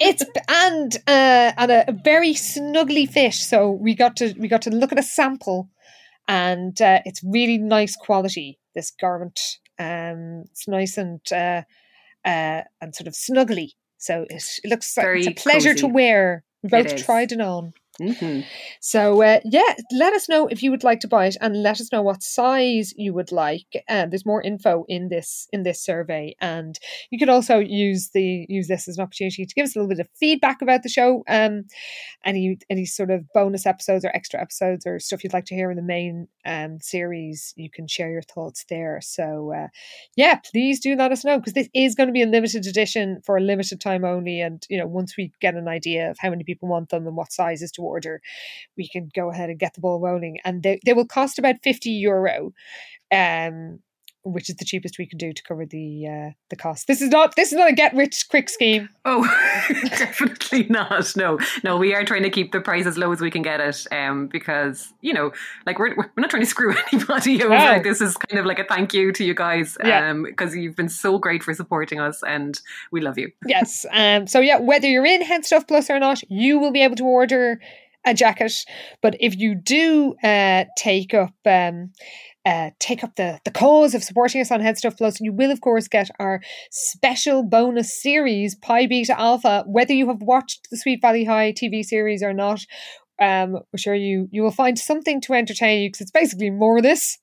[0.00, 3.34] It's and uh, and a, very snuggly fit.
[3.34, 5.68] So we got to we got to look at a sample,
[6.30, 8.60] and uh, it's really nice quality.
[8.76, 9.40] This garment,
[9.80, 11.62] um, it's nice and uh,
[12.24, 13.70] uh, and sort of snuggly.
[13.98, 16.44] So it, it looks like it's a pleasure to wear.
[16.62, 17.72] We both tried it on.
[18.00, 18.40] Hmm
[18.80, 21.80] So uh, yeah, let us know if you would like to buy it, and let
[21.80, 23.66] us know what size you would like.
[23.88, 26.78] Uh, there's more info in this in this survey, and
[27.10, 29.88] you could also use the use this as an opportunity to give us a little
[29.90, 31.22] bit of feedback about the show.
[31.28, 31.64] Um,
[32.24, 35.70] any any sort of bonus episodes or extra episodes or stuff you'd like to hear
[35.70, 39.00] in the main um series, you can share your thoughts there.
[39.02, 39.68] So uh,
[40.16, 43.20] yeah, please do let us know because this is going to be a limited edition
[43.24, 46.30] for a limited time only, and you know once we get an idea of how
[46.30, 48.20] many people want them and what sizes to order,
[48.76, 50.38] we can go ahead and get the ball rolling.
[50.44, 52.52] And they, they will cost about 50 euro,
[53.12, 53.80] um,
[54.22, 56.86] which is the cheapest we can do to cover the uh, the cost.
[56.86, 58.88] This is not this is not a get rich quick scheme.
[59.04, 59.22] Oh,
[59.84, 61.16] definitely not.
[61.16, 63.60] No, no, we are trying to keep the price as low as we can get
[63.60, 65.32] it, um, because you know,
[65.66, 67.54] like we're we're not trying to screw anybody over.
[67.54, 67.80] No.
[67.82, 70.10] This is kind of like a thank you to you guys, Yeah.
[70.10, 72.60] um, because you've been so great for supporting us, and
[72.92, 73.30] we love you.
[73.46, 73.86] yes.
[73.92, 74.26] Um.
[74.26, 77.04] So yeah, whether you're in Head Stuff Plus or not, you will be able to
[77.04, 77.60] order
[78.06, 78.52] a jacket.
[79.02, 81.92] But if you do uh, take up um,
[82.46, 85.50] uh, take up the the cause of supporting us on Head Stuff Plus, you will
[85.50, 86.40] of course get our
[86.70, 89.64] special bonus series Pi Beta Alpha.
[89.66, 92.60] Whether you have watched the Sweet Valley High TV series or not.
[93.20, 96.78] Um, we're sure you you will find something to entertain you because it's basically more
[96.78, 97.18] of this.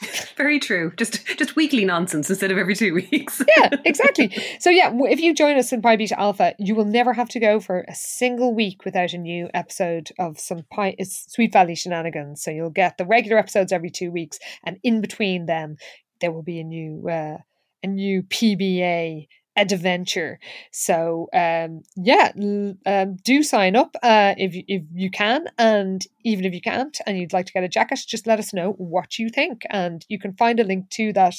[0.36, 0.92] Very true.
[0.96, 3.42] Just just weekly nonsense instead of every two weeks.
[3.56, 4.36] yeah, exactly.
[4.60, 7.40] So yeah, if you join us in Pi Beta Alpha, you will never have to
[7.40, 12.42] go for a single week without a new episode of some Pi Sweet Valley shenanigans.
[12.42, 15.76] So you'll get the regular episodes every two weeks, and in between them,
[16.20, 17.38] there will be a new uh,
[17.82, 19.26] a new PBA
[19.58, 20.38] adventure.
[20.72, 26.04] So um, yeah, l- um, do sign up uh, if you, if you can, and
[26.24, 28.72] even if you can't, and you'd like to get a jacket, just let us know
[28.72, 31.34] what you think, and you can find a link to that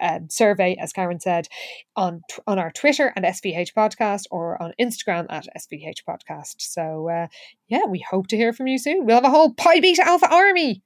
[0.00, 1.48] um, survey, as Karen said,
[1.96, 6.56] on on our Twitter and SVH Podcast or on Instagram at SVH Podcast.
[6.58, 7.26] So uh,
[7.68, 9.04] yeah, we hope to hear from you soon.
[9.04, 10.82] We'll have a whole Pi Beta Alpha army.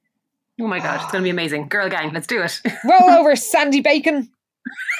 [0.59, 1.67] Oh my god, it's going to be amazing.
[1.67, 2.61] Girl gang, let's do it.
[2.85, 4.29] Roll over, Sandy Bacon.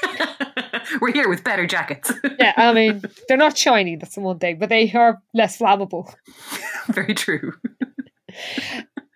[1.01, 2.11] We're here with better jackets.
[2.39, 3.95] Yeah, I mean they're not shiny.
[3.95, 6.13] That's the one thing, but they are less flammable.
[6.87, 7.53] Very true.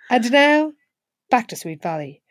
[0.09, 0.71] And now,
[1.29, 2.23] back to Sweet Valley,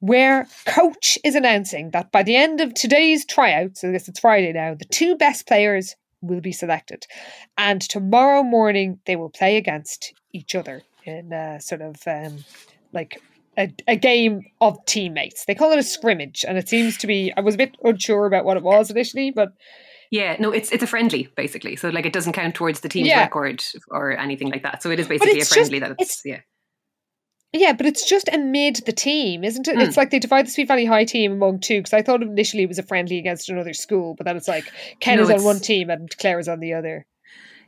[0.00, 4.20] where Coach is announcing that by the end of today's tryout, so I guess it's
[4.20, 7.06] Friday now, the two best players will be selected.
[7.56, 12.44] And tomorrow morning, they will play against each other in a sort of um,
[12.92, 13.22] like
[13.60, 15.44] a, a game of teammates.
[15.44, 18.26] They call it a scrimmage, and it seems to be, I was a bit unsure
[18.26, 19.50] about what it was initially, but
[20.10, 21.76] Yeah, no, it's it's a friendly basically.
[21.76, 23.20] So like it doesn't count towards the team's Yeah.
[23.20, 24.82] record or anything like that.
[24.82, 26.40] So it is basically a it's just- friendly that it's, it's- yeah.
[27.52, 29.76] Yeah, but it's just amid the team, isn't it?
[29.76, 29.82] Mm.
[29.84, 31.80] It's like they divide the Sweet Valley High team among two.
[31.80, 34.70] Because I thought initially it was a friendly against another school, but then it's like
[35.00, 37.06] Ken No, is on one team and Claire is on the other.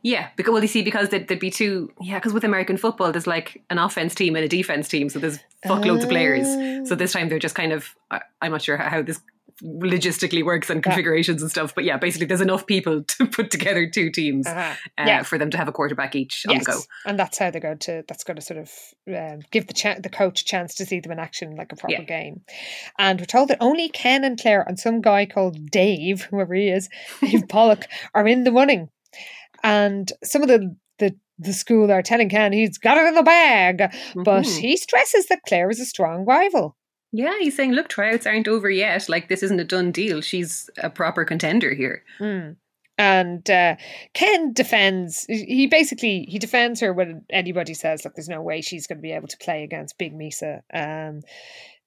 [0.02, 1.90] Yeah, because well, you see, because there'd, there'd be two.
[2.00, 5.18] Yeah, because with American football, there's like an offense team and a defense team, so
[5.20, 6.08] there's fuckloads of Oh.
[6.08, 6.88] players.
[6.88, 7.94] So this time they're just kind of.
[8.10, 9.20] I, I'm not sure how, this
[9.62, 10.82] logistically works and Yeah.
[10.90, 14.74] configurations and stuff, but yeah, basically there's enough people to put together two teams Uh-huh.
[14.98, 15.22] uh, Yeah.
[15.22, 16.80] for them to have a quarterback each on the go.
[17.06, 18.02] and that's how they're going to.
[18.08, 18.70] That's going to sort of
[19.08, 21.76] um, give the cha- the coach a chance to see them in action like a
[21.76, 22.02] proper Yeah.
[22.02, 22.40] game.
[22.98, 26.68] And we're told that only Ken and Claire and some guy called Dave, whoever he
[26.68, 26.88] is,
[27.20, 28.88] Dave Pollock, are in the running.
[29.62, 33.22] And some of the the the school are telling Ken he's got it in the
[33.22, 33.78] bag,
[34.14, 34.59] but Mhm.
[34.59, 36.76] he stresses that Claire is a strong rival.
[37.14, 39.09] Yeah, he's saying, look, tryouts aren't over yet.
[39.09, 40.20] Like this isn't a done deal.
[40.22, 42.05] She's a proper contender here.
[42.20, 42.56] Mm.
[42.98, 43.76] And uh,
[44.14, 45.24] Ken defends.
[45.28, 49.02] He basically he defends her when anybody says, "Look, there's no way she's going to
[49.02, 51.22] be able to play against Big Mesa." Um,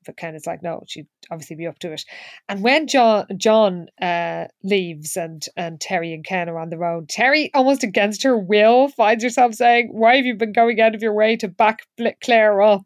[0.05, 2.05] but Ken is like, "No, she'd obviously be up to it."
[2.47, 7.07] And when John John uh, leaves and and Terry and Ken are on their own,
[7.07, 11.01] Terry almost against her will finds herself saying, "Why have you been going out of
[11.01, 11.81] your way to back
[12.21, 12.85] Claire up?"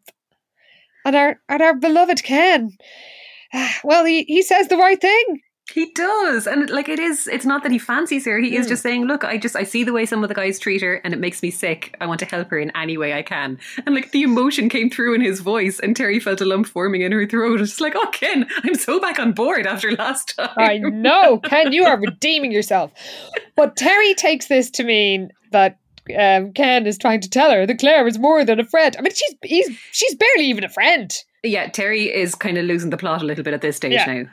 [1.06, 2.78] And our and our beloved Ken,
[3.84, 5.41] well, he he says the right thing.
[5.74, 6.48] He does.
[6.48, 8.40] And like it is it's not that he fancies her.
[8.40, 8.70] He is Mm.
[8.70, 10.96] just saying, Look, I just I see the way some of the guys treat her
[11.04, 11.96] and it makes me sick.
[12.02, 13.60] I want to help her in any way I can.
[13.86, 17.02] And like the emotion came through in his voice and Terry felt a lump forming
[17.02, 17.62] in her throat.
[17.62, 20.50] It's just like, Oh Ken, I'm so back on board after last time.
[20.58, 22.91] I know, Ken, you are redeeming yourself.
[23.56, 25.78] But Terry takes this to mean that
[26.18, 28.96] um, Ken is trying to tell her that Claire is more than a friend.
[28.98, 31.16] I mean, she's he's, she's barely even a friend.
[31.44, 34.06] Yeah, Terry is kind of losing the plot a little bit at this stage Yeah.
[34.24, 34.30] now.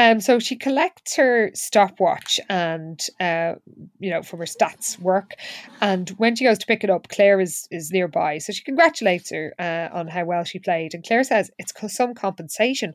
[0.00, 3.56] Um, so she collects her stopwatch and uh,
[3.98, 5.34] you know from her stats work,
[5.82, 8.38] and when she goes to pick it up, Claire is is nearby.
[8.38, 12.14] So she congratulates her uh, on how well she played, and Claire says it's some
[12.14, 12.94] compensation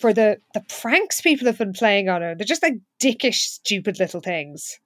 [0.00, 2.34] for the the pranks people have been playing on her.
[2.34, 4.78] They're just like dickish, stupid little things.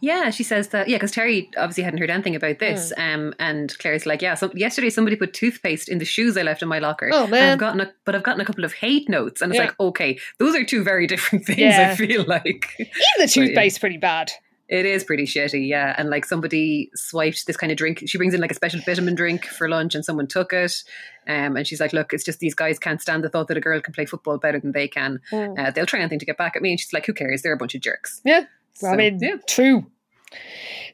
[0.00, 0.88] Yeah, she says that.
[0.88, 2.92] Yeah, because Terry obviously hadn't heard anything about this.
[2.96, 3.02] Hmm.
[3.02, 6.62] Um, and Claire's like, yeah, so yesterday somebody put toothpaste in the shoes I left
[6.62, 7.10] in my locker.
[7.12, 7.52] Oh, And man.
[7.52, 9.66] I've gotten a, but I've gotten a couple of hate notes, and it's Yeah.
[9.66, 11.58] like, okay, those are two very different things.
[11.58, 11.90] Yeah.
[11.92, 13.46] I feel like Even the So, yeah.
[13.48, 14.30] toothpaste pretty bad.
[14.68, 15.66] it is pretty shitty.
[15.68, 18.02] Yeah, and like somebody swiped this kind of drink.
[18.06, 20.82] She brings in like a special vitamin drink for lunch, and someone took it.
[21.26, 23.60] Um, and she's like, look, it's just these guys can't stand the thought that a
[23.60, 25.20] girl can play football better than they can.
[25.30, 25.58] Mm.
[25.58, 26.70] Uh, they'll try anything to get back at me.
[26.70, 27.42] And she's like, who cares?
[27.42, 28.22] They're a bunch of jerks.
[28.24, 28.44] Yeah.
[28.82, 29.36] Well, I mean, yeah.
[29.46, 29.86] true.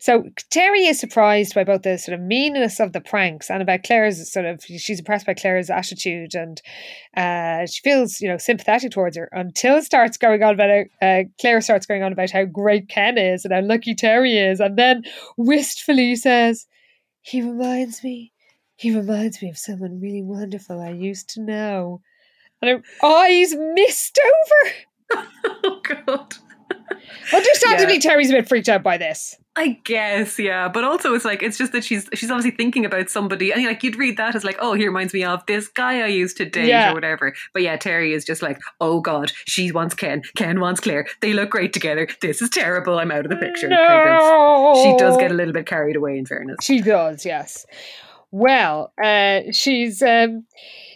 [0.05, 3.85] So Terry is surprised by both the sort of meanness of the pranks and about
[3.85, 6.61] Claire's sort of she's impressed by Claire's attitude and
[7.17, 11.07] uh, she feels you know sympathetic towards her until it starts going on about how,
[11.07, 14.61] uh, Claire starts going on about how great Ken is and how lucky Terry is
[14.61, 15.05] and then
[15.39, 16.67] wistfully says
[17.23, 18.31] he reminds me
[18.77, 22.03] he reminds me of someone really wonderful I used to know
[22.61, 25.27] and her eyes mist over.
[25.65, 26.35] oh god.
[27.33, 28.01] Understandably, Yeah.
[28.01, 29.37] Terry's a bit freaked out by this.
[29.57, 30.69] I guess, yeah.
[30.69, 33.85] But also it's like it's just that she's she's obviously thinking about somebody and like
[33.85, 36.45] you'd read that as like, oh, he reminds me of this guy I used to
[36.45, 36.91] date Yeah.
[36.91, 37.35] or whatever.
[37.53, 41.07] But yeah, Terry is just like, oh god, she wants Ken, Ken wants Claire.
[41.21, 42.09] They look great together.
[42.21, 42.99] This is terrible.
[42.99, 43.69] I'm out of the picture.
[43.69, 44.81] No!
[44.83, 46.57] She does get a little bit carried away in fairness.
[46.63, 47.65] She does, yes.
[48.33, 50.47] Well, uh, she's um,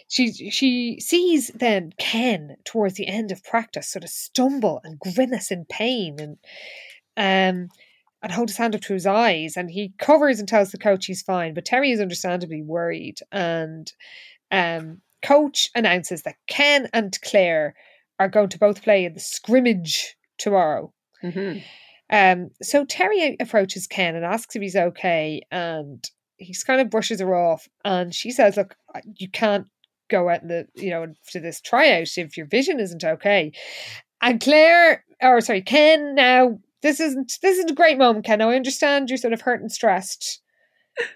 [0.09, 5.51] she she sees then Ken towards the end of practice sort of stumble and grimace
[5.51, 6.37] in pain and
[7.15, 7.69] um
[8.21, 11.05] and hold his hand up to his eyes and he covers and tells the coach
[11.05, 11.53] he's fine.
[11.53, 13.89] But Terry is understandably worried and
[14.51, 17.75] um coach announces that Ken and Claire
[18.19, 20.91] are going to both play in the scrimmage tomorrow.
[21.21, 21.59] hmm
[22.11, 26.03] Um, so Terry approaches Ken and asks if he's okay, and
[26.37, 28.75] he's kind of brushes her off, and she says, "Look,
[29.15, 29.67] you can't
[30.09, 33.51] go out in the you know to this tryout if your vision isn't okay."
[34.21, 38.41] And Claire, or sorry, Ken, now this isn't this isn't a great moment, Ken.
[38.41, 40.41] I understand you're sort of hurt and stressed,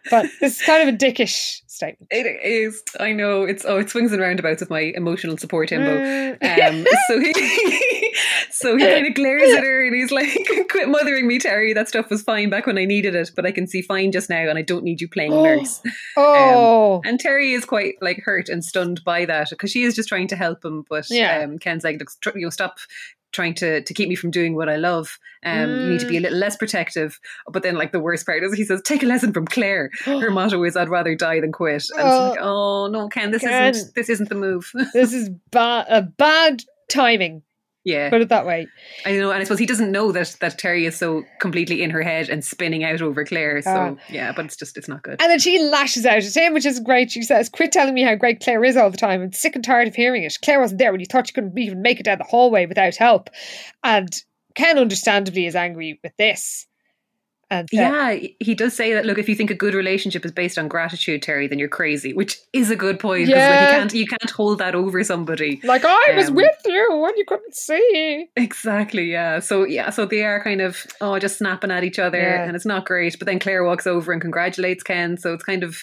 [0.10, 2.08] but this is kind of a dickish statement.
[2.12, 2.82] It is.
[3.00, 3.44] I know.
[3.44, 6.38] It's oh, it swings and roundabouts with my emotional support himbo.
[6.40, 6.70] Mm.
[6.70, 8.14] Um, so he,
[8.52, 10.30] so he kind of glares at her and he's like,
[10.70, 11.74] "Quit mothering me, Terry.
[11.74, 14.30] That stuff was fine back when I needed it, but I can see fine just
[14.30, 15.82] now, and I don't need you playing nurse."
[16.18, 20.10] oh, And Terry is quite like hurt and stunned by that because she is just
[20.10, 21.40] trying to help him, but Yeah.
[21.44, 22.78] um, Ken's like, "Look, you know, stop."
[23.34, 25.18] Trying to, to keep me from doing what I love.
[25.44, 26.10] Um, You need to Mm.
[26.10, 27.20] be a little less protective.
[27.52, 29.90] But then, like, the worst part is he says, Take a lesson from Claire.
[30.06, 31.84] Her motto is, I'd rather die than quit.
[31.98, 32.28] And Oh.
[32.28, 33.72] it's like, Oh, no, Ken, this Ken.
[33.76, 34.72] isn't this isn't the move.
[34.94, 37.42] this is bad, a bad timing.
[37.84, 38.10] Yeah.
[38.10, 38.68] Put it that way.
[39.06, 41.90] I know, and I suppose he doesn't know that that Terry is so completely in
[41.90, 43.62] her head and spinning out over Claire.
[43.62, 44.04] So Ah.
[44.10, 45.22] yeah, but it's just it's not good.
[45.22, 47.12] And then she lashes out at him, which is great.
[47.12, 49.22] She says, Quit telling me how great Claire is all the time.
[49.22, 50.38] I'm sick and tired of hearing it.
[50.44, 52.96] Claire wasn't there when you thought you couldn't even make it down the hallway without
[52.96, 53.30] help.
[53.84, 54.10] And
[54.56, 56.68] Ken, understandably, is angry with this.
[57.60, 59.06] And uh, Yeah, he does say that.
[59.06, 62.14] Look, if you think a good relationship is based on gratitude, Terry, then you're crazy,
[62.14, 63.28] which is a good point.
[63.30, 65.60] 'cause, like, you can't you can't hold that over somebody.
[65.64, 68.28] like, I was Um, with you when you couldn't see.
[68.36, 69.06] Exactly.
[69.12, 69.40] Yeah.
[69.40, 69.90] So yeah.
[69.90, 72.44] So they are kind of oh just snapping at each other, Yeah.
[72.46, 73.18] and it's not great.
[73.20, 75.18] But then Claire walks over and congratulates Ken.
[75.18, 75.78] So it's kind of.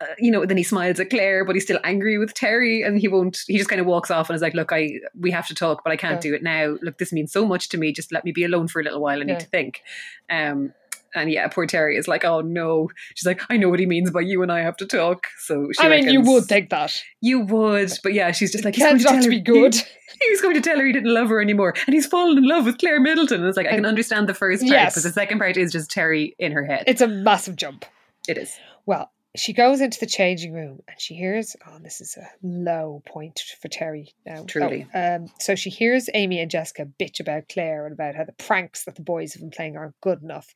[0.00, 2.98] Uh, you know, then he smiles at Claire, but he's still angry with Terry, and
[2.98, 3.40] he won't.
[3.46, 5.82] He just kind of walks off and is like, "Look, I we have to talk,
[5.84, 6.30] but I can't Yeah.
[6.30, 6.76] do it now.
[6.80, 7.92] Look, this means so much to me.
[7.92, 9.20] Just let me be alone for a little while.
[9.20, 9.82] I need to think."
[10.30, 10.72] Um,
[11.14, 14.10] and yeah, poor Terry is like, "Oh no." She's like, "I know what he means
[14.10, 16.96] by you and I have to talk." So she I mean, you would think that.
[17.20, 19.74] you would, but yeah, she's just like, he's going not tell to her- be good.
[20.22, 22.46] He, was going to tell her he didn't love her anymore, and he's fallen in
[22.46, 23.40] love with Claire Middleton.
[23.40, 24.94] And it's like I can understand the first part, Yes.
[24.94, 26.84] but the second part is just Terry in her head.
[26.86, 27.86] It's a massive jump.
[28.28, 28.52] it is.
[28.84, 33.00] Well, she goes into the changing room and she hears, oh, this is a low
[33.06, 34.44] point for Terry now.
[34.44, 34.88] Truly.
[34.92, 38.32] Oh, um, so she hears Amy and Jessica bitch about Claire and about how the
[38.32, 40.52] pranks that the boys have been playing aren't good enough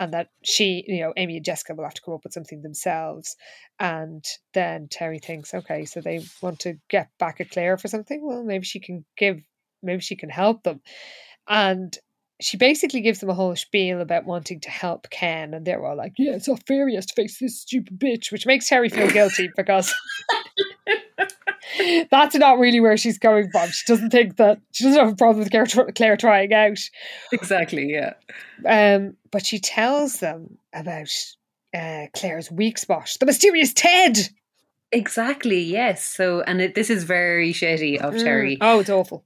[0.00, 2.62] and that she, you know, Amy and Jessica will have to come up with something
[2.62, 3.36] themselves.
[3.78, 4.24] And
[4.54, 8.26] then Terry thinks, okay, so they want to get back at Claire for something.
[8.26, 9.42] Well, maybe she can give
[9.82, 10.80] maybe she can help them.
[11.48, 11.96] And
[12.40, 15.96] she basically gives them a whole spiel about wanting to help Ken, and they're all
[15.96, 18.88] like, "Yeah, it's not fair he has to face this stupid bitch," which makes Terry
[18.88, 19.94] feel guilty because
[22.10, 23.70] that's not really where she's coming from.
[23.70, 26.78] She doesn't think that she doesn't have a problem with Claire, Claire trying out.
[27.32, 28.14] Exactly, yeah.
[28.66, 31.10] Um, but she tells them about
[31.74, 34.18] uh, Claire's weak spot, the mysterious Ted.
[34.92, 36.04] Exactly, yes.
[36.04, 38.56] So, and it, this is very shitty of Terry.
[38.56, 38.58] Mm.
[38.60, 39.24] Oh, it's awful.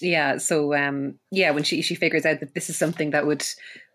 [0.00, 0.38] Yeah.
[0.38, 3.44] So, um, yeah, when she she figures out that this is something that would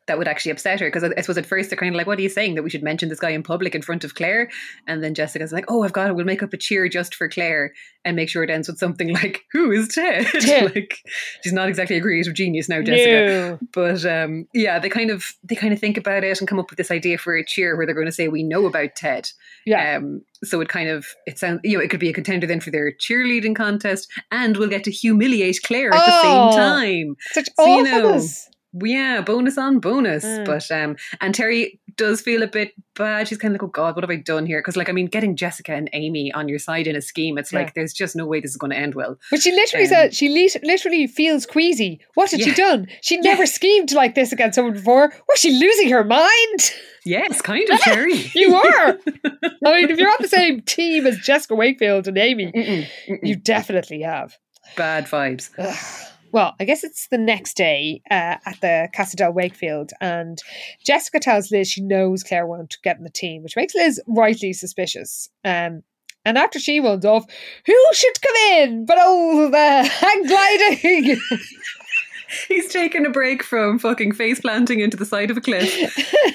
[0.08, 2.08] that would actually upset her because I, I suppose at first they're kind of like,
[2.08, 4.16] "What are you saying that we should mention this guy in public in front of
[4.16, 4.50] Claire?"
[4.88, 6.16] And then Jessica's like, "Oh, I've got it.
[6.16, 7.74] We'll make up a cheer just for Claire
[8.04, 10.28] and make sure it ends with something like, "Who is Ted?"
[10.76, 11.00] like
[11.44, 13.60] she's not exactly a creative genius now, Jessica.
[13.62, 13.68] No.
[13.74, 16.70] But um, yeah, they kind of they kind of think about it and come up
[16.70, 19.30] with this idea for a cheer where they're going to say, "We know about Ted."
[19.66, 19.98] Yeah.
[19.98, 22.60] Um, so it kind of it sounds you know it could be a contender then
[22.60, 27.16] for their cheerleading contest, and we'll get to humiliate Claire at the Oh, same time.
[27.32, 28.50] Such So, you know, awfulness.
[28.84, 30.26] Yeah, bonus on bonus.
[30.26, 30.46] Mm.
[30.46, 33.28] But um, and Terry does feel a bit bad.
[33.28, 34.60] She's kind of like, oh God, what have I done here?
[34.60, 37.54] Because like, I mean, getting Jessica and Amy on your side in a scheme, it's
[37.54, 37.60] Yeah.
[37.60, 39.18] like there's just no way this is going to end well.
[39.32, 42.02] But she literally Um, said she lit- literally feels queasy.
[42.16, 42.88] What had she done?
[43.02, 45.14] She never schemed like this against someone before.
[45.30, 46.74] Was she losing her mind?
[47.06, 48.30] Yes, kind of, Terry.
[48.36, 48.98] You are.
[49.64, 53.20] I mean, if you're on the same team as Jessica Wakefield and Amy, Mm-mm, mm-mm.
[53.24, 54.36] you definitely have.
[54.76, 55.50] Bad vibes.
[56.36, 60.38] Well, I guess it's the next day uh, at the Casa del Wakefield, and
[60.86, 64.52] Jessica tells Liz she knows Claire won't get in the team, which makes Liz rightly
[64.52, 65.30] suspicious.
[65.46, 65.84] Um,
[66.26, 67.24] and after she runs off,
[67.66, 71.22] who should come in but oh, the hang gliding?
[72.50, 75.74] He's taking a break from fucking face planting into the side of a cliff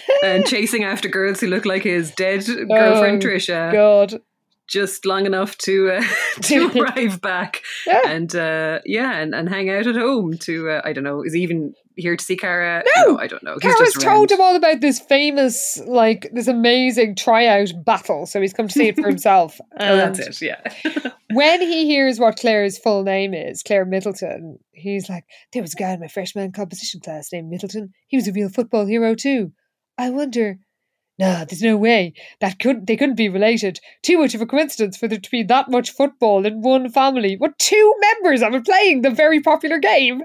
[0.24, 3.70] and chasing after girls who look like his dead girlfriend Oh, Tricia.
[3.70, 4.22] God.
[4.70, 6.02] Just long enough to uh,
[6.42, 8.02] to arrive back Yeah.
[8.06, 11.32] and uh, yeah and, and hang out at home to uh, I don't know is
[11.34, 13.18] he even here to see Cara No!
[13.18, 17.72] I don't know he's just told him all about this famous, like this amazing tryout
[17.84, 19.60] battle, so he's come to see it for himself.
[19.78, 25.09] oh that's it yeah when he hears what Claire's full name is, Claire Middleton, he's
[25.09, 27.92] like, There was a guy in my freshman composition class named Middleton.
[28.09, 29.52] He was a real football hero too.
[29.97, 30.59] I wonder.
[31.20, 32.14] No, there's no way.
[32.40, 33.78] That could they couldn't be related.
[34.02, 37.36] Too much of a coincidence for there to be that much football in one family.
[37.36, 40.22] What two members of it playing the very popular game.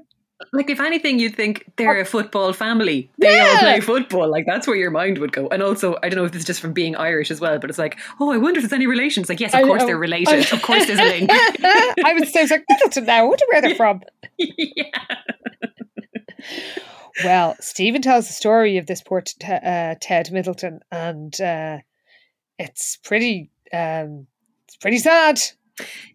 [0.53, 4.67] like if anything you'd think they're a football family they all play football like that's
[4.67, 6.73] where your mind would go and also I don't know if this is just from
[6.73, 9.29] being Irish as well but it's like oh I wonder if there's any relation it's
[9.29, 9.85] like yes of I course know.
[9.87, 13.19] they're related of course there's a link I would say, I was like, Middleton now.
[13.19, 14.01] I wonder where they're from.
[14.37, 14.89] yeah
[17.23, 21.77] Well, Steven tells the story of this poor t- uh, Ted Middleton, and uh,
[22.59, 24.27] it's pretty, um,
[24.67, 25.39] it's pretty sad.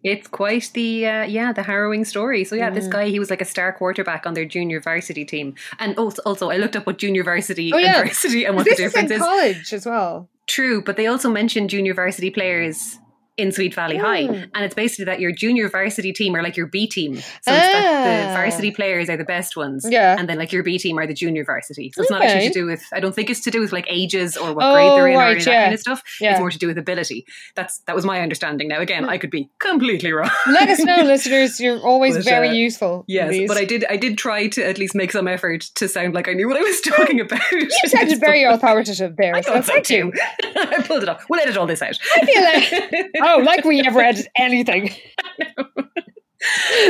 [0.03, 2.43] It's quite the uh, yeah the harrowing story.
[2.43, 2.91] So yeah, this Mm.
[2.91, 6.49] guy he was like a star quarterback on their junior varsity team, and also also
[6.49, 7.97] I looked up what junior varsity Oh, and yeah.
[7.97, 9.21] varsity and what the this is difference in is.
[9.23, 10.29] college as well.
[10.47, 12.97] True, but they also mentioned junior varsity players
[13.37, 14.49] in Sweet Valley High, Mm.
[14.53, 17.15] and it's basically that your junior varsity team are like your B team.
[17.15, 18.33] So it's that the Ah.
[18.35, 20.15] varsity players are the best ones, Yeah.
[20.19, 21.91] and then like your B team are the junior varsity.
[21.95, 22.83] So it's not actually to do with.
[22.93, 25.15] I don't think it's to do with like ages or what grade they're Oh, in
[25.15, 25.61] or right, of that yeah.
[25.63, 26.03] kind of stuff.
[26.19, 26.31] Yeah.
[26.31, 27.25] It's more to do with ability.
[27.55, 28.67] That's that was my understanding.
[28.67, 30.29] Now again, I could be completely wrong.
[30.47, 31.59] Let us know, listeners.
[31.59, 33.05] You're always But, very uh, useful.
[33.07, 33.85] Yes, but I did.
[33.89, 36.57] I did try to at least make some effort to sound like I knew what
[36.57, 37.39] I was talking about.
[37.51, 39.35] You sounded very authoritative there.
[39.35, 40.11] I so thought so thank too.
[40.13, 40.13] you.
[40.55, 41.25] I pulled it off.
[41.29, 41.97] We'll edit all this out.
[42.15, 44.89] I feel like, oh, like we ever edit anything.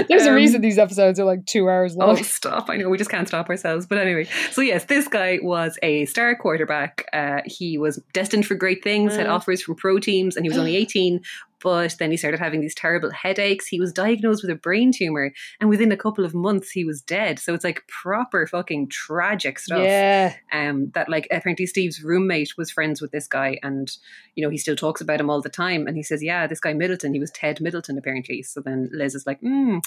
[0.07, 2.23] There's a Um, reason these episodes are like two hours Oh, long.
[2.23, 2.69] stop.
[2.69, 3.85] I know we just can't stop ourselves.
[3.85, 7.05] But anyway, so yes, this guy was a star quarterback.
[7.11, 9.31] Uh, he was destined for great things, had Mm.
[9.31, 11.19] offers from pro teams, and he was only 18.
[11.61, 13.67] But then he started having these terrible headaches.
[13.67, 17.01] He was diagnosed with a brain tumor, and within a couple of months, he was
[17.01, 17.39] dead.
[17.39, 19.81] So it's like proper fucking tragic stuff.
[19.81, 20.35] Yeah.
[20.51, 23.91] um, that like apparently Steve's roommate was friends with this guy, and
[24.35, 25.87] you know he still talks about him all the time.
[25.87, 29.15] And he says, "Yeah, this guy Middleton, he was Ted Middleton apparently." So then Liz
[29.15, 29.79] is like, hmm,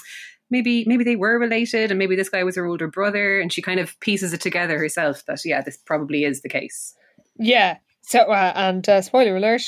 [0.49, 3.61] maybe maybe they were related, and maybe this guy was her older brother, and she
[3.61, 6.95] kind of pieces it together herself that yeah, this probably is the case.
[7.37, 7.77] Yeah.
[8.03, 9.63] So, uh, and uh, spoiler alert,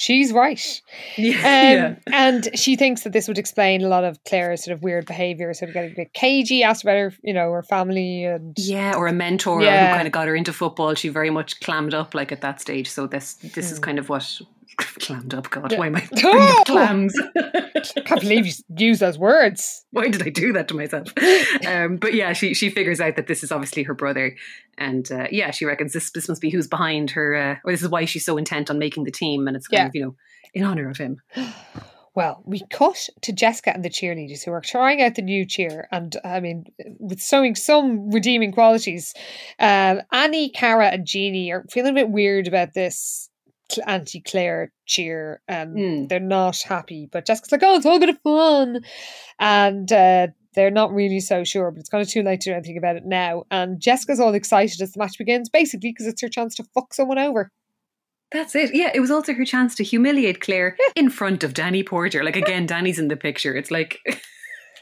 [0.00, 0.80] she's right.
[1.16, 4.82] Yeah, Um, And she thinks that this would explain a lot of Claire's sort of
[4.82, 8.24] weird behavior, sort of getting a bit cagey, asked about her, you know, her family
[8.24, 9.88] and Yeah, or a mentor Yeah.
[9.88, 10.94] who kind of got her into football.
[10.94, 12.88] She very much clammed up like at that stage.
[12.88, 14.40] So this this is kind of what
[15.00, 15.50] clammed up.
[15.50, 16.62] God, why am I Oh!
[16.66, 17.14] clams?
[17.36, 19.84] I can't believe you used those words.
[19.90, 21.12] why did I do that to myself?
[21.66, 24.36] Um, but yeah, she she figures out that this is obviously her brother,
[24.76, 27.82] and uh, yeah, she reckons this this must be who's behind her, uh, or this
[27.82, 29.86] is why she's so intent on making the team, and it's kind Yeah.
[29.86, 30.16] of you know
[30.54, 31.20] in honor of him.
[32.14, 35.86] Well, we cut to Jessica and the cheerleaders who are trying out the new cheer,
[35.92, 36.64] and I mean,
[36.98, 39.14] with showing some redeeming qualities.
[39.60, 43.30] Um, Annie, Cara, and Jeanie are feeling a bit weird about this
[43.86, 45.40] anti Claire cheer.
[45.48, 46.08] Um, Mm.
[46.08, 48.82] They're not happy, but Jessica's like, "Oh, it's all a bit of fun,"
[49.38, 51.70] and uh, they're not really so sure.
[51.70, 53.44] But it's kind of too late to do anything about it now.
[53.50, 56.94] And Jessica's all excited as the match begins, basically because it's her chance to fuck
[56.94, 57.50] someone over.
[58.30, 58.74] That's it.
[58.74, 62.22] Yeah, it was also her chance to humiliate Claire in front of Danny Porter.
[62.22, 63.54] Like again, Danny's in the picture.
[63.56, 63.98] It's like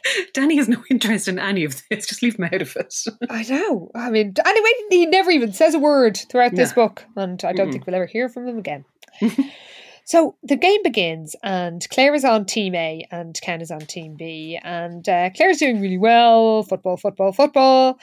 [0.34, 2.06] Danny has no interest in any of this.
[2.06, 2.94] Just leave him out of it.
[3.30, 3.90] I know.
[3.94, 7.68] I mean, anyway, he never even says a word throughout this book, and I don't
[7.68, 7.72] Mm-mm.
[7.72, 8.84] think we'll ever hear from him again.
[10.04, 14.14] so the game begins, and Claire is on Team A, and Ken is on Team
[14.16, 16.62] B, and uh, Claire's doing really well.
[16.62, 17.98] Football, football, football.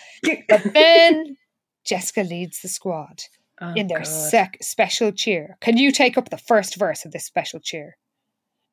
[0.50, 1.38] but then
[1.86, 3.22] Jessica leads the squad
[3.62, 5.58] Oh, in their sec- special cheer.
[5.62, 7.98] Can you take up the first verse of this special cheer?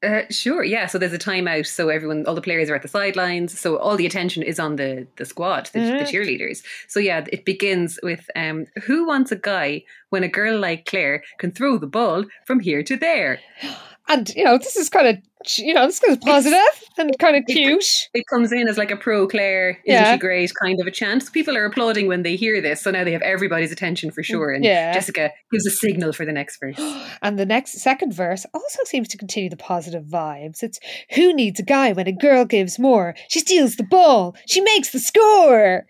[0.02, 0.86] Uh, sure, yeah.
[0.86, 3.96] So there's a timeout, so everyone, all the players are at the sidelines, so all
[3.96, 5.98] the attention is on the the squad, the, Mhm.
[5.98, 6.62] the cheerleaders.
[6.88, 11.22] So yeah, it begins with um, "Who wants a guy when a girl like Claire
[11.38, 13.40] can throw the ball from here to there?"
[14.10, 15.16] And you know, this is kind of
[15.56, 16.58] you know, this is positive
[16.98, 17.82] and kind of cute.
[18.12, 20.12] It comes in as like a pro Claire, isn't Yeah.
[20.12, 21.22] she great kind of a chant.
[21.22, 24.20] So people are applauding when they hear this, so now they have everybody's attention for
[24.20, 24.50] mm, sure.
[24.50, 24.92] And Yeah.
[24.92, 26.76] Jessica gives a signal for the next verse.
[27.22, 30.62] And the next second verse also seems to continue the positive vibes.
[30.62, 30.78] It's
[31.14, 33.14] who needs a guy when a girl gives more?
[33.28, 34.34] She steals the ball.
[34.46, 35.86] She makes the score.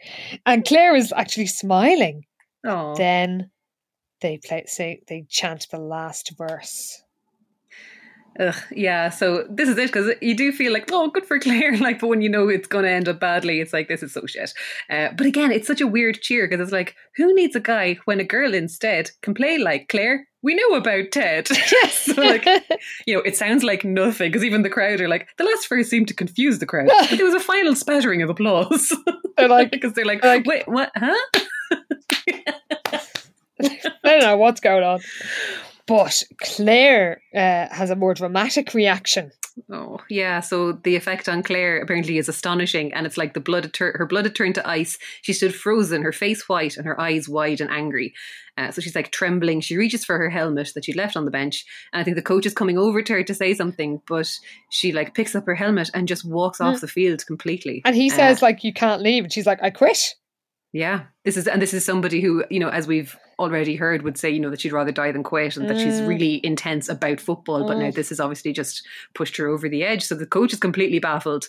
[0.46, 2.24] And Claire is actually smiling.
[2.64, 3.50] Oh, Then
[4.20, 7.02] they play say they chant the last verse.
[8.38, 11.76] Ugh, yeah, so this is it because you do feel like, oh, good for Claire.
[11.80, 14.12] Like, but when you know it's going to end up badly, it's like, this is
[14.12, 14.52] so shit.
[14.88, 17.98] Uh, but again, it's such a weird cheer because it's like, who needs a guy
[18.04, 20.26] when a girl instead can play like Claire?
[20.42, 21.48] We know about Ted.
[21.90, 22.44] so, like,
[23.06, 25.88] you know, it sounds like nothing because even the crowd are like, the last verse
[25.88, 26.88] seemed to confuse the crowd.
[27.10, 28.94] But there was a final spattering of applause.
[29.36, 30.92] They're like, because they're like, like- wait, what?
[30.94, 31.16] Huh?
[33.62, 33.70] I
[34.04, 35.00] don't know what's going on.
[35.90, 39.32] But Claire uh, has a more dramatic reaction.
[39.70, 40.38] Oh, yeah.
[40.40, 43.96] So the effect on Claire apparently is astonishing, and it's like the blood had tur-
[43.98, 44.96] her blood had turned to ice.
[45.22, 48.14] She stood frozen, her face white and her eyes wide and angry.
[48.56, 49.60] Uh, so she's like trembling.
[49.60, 52.22] She reaches for her helmet that she'd left on the bench, and I think the
[52.22, 54.30] coach is coming over to her to say something, but
[54.70, 56.80] she like picks up her helmet and just walks off Mm.
[56.82, 57.82] the field completely.
[57.84, 59.24] And he Uh, says, like, you can't leave.
[59.24, 60.14] And she's like, I quit.
[60.72, 64.18] Yeah, this is and this is somebody who you know, as we've already heard, would
[64.18, 66.06] say you know that she'd rather die than quit, and that she's Mm.
[66.06, 67.66] really intense about football.
[67.66, 67.94] But now Mm.
[67.94, 70.02] this has obviously just pushed her over the edge.
[70.02, 71.48] So the coach is completely baffled,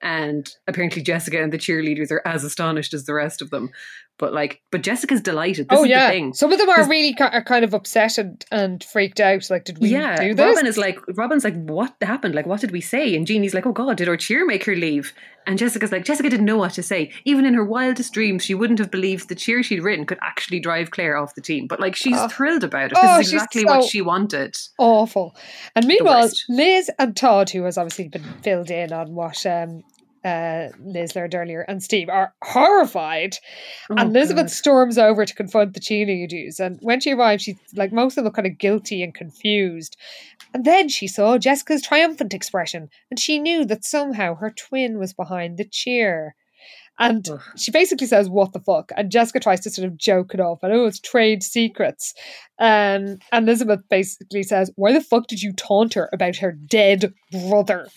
[0.00, 3.70] and apparently Jessica and the cheerleaders are as astonished as the rest of them.
[4.18, 5.68] But like, but Jessica's delighted.
[5.68, 6.32] This oh is yeah, the thing.
[6.34, 9.50] some of them are really ki- are kind of upset and, and freaked out.
[9.50, 10.46] Like, did we yeah, do this?
[10.46, 12.34] Robin is like, Robin's like, what happened?
[12.34, 13.16] Like, what did we say?
[13.16, 15.12] And Jeanie's like, oh God, did our cheer make her leave?
[15.44, 17.10] And Jessica's like, Jessica didn't know what to say.
[17.24, 20.60] Even in her wildest dreams, she wouldn't have believed the cheer she'd written could actually
[20.60, 21.66] drive Claire off the team.
[21.66, 22.28] But like, she's Oh.
[22.28, 22.98] thrilled about it.
[23.02, 24.54] Oh, this is exactly what she wanted.
[24.78, 25.34] awful.
[25.74, 26.30] And meanwhile.
[26.48, 29.82] Liz and Todd, who has obviously been filled in on what um,
[30.24, 33.36] uh, Liz learned earlier, and Steve are horrified.
[33.90, 34.50] Oh, and Elizabeth God.
[34.50, 36.60] storms over to confront the cheerleaders.
[36.60, 39.96] And when she arrives, she's like most of them look kind of guilty and confused.
[40.54, 45.12] And then she saw Jessica's triumphant expression, and she knew that somehow her twin was
[45.12, 46.34] behind the cheer.
[46.98, 47.40] And Ugh.
[47.56, 48.92] she basically says, What the fuck?
[48.96, 50.62] And Jessica tries to sort of joke it off.
[50.62, 52.14] And oh, it's trade secrets.
[52.58, 57.12] Um, and Elizabeth basically says, Why the fuck did you taunt her about her dead
[57.32, 57.88] brother?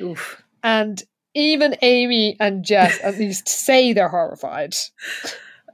[0.00, 0.42] Oof.
[0.62, 1.02] And
[1.34, 4.74] even Amy and Jess at least say they're horrified.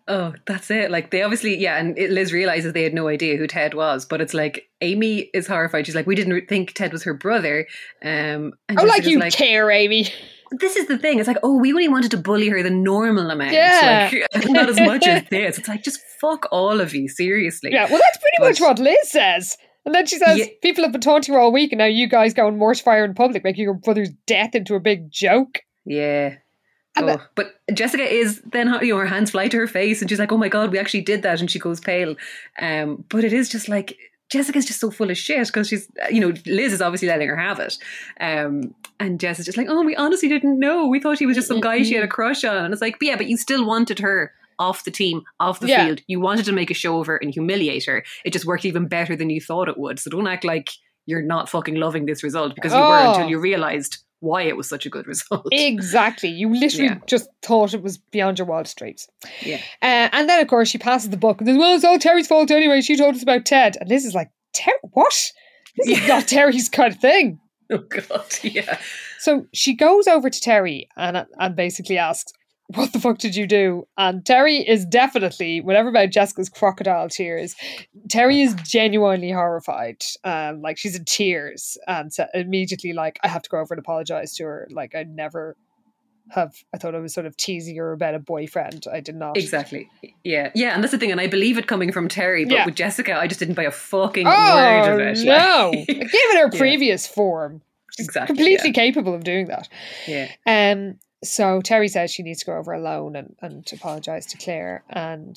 [0.09, 0.91] Oh, that's it.
[0.91, 4.21] Like they obviously, yeah, and Liz realizes they had no idea who Ted was, but
[4.21, 5.87] it's like Amy is horrified.
[5.87, 7.67] She's like, we didn't think Ted was her brother.
[8.03, 10.09] Um, and Oh, like you care, Amy.
[10.51, 11.21] this is the thing.
[11.21, 13.53] It's like, oh, we only wanted to bully her the normal amount.
[13.53, 14.11] Yeah.
[14.35, 15.59] Like, not as much as this.
[15.59, 17.71] It's like, just fuck all of you, seriously.
[17.73, 19.57] Yeah, well, that's pretty But- much what Liz says.
[19.91, 20.45] And then she says, Yeah.
[20.63, 23.05] People have been taunting her all week, and now you guys go and mortify her
[23.05, 25.63] in public, making your brother's death into a big joke.
[25.85, 26.37] Yeah.
[26.97, 30.21] Oh, but Jessica is then you know her hands fly to her face and she's
[30.21, 32.15] like, "Oh my god, we actually did that," and she goes pale.
[32.61, 33.97] Um, but it is just like
[34.31, 37.37] Jessica's just so full of shit because she's you know Liz is obviously letting her
[37.37, 37.79] have it,
[38.21, 40.87] um, and Jess is just like, "Oh, we honestly didn't know.
[40.87, 42.99] We thought he was just some guy she had a crush on," and it's like,
[43.01, 45.87] but "Yeah, but you still wanted her." Off the team, off the Yeah.
[45.87, 46.01] field.
[46.07, 48.05] You wanted to make a show of her and humiliate her.
[48.25, 49.99] It just worked even better than you thought it would.
[49.99, 50.69] So don't act like
[51.07, 53.11] you're not fucking loving this result because you were Oh.
[53.15, 55.49] until you realized why it was such a good result.
[55.53, 56.29] Exactly.
[56.29, 56.99] You literally Yeah.
[57.07, 59.09] just thought it was beyond your wildest dreams.
[59.43, 59.57] Yeah.
[59.83, 62.27] Uh, and then, of course, she passes the book and says, Well, it's all Terry's
[62.29, 62.83] fault anyway.
[62.83, 63.79] She told us about Ted.
[63.81, 65.33] And Liz is like, Ter- What?
[65.79, 67.41] This is not Terry's kind of thing.
[67.73, 68.79] Oh God, yeah.
[69.21, 72.33] So she goes over to Terry and and basically asks,
[72.75, 77.55] "What the fuck did you do?" And Terry is definitely, whatever about Jessica's crocodile tears,
[78.09, 80.03] Terry is genuinely horrified.
[80.25, 83.79] Um, like she's in tears and so immediately like, "I have to go over and
[83.81, 85.57] apologize to her." Like I never
[86.31, 86.55] have.
[86.73, 88.87] I thought I was sort of teasing her about a boyfriend.
[88.93, 89.37] I did not.
[89.37, 89.89] Exactly.
[90.23, 92.67] Yeah, yeah, and that's the thing, and I believe it coming from Terry, but Yeah.
[92.67, 95.25] with Jessica, I just didn't buy a fucking Oh word of it.
[95.25, 95.73] no!
[95.77, 96.59] Like- Given her Yeah.
[96.59, 97.63] previous form,
[97.97, 99.69] she's Exactly, completely capable of doing that.
[100.07, 100.29] Yeah.
[100.47, 100.99] Um.
[101.23, 105.37] So Terry says she needs to go over alone and and apologize to Claire and.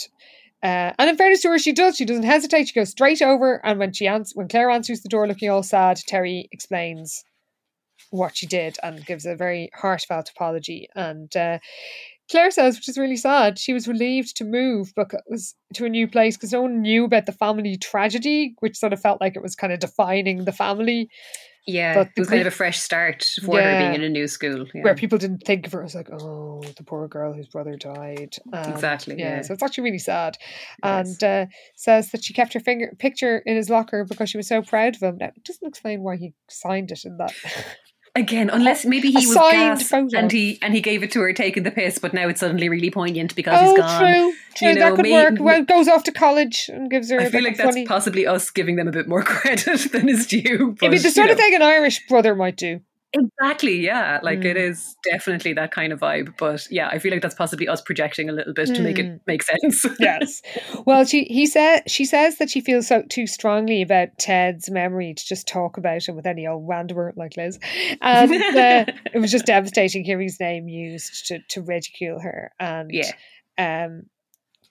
[0.62, 1.98] Uh, and in fairness to her, she does.
[1.98, 2.70] She doesn't hesitate.
[2.70, 5.62] She goes straight over, and when she ans- when Claire answers the door, looking all
[5.62, 7.26] sad, Terry explains
[8.12, 10.88] what she did and gives a very heartfelt apology.
[10.96, 11.60] And uh,
[12.30, 16.08] Claire says, which is really sad, she was relieved to move because to a new
[16.08, 19.42] place because no one knew about the family tragedy, which sort of felt like it
[19.42, 21.10] was kind of defining the family.
[21.66, 24.28] Yeah, But it was kind of a fresh start for her being in a new
[24.28, 24.68] school.
[24.74, 24.84] Yeah.
[24.84, 28.36] where people didn't think of her as like, oh, the poor girl whose brother died.
[28.52, 29.42] And, Exactly, yeah.
[29.42, 30.38] So it's actually really sad.
[30.84, 31.46] And uh,
[31.76, 34.96] says that she kept her finger picture in his locker because she was so proud
[34.96, 35.18] of him.
[35.18, 37.34] Now, it doesn't explain why he signed it in that.
[38.16, 40.16] Again, unless maybe he was signed gas photo.
[40.16, 42.70] and he and he gave it to her taking the piss, but now it's suddenly
[42.70, 44.00] really poignant because oh, he's gone.
[44.00, 44.34] true.
[44.56, 45.34] True, You know, that could work.
[45.40, 47.20] Well, goes off to college and gives her.
[47.20, 47.88] I feel like, that's funny.
[47.88, 50.76] possibly us giving them a bit more credit than is due.
[50.80, 51.44] But, It'd be the sort of know.
[51.44, 52.82] thing an Irish brother might do.
[53.14, 54.20] Exactly, yeah.
[54.24, 54.70] Like it Mm.
[54.72, 56.36] is definitely that kind of vibe.
[56.38, 59.06] But yeah, I feel like that's possibly us projecting a little bit to make it
[59.06, 59.20] Mm.
[59.28, 59.86] make sense.
[60.00, 60.42] yes.
[60.86, 65.14] Well, she he said she says that she feels so too strongly about Ted's memory
[65.14, 67.60] to just talk about him with any old randomer like Liz,
[68.02, 72.52] and uh, it was just devastating hearing his name used to to ridicule her.
[72.60, 73.12] And Yeah.
[73.60, 74.04] um,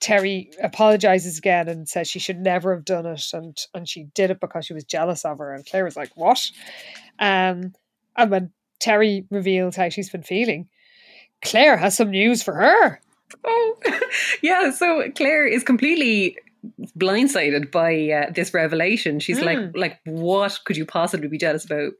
[0.01, 4.33] Terry apologizes again and says she should never have done it, and and she did
[4.33, 5.55] it because she was jealous of her.
[5.55, 6.51] And Claire was like, "What?"
[7.21, 7.73] Um,
[8.17, 10.69] and when Terry reveals how she's been feeling,
[11.43, 13.01] Claire has some news for her.
[13.45, 13.77] Oh,
[14.43, 14.71] yeah.
[14.71, 16.37] So Claire is completely
[16.97, 19.19] blindsided by uh, this revelation.
[19.21, 19.45] She's Mm.
[19.45, 21.93] like, like, what could you possibly be jealous about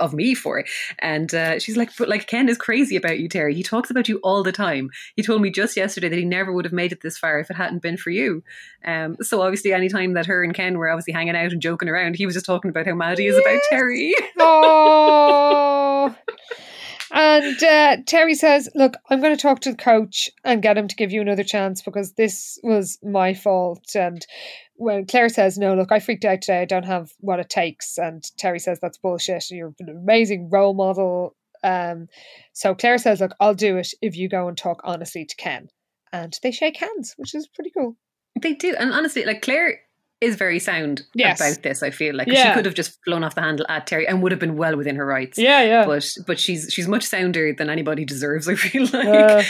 [0.00, 0.64] of me for?
[1.00, 3.54] And uh, she's like, but like Ken is crazy about you, Terry.
[3.54, 4.90] He talks about you all the time.
[5.16, 7.50] He told me just yesterday that he never would have made it this far if
[7.50, 8.42] it hadn't been for you.
[8.84, 11.88] Um, so obviously, any time that her and Ken were obviously hanging out and joking
[11.88, 14.14] around, he was just talking about how mad he is about Terry.
[14.38, 16.14] Oh.
[17.12, 20.88] And uh, Terry says, Look, I'm going to talk to the coach and get him
[20.88, 23.94] to give you another chance because this was my fault.
[23.94, 24.26] And
[24.74, 26.62] when Claire says, No, look, I freaked out today.
[26.62, 27.98] I don't have what it takes.
[27.98, 29.50] And Terry says, That's bullshit.
[29.50, 31.36] You're an amazing role model.
[31.62, 32.08] Um,
[32.52, 35.68] so Claire says, Look, I'll do it if you go and talk honestly to Ken.
[36.12, 37.96] And they shake hands, which is pretty cool.
[38.40, 39.80] They do, and honestly, like Claire
[40.20, 41.38] is very sound Yes.
[41.40, 41.82] about this.
[41.82, 42.48] I feel like Yeah.
[42.48, 44.74] she could have just flown off the handle at Terry and would have been well
[44.76, 45.36] within her rights.
[45.38, 45.84] Yeah, yeah.
[45.84, 48.48] But but she's she's much sounder than anybody deserves.
[48.52, 49.06] I feel like.
[49.06, 49.42] Uh.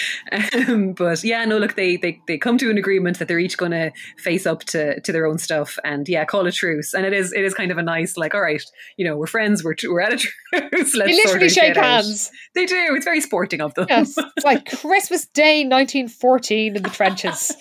[0.69, 1.59] um, but yeah, no.
[1.59, 4.65] Look, they they they come to an agreement that they're each going to face up
[4.65, 6.95] to to their own stuff and yeah, call a truce.
[6.95, 8.63] And it is it is kind of a nice like, all right,
[8.97, 9.63] you know, we're friends.
[9.63, 10.33] We're we're at a truce.
[10.73, 11.85] Let's They literally shake shit out.
[12.05, 12.31] hands.
[12.57, 12.89] They do.
[12.97, 13.87] It's very sporting of them.
[13.89, 17.55] Yes, it's like Christmas Day 1914 in the trenches.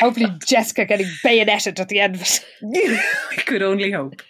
[0.00, 2.44] Hopefully, Jessica getting bayoneted at the end of it.
[2.62, 4.22] I could only hope.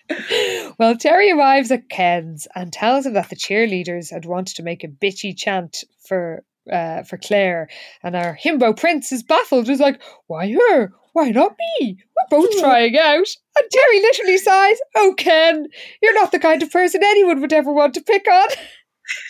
[0.79, 4.85] Well, Terry arrives at Ken's and tells him that the cheerleaders had wanted to make
[4.85, 7.69] a bitchy chant for uh, for Claire,
[8.03, 9.69] and our himbo prince is baffled.
[9.69, 10.93] He's like, "Why her?
[11.13, 11.99] Why not me?
[12.31, 13.29] We're both trying out."
[13.59, 15.67] And Terry literally sighs, "Oh, Ken,
[16.03, 18.49] you're not the kind of person anyone would ever want to pick on."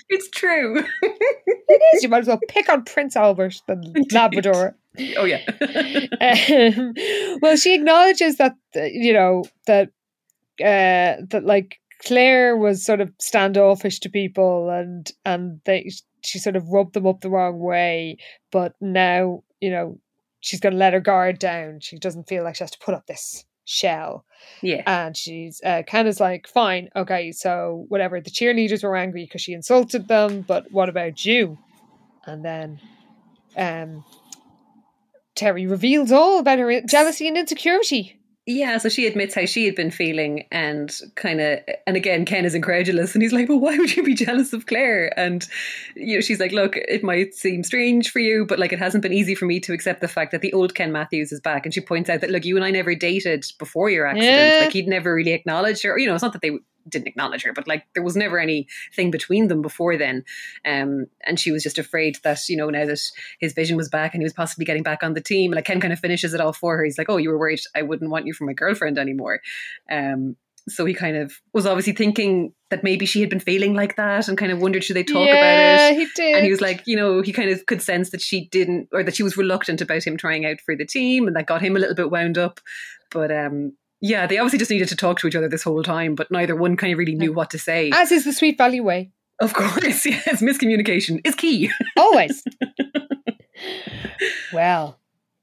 [0.08, 0.82] It's true.
[1.02, 2.02] it is.
[2.02, 4.76] You might as well pick on Prince Albert than Labrador.
[5.16, 5.42] Oh yeah.
[6.78, 6.94] um,
[7.40, 9.88] well, she acknowledges that you know that
[10.60, 15.90] uh, that like Claire was sort of standoffish to people, and and they
[16.22, 18.18] she sort of rubbed them up the wrong way.
[18.50, 19.98] But now you know
[20.40, 21.80] she's going to let her guard down.
[21.80, 24.24] She doesn't feel like she has to put up this shell.
[24.62, 24.82] Yeah.
[24.86, 28.20] And she's uh, kind of like, fine, okay, so whatever.
[28.20, 31.58] The cheerleaders were angry because she insulted them, but what about you?
[32.24, 32.80] And then
[33.56, 34.04] um,
[35.36, 38.18] Terry reveals all about her jealousy and insecurity.
[38.48, 42.44] Yeah, so she admits how she had been feeling, and kind of, and again, Ken
[42.44, 45.44] is incredulous, and he's like, "Well, why would you be jealous of Claire?" And
[45.96, 49.02] you know, she's like, "Look, it might seem strange for you, but like, it hasn't
[49.02, 51.66] been easy for me to accept the fact that the old Ken Matthews is back."
[51.66, 54.54] And she points out that, look, you and I never dated before your accident.
[54.54, 54.60] Yeah.
[54.62, 55.98] Like, he'd never really acknowledged her.
[55.98, 56.56] You know, it's not that they
[56.88, 60.24] didn't acknowledge her, but like, there was never anything between them before then.
[60.64, 63.00] Um, and she was just afraid that, you know, now that
[63.40, 65.80] his vision was back and he was possibly getting back on the team, like Ken
[65.80, 66.84] kind of finishes it all for her.
[66.84, 69.40] He's like, "Oh, you were worried I wouldn't want you for my girlfriend anymore."
[69.90, 70.36] Um,
[70.68, 74.26] So he kind of was obviously thinking that maybe she had been feeling like that
[74.26, 75.58] and kind of wondered should they talk Yeah, about
[75.92, 75.96] it.
[75.96, 76.34] he did.
[76.34, 79.04] And he was like, you know, he kind of could sense that she didn't or
[79.04, 81.76] that she was reluctant about him trying out for the team and that got him
[81.76, 82.58] a little bit wound up.
[83.12, 86.14] But um yeah, they obviously just needed to talk to each other this whole time,
[86.14, 87.90] but neither one kind of really knew what to say.
[87.92, 89.12] As is the Sweet Valley way.
[89.40, 91.70] Of course, yes, miscommunication is key.
[91.96, 92.42] Always.
[94.52, 94.98] well,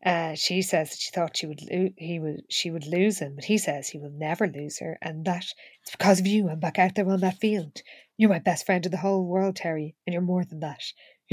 [0.06, 3.36] uh, she says that she thought she would lo- he would she would lose him,
[3.36, 5.46] but he says he will never lose her, and that
[5.82, 7.82] it's because of you I'm back out there on that field.
[8.18, 10.84] You're my best friend in the whole world, Terry, and you're more than that.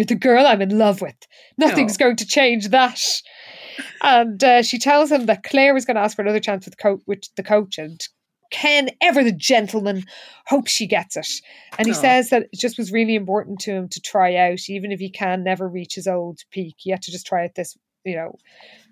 [0.01, 1.14] You're the girl I'm in love with.
[1.59, 1.98] Nothing's Oh.
[1.98, 2.98] going to change that.
[4.02, 6.74] And uh, she tells him that Claire is going to ask for another chance with
[6.77, 8.01] the coach, with the coach, and
[8.51, 10.05] Ken, ever the gentleman,
[10.47, 11.28] hopes she gets it.
[11.78, 11.97] And he Aw.
[11.97, 15.10] says that it just was really important to him to try out, even if he
[15.10, 16.77] can never reach his old peak.
[16.78, 18.36] He had to just try it this, you know,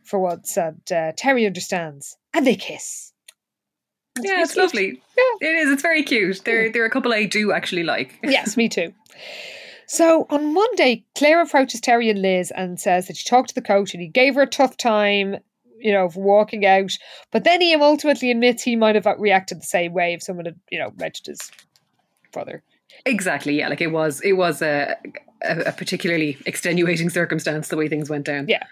[0.04, 0.58] for once.
[0.58, 3.12] And uh, Terry understands, and they kiss.
[4.20, 5.00] yeah, it's lovely.
[5.16, 5.48] Yeah.
[5.48, 5.70] It is.
[5.70, 6.42] It's very cute.
[6.44, 8.18] They're they're a couple I do actually like.
[8.22, 8.92] yes, me too.
[9.88, 13.62] So on Monday, Claire approaches Terry and Liz and says that she talked to the
[13.62, 15.36] coach and he gave her a tough time,
[15.80, 16.92] you know, for walking out.
[17.32, 20.60] But then he ultimately admits he might have reacted the same way if someone had,
[20.70, 21.50] you know, mentioned his
[22.32, 22.62] brother.
[23.06, 23.54] Exactly.
[23.58, 23.68] Yeah.
[23.68, 24.20] Like it was.
[24.20, 24.94] It was a
[25.42, 28.46] a, a particularly extenuating circumstance the way things went down.
[28.48, 28.64] Yeah.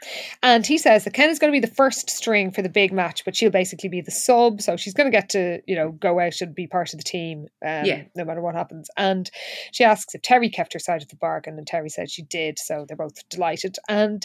[0.42, 2.92] And he says that Ken is going to be the first string for the big
[2.92, 4.60] match, but she'll basically be the sub.
[4.60, 7.04] So she's going to get to, you know, go out and be part of the
[7.04, 8.02] team um, Yeah.
[8.14, 8.90] no matter what happens.
[8.96, 9.30] And
[9.72, 12.58] she asks if Terry kept her side of the bargain, and Terry said she did.
[12.58, 13.76] So they're both delighted.
[13.88, 14.24] And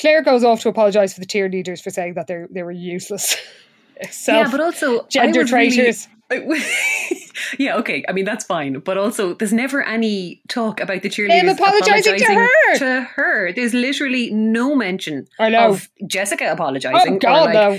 [0.00, 3.36] Claire goes off to apologise for the cheerleaders for saying that they they were useless.
[4.10, 6.08] Self, yeah, but also gender was really- traitors.
[7.58, 8.04] yeah, okay.
[8.08, 12.16] I mean that's fine, but also there's never any talk about the cheerleaders Him apologising
[12.18, 12.78] to her.
[12.78, 15.70] To her, there's literally no mention I know.
[15.70, 17.14] of Jessica apologizing.
[17.16, 17.78] Oh, God, like- no.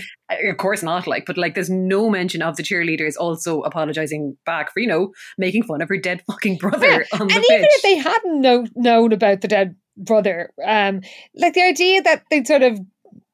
[0.51, 1.07] Of course not.
[1.07, 5.11] Like, but like, there's no mention of the cheerleaders also apologizing back for you know
[5.39, 7.03] making fun of her dead fucking brother Yeah.
[7.19, 7.51] on the and pitch.
[7.51, 11.01] even if they hadn't know, known about the dead brother, um,
[11.35, 12.79] like the idea that they'd sort of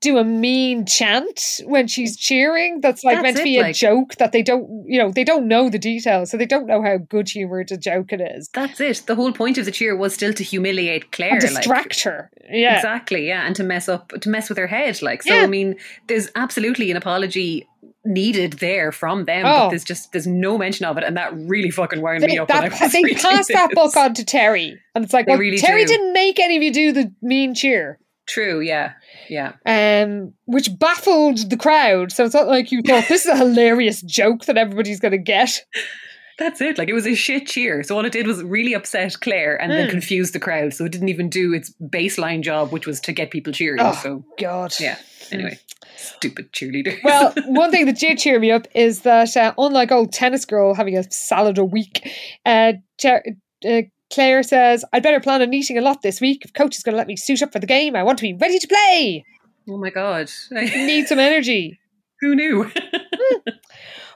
[0.05, 3.61] do a mean chant when she's cheering that's like That's meant to it, be a
[3.63, 6.65] like- joke that they don't you know they don't know the details so they don't
[6.67, 9.03] know how good humoured a joke it is That's it.
[9.05, 12.31] The whole point of the cheer was still to humiliate Claire, and like- distract her
[12.49, 15.33] yeah Exactly, yeah, and to mess up, to mess with her head, like so.
[15.33, 15.41] Yeah.
[15.41, 15.75] I mean,
[16.07, 17.67] there's absolutely an apology
[18.05, 19.61] needed there from them, Oh.
[19.65, 22.37] but there's just there's no mention of it, and that really fucking wound they, me
[22.37, 22.49] up.
[22.49, 25.39] when I that, they passed that book on to Terry and it's like They well
[25.39, 25.93] really Terry do.
[25.93, 27.97] didn't make any of you do the mean cheer
[28.27, 28.93] True, yeah,
[29.29, 29.53] yeah.
[29.65, 32.11] um, which baffled the crowd.
[32.11, 35.17] So it's not like you thought this is a hilarious joke that everybody's going to
[35.19, 35.63] get.
[36.39, 36.77] That's it.
[36.77, 37.81] Like it was a shit cheer.
[37.83, 39.91] So all it did was really upset Claire and then Mm.
[39.91, 40.73] confuse the crowd.
[40.73, 43.79] So it didn't even do its baseline job, which was to get people cheering.
[43.79, 44.73] Oh, so God.
[44.79, 44.97] yeah.
[45.31, 45.57] Anyway,
[45.95, 46.97] stupid cheerleader.
[47.03, 50.73] Well, one thing that did cheer me up is that uh, unlike old tennis girl
[50.73, 52.05] having a salad a week,
[52.45, 53.23] uh, Cher-
[53.65, 53.81] uh,
[54.13, 56.45] Claire says, I'd better plan on eating a lot this week.
[56.45, 58.23] If coach is going to let me suit up for the game, I want to
[58.23, 59.25] be ready to play.
[59.69, 61.79] oh my god, I Need some energy.
[62.21, 62.71] who knew?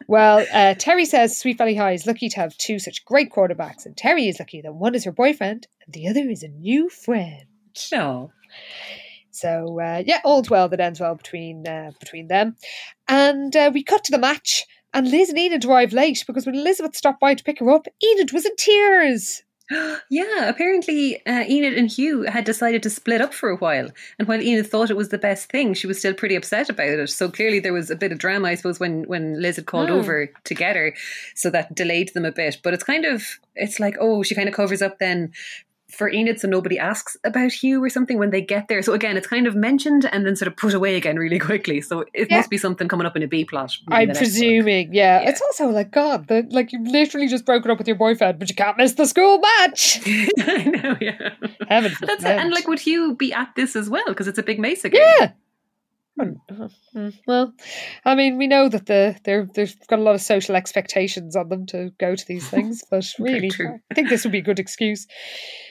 [0.07, 3.85] Well, uh, Terry says Sweet Valley High is lucky to have two such great quarterbacks,
[3.85, 6.89] and Terry is lucky that one is her boyfriend and the other is a new
[6.89, 7.43] friend.
[7.91, 8.31] no.
[9.29, 12.55] So uh, yeah, all's well that ends well between uh, between them.
[13.07, 16.55] And uh, we cut to the match, and Liz and Enid arrive late because when
[16.55, 19.43] Elizabeth stopped by to pick her up, Enid was in tears.
[20.09, 23.89] Yeah, apparently uh, Enid and Hugh had decided to split up for a while.
[24.17, 26.87] And while Enid thought it was the best thing, she was still pretty upset about
[26.87, 27.09] it.
[27.09, 29.89] So clearly there was a bit of drama, I suppose, when, when Liz had called
[29.89, 29.95] Hmm.
[29.95, 30.93] over to get her.
[31.35, 32.57] So that delayed them a bit.
[32.63, 33.23] But it's kind of,
[33.55, 35.31] it's like, oh, she kind of covers up then
[35.91, 38.81] for Enid so nobody asks about Hugh or something when they get there.
[38.81, 41.81] So again, it's kind of mentioned and then sort of put away again really quickly.
[41.81, 42.37] So it Yeah.
[42.37, 43.71] must be something coming up in a B plot.
[43.87, 44.23] I'm the next one.
[44.25, 45.21] presuming, yeah.
[45.27, 48.49] It's also like God, the, like you've literally just broken up with your boyfriend, but
[48.49, 49.99] you can't miss the school match.
[50.07, 51.29] I know, yeah.
[51.67, 52.29] Heaven That's it.
[52.39, 54.05] And like, would Hugh be at this as well?
[54.07, 55.01] Because it's a Big Mesa game.
[55.19, 55.31] Yeah.
[56.19, 57.53] Mm, Well,
[58.03, 61.47] I mean, we know that the they're they've got a lot of social expectations on
[61.47, 63.49] them to go to these things, but really.
[63.89, 65.07] I think this would be a good excuse.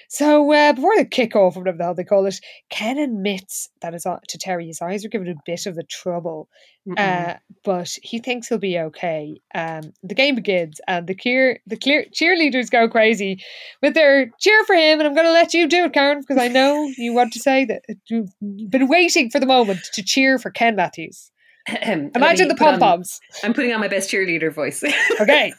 [0.09, 2.41] So uh, before the kick off, or whatever the hell they call it,
[2.71, 6.49] Ken admits that his, to Terry his eyes are giving a bit of the trouble,
[6.97, 9.39] uh, but he thinks he'll be okay.
[9.55, 13.43] Um, the game begins, and the cheer the clear, cheerleaders go crazy
[13.83, 14.99] with their cheer for him.
[14.99, 17.41] And I'm going to let you do it, Karen, because I know you want to
[17.41, 21.31] say that you've been waiting for the moment to cheer for Ken Matthews.
[21.69, 23.21] Imagine the pom poms.
[23.43, 24.83] I'm putting on my best cheerleader voice.
[25.21, 25.53] Okay,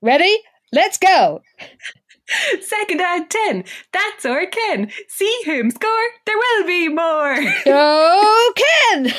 [0.00, 0.34] ready?
[0.72, 1.42] Let's go.
[2.60, 3.64] Second and ten.
[3.92, 4.90] That's our Ken.
[5.08, 5.90] See him score.
[6.24, 7.36] There will be more.
[7.64, 9.06] Go, Ken!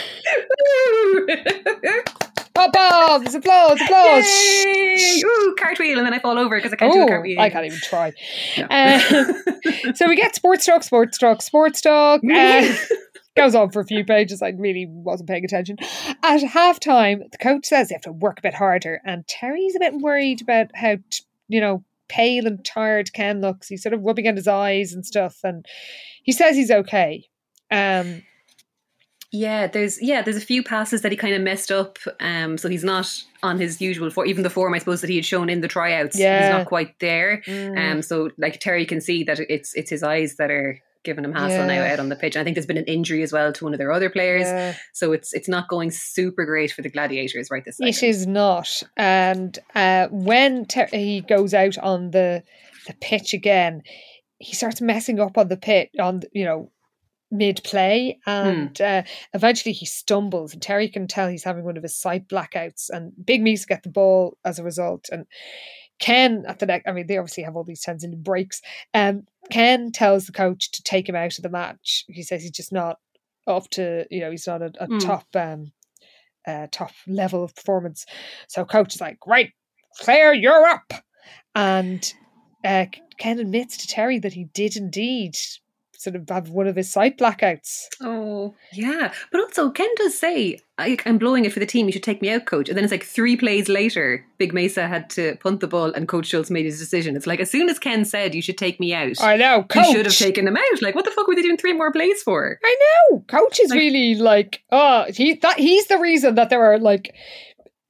[2.54, 4.26] Pom poms, applause, applause.
[4.26, 5.22] Yay!
[5.24, 7.40] Ooh, cartwheel, and then I fall over because I can't do a Oh, cartwheel.
[7.40, 8.14] I can't even try.
[8.58, 8.66] No.
[8.66, 9.00] Uh,
[9.94, 12.22] so we get sports talk, sports talk, sports talk.
[12.24, 12.76] Uh,
[13.36, 14.42] goes on for a few pages.
[14.42, 15.78] I really wasn't paying attention.
[16.24, 19.80] At halftime, the coach says they have to work a bit harder, and Terry's a
[19.80, 23.68] bit worried about how t- you know pale and tired Ken looks.
[23.68, 25.66] He's sort of rubbing at his eyes and stuff, and
[26.24, 27.26] he says he's okay.
[27.72, 28.24] Um,
[29.32, 31.98] Yeah, there's yeah, there's a few passes that he kind of messed up.
[32.22, 33.12] Um, so he's not
[33.44, 34.28] on his usual form.
[34.28, 36.42] Even the form, I suppose, that he had shown in the tryouts, Yeah.
[36.48, 37.42] he's not quite there.
[37.46, 37.78] Mm.
[37.92, 41.34] Um, so like Terry can see that it's it's his eyes that are giving him
[41.34, 42.36] hassle now out on the pitch.
[42.36, 44.44] And I think there's been an injury as well to one of their other players.
[44.44, 44.76] Yeah.
[44.94, 48.10] So it's it's not going super great for the Gladiators right this It second.
[48.10, 48.84] is not.
[48.96, 52.44] And uh, when Ter- he goes out on the
[52.86, 53.82] the pitch again,
[54.38, 56.72] he starts messing up on the pit on you know
[57.32, 59.04] mid play, and uh,
[59.34, 63.14] eventually he stumbles, and Terry can tell he's having one of his sight blackouts, and
[63.26, 65.26] Big Mesa get the ball as a result, and.
[66.00, 68.62] Ken at the next, I mean, they obviously have all these ten in breaks.
[68.94, 72.06] Um, Ken tells the coach to take him out of the match.
[72.08, 72.98] He says he's just not
[73.48, 75.00] up to, you know, he's not a, a Mm.
[75.00, 75.72] top um,
[76.46, 78.06] uh, top level of performance.
[78.48, 79.52] So coach is like, right,
[80.00, 80.94] Claire, you're up.
[81.56, 82.14] And
[82.64, 82.86] uh,
[83.18, 85.36] Ken admits to Terry that he did indeed
[85.98, 87.86] sort of have one of his sight blackouts.
[88.02, 89.12] Oh, yeah.
[89.32, 91.88] But also, Ken does say, I, I'm blowing it for the team.
[91.88, 92.70] You should take me out, coach.
[92.70, 96.08] And then it's like three plays later, Big Mesa had to punt the ball and
[96.08, 97.16] Coach Schultz made his decision.
[97.16, 99.64] It's like, as soon as Ken said, you should take me out, I know, you
[99.64, 99.88] coach.
[99.88, 100.82] should have taken him out.
[100.82, 102.60] Like, what the fuck were they doing three more plays for?
[102.64, 102.78] I
[103.12, 103.24] know.
[103.28, 107.16] Coach is Like- really like, oh, he that he's the reason that there are like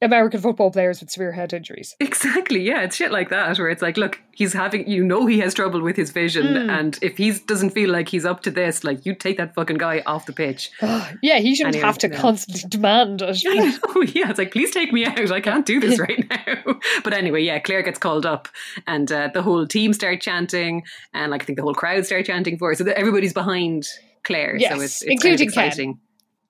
[0.01, 1.95] American football players with severe head injuries.
[1.99, 2.81] Exactly, yeah.
[2.81, 5.81] It's shit like that where it's like, look, he's having, you know, he has trouble
[5.81, 6.45] with his vision.
[6.45, 6.69] Mm.
[6.69, 9.77] And if he doesn't feel like he's up to this, like, you take that fucking
[9.77, 10.69] guy off the pitch.
[10.81, 12.17] yeah, he shouldn't Anyway, have to no.
[12.17, 13.37] constantly demand it.
[13.47, 15.31] Know, yeah, it's like, please take me out.
[15.31, 16.79] I can't do this right now.
[17.03, 18.47] But anyway, yeah, Claire gets called up
[18.85, 20.83] and uh, the whole team start chanting.
[21.13, 22.75] And like, I think the whole crowd start chanting for her.
[22.75, 23.87] So that everybody's behind
[24.23, 24.57] Claire.
[24.57, 25.99] Yes, so it's, it's including kind of Ken.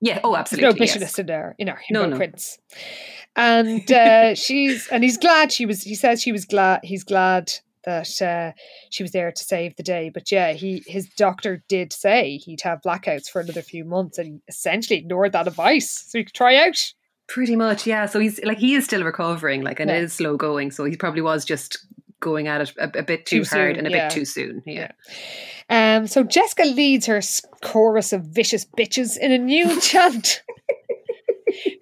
[0.00, 0.68] Yeah, oh, There's absolutely.
[0.68, 1.18] no bitterness yes.
[1.18, 2.16] in there in our No, no.
[2.16, 2.58] prince.
[3.38, 5.82] And uh, she's and he's glad she was.
[5.82, 6.80] He says she was glad.
[6.82, 7.52] He's glad
[7.84, 8.52] that uh,
[8.90, 10.10] she was there to save the day.
[10.12, 14.26] But yeah, he his doctor did say he'd have blackouts for another few months, and
[14.26, 16.92] he essentially ignored that advice so he could try out.
[17.28, 18.06] Pretty much, yeah.
[18.06, 19.98] So he's like, he is still recovering, like, and Yeah.
[19.98, 20.70] it is slow going.
[20.70, 21.78] So he probably was just
[22.20, 24.08] going at it a, a bit too, Too hard soon, and a yeah.
[24.08, 24.62] bit too soon.
[24.66, 24.92] Yeah.
[25.70, 27.20] Um, so Jessica leads her
[27.62, 30.42] chorus of vicious bitches in a new chant.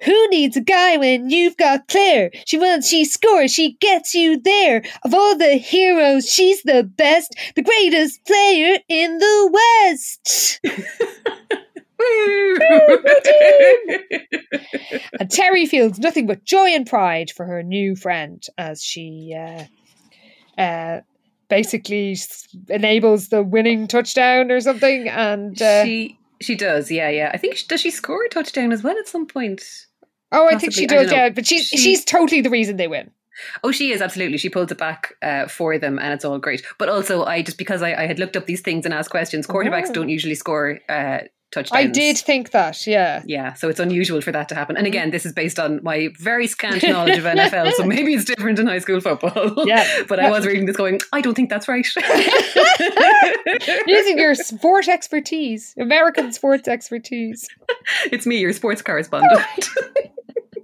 [0.03, 2.31] Who needs a guy when you've got Claire?
[2.47, 4.83] She runs, she scores, she gets you there.
[5.05, 10.61] Of all the heroes, she's the best, the greatest player in the West.
[15.19, 19.65] and Terry feels nothing but joy and pride for her new friend as she uh,
[20.61, 21.01] uh,
[21.49, 22.17] basically
[22.69, 25.09] enables the winning touchdown or something.
[25.09, 27.31] And uh, she she does, yeah, yeah.
[27.33, 29.63] I think does she score a touchdown as well at some point?
[30.33, 31.31] oh, I think she does, yeah.
[31.31, 33.11] But she's She- she's totally the reason they win.
[33.63, 34.39] Oh, she is absolutely.
[34.39, 36.65] She pulls it back uh, for them, and it's all great.
[36.79, 39.47] But also, I just because I, I had looked up these things and asked questions.
[39.47, 39.93] Quarterbacks Oh.
[39.93, 41.19] don't usually score uh,
[41.53, 41.87] touchdowns.
[41.87, 43.23] I did think that, yeah.
[43.27, 44.77] Yeah, so it's unusual for that to happen.
[44.77, 44.91] And mm.
[44.91, 48.59] again, this is based on my very scant knowledge of NFL, so maybe it's different
[48.59, 49.55] in high school football.
[49.67, 49.85] Yeah.
[50.09, 51.87] but I was reading this going, I don't think that's right.
[53.87, 57.49] Using your sport expertise, American sports expertise.
[58.13, 59.69] it's me, your sports correspondent.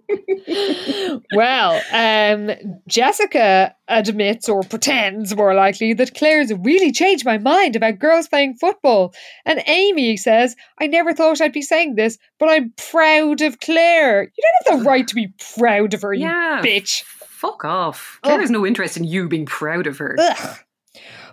[1.35, 2.51] Well, um,
[2.87, 8.57] Jessica admits or pretends more likely that Claire's really changed my mind about girls playing
[8.57, 9.15] football.
[9.45, 14.25] And Amy says, I never thought I'd be saying this, but I'm proud of Claire.
[14.25, 17.03] You don't have the right to be proud of her, you bitch.
[17.03, 18.19] Fuck off.
[18.23, 20.17] Claire has no interest in you being proud of her.
[20.19, 20.59] Ugh.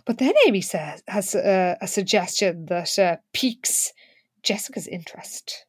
[0.05, 3.93] But then Amy says has uh, a suggestion that uh, piques
[4.43, 5.65] Jessica's interest.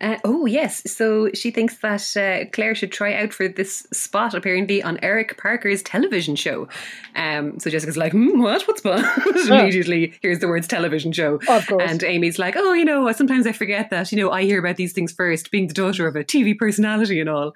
[0.00, 4.34] Uh, oh yes, so she thinks that uh, Claire should try out for this spot
[4.34, 6.68] apparently on Eric Parker's television show.
[7.14, 8.62] Um, so Jessica's like, hmm, "What?
[8.66, 9.04] What's spot?"
[9.46, 11.82] Immediately hears the words television show, Of course.
[11.90, 14.10] and Amy's like, "Oh, you know, sometimes I forget that.
[14.10, 17.20] You know, I hear about these things first, being the daughter of a TV personality
[17.20, 17.52] and all."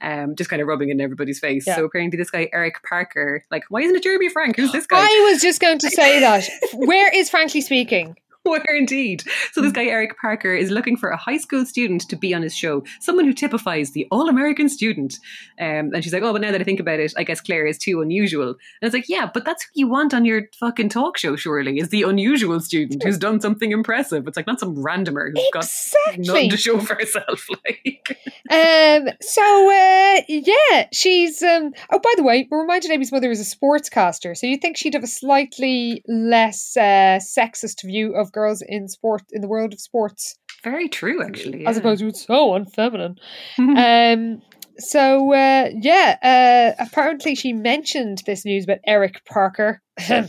[0.00, 1.66] Um, just kind of rubbing it in everybody's face.
[1.66, 1.76] Yeah.
[1.76, 4.56] So apparently, this guy Eric Parker, like, why isn't it Jeremy Frank?
[4.56, 4.98] Who's this guy?
[5.00, 6.46] I was just going to say that.
[6.74, 8.16] Where is Frankly Speaking?
[8.48, 9.22] Where indeed.
[9.52, 12.42] So this guy Eric Parker is looking for a high school student to be on
[12.42, 15.18] his show, someone who typifies the all-American student.
[15.60, 17.66] Um, and she's like, "Oh, but now that I think about it, I guess Claire
[17.66, 20.88] is too unusual." And it's like, "Yeah, but that's who you want on your fucking
[20.88, 24.26] talk show, surely, is the unusual student who's done something impressive.
[24.26, 28.16] It's like not some randomer who's got nothing to show for herself." Like,
[28.50, 31.42] Um, so uh, yeah, she's.
[31.42, 34.76] Um, oh, by the way, we're reminded Amy's mother is a sportscaster, so you'd think
[34.76, 39.72] she'd have a slightly less uh, sexist view of girls in sport in the world
[39.72, 41.66] of sports, Very true, actually.
[41.66, 41.80] as yeah.
[41.80, 43.16] opposed to it's so unfeminine.
[43.58, 44.42] um,
[44.78, 49.82] so uh, yeah, uh, apparently she mentioned this news about Eric Parker.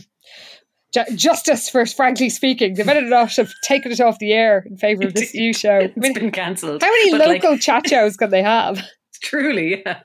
[1.14, 5.06] Justice for frankly speaking, they better not have taken it off the air in favour
[5.06, 5.76] of this new show.
[5.76, 6.82] I it's mean, been cancelled.
[6.82, 8.82] how many But, like, local chat shows can they have?
[9.22, 10.00] Truly, yeah.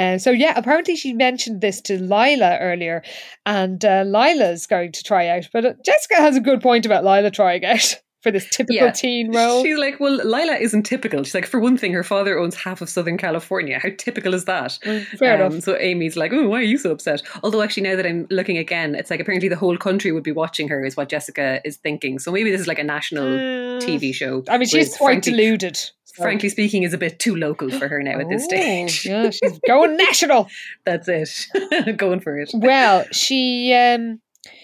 [0.00, 3.02] Uh, so yeah, apparently she mentioned this to Lila earlier,
[3.46, 5.48] and uh, Lila's going to try out.
[5.52, 8.90] But uh, Jessica has a good point about Lila trying out for this typical Yeah.
[8.92, 9.62] teen role.
[9.64, 11.22] She's like, well, Lila isn't typical.
[11.24, 13.78] She's like, for one thing, her father owns half of Southern California.
[13.78, 14.78] How typical is that?
[14.84, 15.62] Mm, fair Um, enough.
[15.64, 17.22] So Amy's like, oh, why are you so upset?
[17.42, 20.32] Although actually, now that I'm looking again, it's like apparently the whole country would be
[20.32, 22.18] watching her, is what Jessica is thinking.
[22.18, 23.80] So maybe this is like a national Mm.
[23.80, 24.44] TV show.
[24.50, 25.80] I mean, she's quite frankly, deluded.
[26.16, 29.06] Frankly speaking, is a bit too local for her now at this Oh, stage.
[29.06, 30.48] yeah, she's going national.
[30.84, 31.30] That's it.
[31.96, 32.50] Going for it.
[32.54, 34.20] Well, she um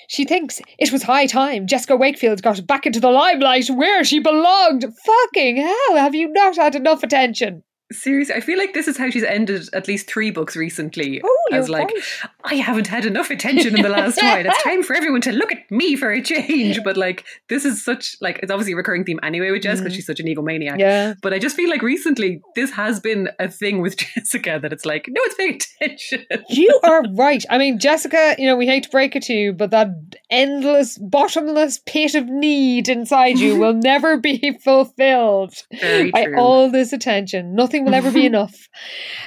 [0.09, 4.19] she thinks it was high time Jessica Wakefield got back into the limelight where she
[4.21, 4.85] belonged.
[5.05, 7.63] Fucking hell, have you not had enough attention?
[7.93, 11.21] Seriously, I feel like this is how she's ended at least three books recently.
[11.25, 12.31] Oh, as like, right.
[12.45, 14.45] I haven't had enough attention in the last while.
[14.45, 16.83] It's time for everyone to look at me for a change.
[16.83, 19.95] But like, this is such like it's obviously a recurring theme anyway with Jess because
[19.95, 20.75] she's such an egomaniac.
[20.75, 20.81] Mm.
[20.81, 21.15] Yeah.
[21.23, 24.85] But I just feel like recently this has been a thing with Jessica that it's
[24.85, 26.27] like, no, it's paying attention.
[26.49, 27.45] You are right.
[27.51, 29.89] I mean, Jessica, you know, we hate to break it to you, but that
[30.31, 37.55] endless, bottomless pit of need inside you will never be fulfilled by all this attention.
[37.55, 38.69] Nothing will ever be enough.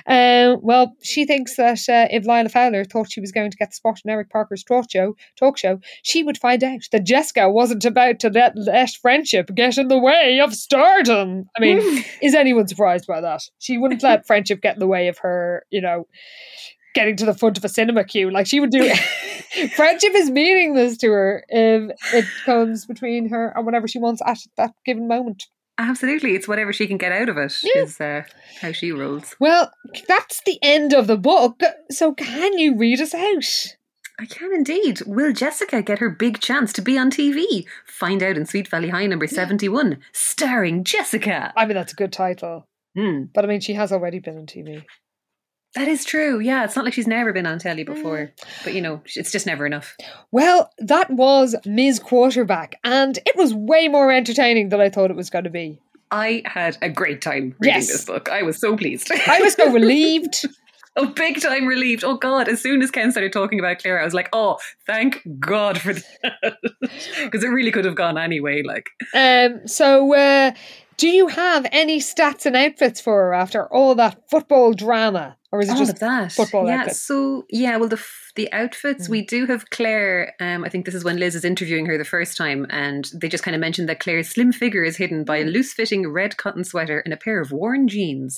[0.05, 3.69] Um, well, she thinks that uh, if Lila Fowler thought she was going to get
[3.69, 7.49] the spot in Eric Parker's talk show, talk show, she would find out that Jessica
[7.49, 11.45] wasn't about to let, let friendship get in the way of stardom.
[11.57, 13.41] I mean, is anyone surprised by that?
[13.59, 16.07] She wouldn't let friendship get in the way of her, you know,
[16.93, 18.31] getting to the front of a cinema queue.
[18.31, 18.93] Like she would do.
[19.75, 24.37] friendship is meaningless to her if it comes between her and whatever she wants at
[24.57, 25.45] that given moment.
[25.79, 27.53] Absolutely, it's whatever she can get out of it.
[27.75, 28.23] Is Yeah.
[28.27, 28.29] uh,
[28.61, 29.35] how she rolls.
[29.39, 29.71] Well,
[30.09, 31.61] that's the end of the book.
[31.89, 33.77] So can you read us out?
[34.19, 35.01] I can indeed.
[35.05, 37.65] Will Jessica get her big chance to be on TV?
[37.87, 41.53] Find out in Sweet Valley High number 71, starring Jessica.
[41.55, 42.65] I mean, that's a good title.
[42.97, 43.23] Hmm.
[43.33, 44.83] But I mean, she has already been on TV.
[45.75, 46.39] That is true.
[46.39, 48.31] Yeah, it's not like she's never been on telly before.
[48.63, 49.95] But you know, it's just never enough.
[50.31, 51.99] Well, that was Ms.
[51.99, 55.79] Quarterback, and it was way more entertaining than I thought it was going to be.
[56.11, 57.87] I had a great time reading Yes.
[57.87, 58.29] this book.
[58.29, 59.11] I was so pleased.
[59.27, 60.43] I was so relieved.
[60.95, 62.03] Oh, big time relieved.
[62.03, 62.49] Oh, God.
[62.49, 65.93] As soon as Ken started talking about Claire, I was like, oh, thank God for
[65.93, 66.57] that.
[67.23, 68.63] Because it really could have gone anyway.
[68.63, 70.51] Like, Um, so, uh,
[70.99, 75.61] do you have any stats and outfits for her after all that football drama, or
[75.61, 76.33] is it all just that.
[76.33, 76.81] football yeah.
[76.81, 77.01] outfits?
[77.01, 80.35] So, yeah, well, the f- the outfits, we do have Claire.
[80.41, 83.29] Um, I think this is when Liz is interviewing her the first time, and they
[83.29, 86.35] just kind of mentioned that Claire's slim figure is hidden by a loose fitting red
[86.35, 88.37] cotton sweater and a pair of worn jeans.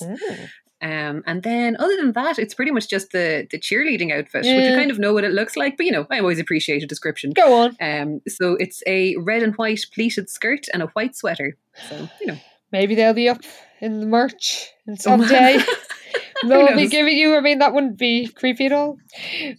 [0.80, 4.46] Um, and then other than that, it's pretty much just the the cheerleading outfit, which
[4.46, 4.70] Yeah.
[4.70, 6.86] you kind of know what it looks like, but you know, I always appreciate a
[6.86, 7.32] description.
[7.32, 7.76] Go on.
[7.80, 11.56] Um, so it's a red and white pleated skirt and a white sweater.
[11.88, 12.38] So, you know.
[12.72, 13.42] Maybe they'll be up
[13.80, 15.58] in the merch and someday.
[16.44, 18.96] They'll be giving you, I mean, that wouldn't be creepy at all.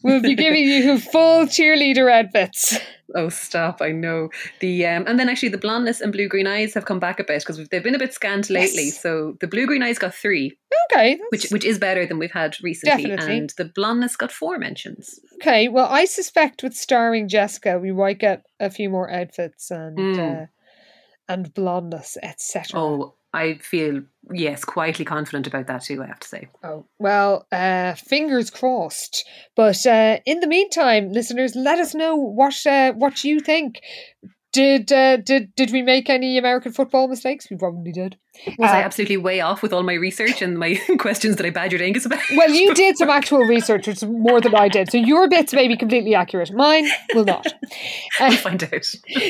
[0.04, 2.78] We'll be giving you full cheerleader outfits.
[3.16, 3.80] Oh, stop!
[3.82, 4.30] I know
[4.60, 7.24] the um, and then actually the blondness and blue green eyes have come back a
[7.24, 8.86] bit because they've been a bit scant lately.
[8.86, 9.00] Yes.
[9.02, 10.58] So the blue green eyes got three,
[10.92, 11.20] Okay.
[11.30, 13.38] which which is better than we've had recently, Definitely.
[13.38, 15.20] and the blondness got four mentions.
[15.36, 15.68] Okay.
[15.68, 20.44] Well, I suspect with starring Jessica, we might get a few more outfits and Mm.
[20.44, 20.46] uh,
[21.28, 22.80] and blondness, etc.
[22.80, 26.04] Oh, I feel yes, quietly confident about that too.
[26.04, 26.48] I have to say.
[26.64, 29.28] Oh, well, uh, fingers crossed.
[29.56, 33.82] But uh, in the meantime, listeners, let us know what uh, what you think.
[34.54, 37.50] Did uh, did did we make any American football mistakes?
[37.50, 38.18] We probably did.
[38.60, 41.50] Was I Uh, absolutely way off with all my research and my questions that I
[41.50, 42.20] badgered Angus about?
[42.36, 44.92] Well, you did some actual research, which is more than I did.
[44.92, 46.52] So your bits may be completely accurate.
[46.54, 47.48] Mine will not.
[48.20, 48.86] We'll Uh, find out.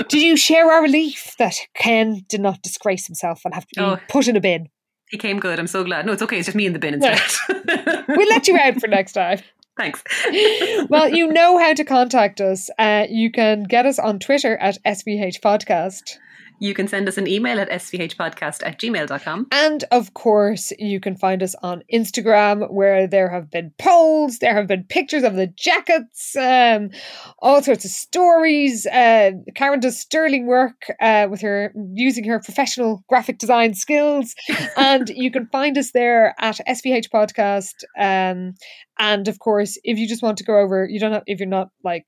[0.09, 3.81] did you share our relief that Ken did not disgrace himself and have to be
[3.81, 3.97] Oh.
[4.09, 4.67] put in a bin?
[5.09, 5.57] He came good.
[5.57, 6.05] I'm so glad.
[6.05, 6.37] No, it's okay.
[6.39, 7.21] It's just me in the bin instead.
[8.09, 9.39] We'll let you out for next time.
[9.77, 10.03] Thanks.
[10.89, 12.69] well, you know how to contact us.
[12.77, 16.19] Uh, you can get us on Twitter at SVH Podcast.
[16.63, 19.47] You can send us an email at svhpodcast at gmail.com.
[19.51, 24.55] And of course, you can find us on Instagram where there have been polls, there
[24.55, 26.91] have been pictures of the jackets, um,
[27.39, 28.85] all sorts of stories.
[28.85, 34.33] Uh, Karen does sterling work uh, with her using her professional graphic design skills.
[34.77, 37.83] and you can find us there at SVH Podcast.
[37.99, 38.53] Um,
[38.97, 41.49] and of course, if you just want to go over, you don't have, if you're
[41.49, 42.05] not like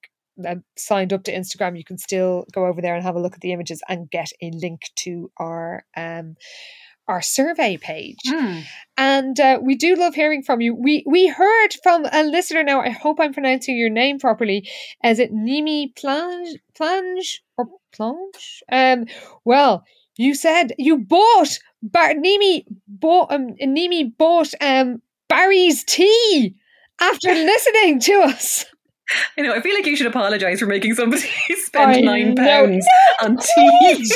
[0.78, 3.42] signed up to Instagram, you can still go over there and have a look at
[3.42, 6.36] the images and get a link to our um
[7.08, 8.18] our survey page.
[8.26, 8.60] Hmm.
[8.98, 10.74] And uh, we do love hearing from you.
[10.74, 12.82] We we heard from a listener now.
[12.82, 14.68] I hope I'm pronouncing your name properly.
[15.04, 18.64] Is it Nimi Plange Plange or Plange?
[18.72, 19.06] Um.
[19.44, 19.86] Well,
[20.18, 26.56] you said you bought Bar- Nimi bought um Nimi bought um Barry's tea
[27.00, 28.66] after listening to us.
[29.38, 29.54] I know.
[29.54, 31.24] I feel like you should apologise for making somebody
[31.56, 32.44] spend I nine know.
[32.44, 32.88] pounds
[33.24, 34.12] on tea.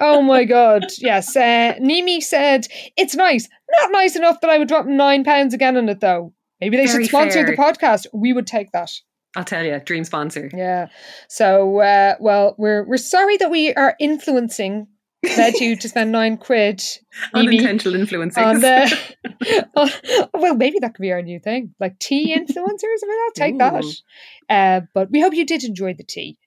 [0.00, 1.36] oh my god, yes.
[1.36, 2.66] Uh, Nimi said
[2.96, 3.48] it's nice,
[3.80, 6.32] not nice enough that I would drop nine pounds again on it though.
[6.60, 8.06] Maybe they Very should sponsor the podcast.
[8.12, 8.90] We would take that.
[9.36, 10.50] I'll tell you, dream sponsor.
[10.52, 10.88] Yeah.
[11.28, 14.88] So, uh, well, we're we're sorry that we are influencing
[15.22, 16.82] led you to spend nine quid.
[17.34, 18.42] Unintentional influencing.
[18.42, 19.14] on the
[19.76, 19.90] oh,
[20.34, 23.58] well maybe that could be our new thing like tea influencers i mean i'll take
[23.58, 23.84] that
[24.48, 26.38] uh, but we hope you did enjoy the tea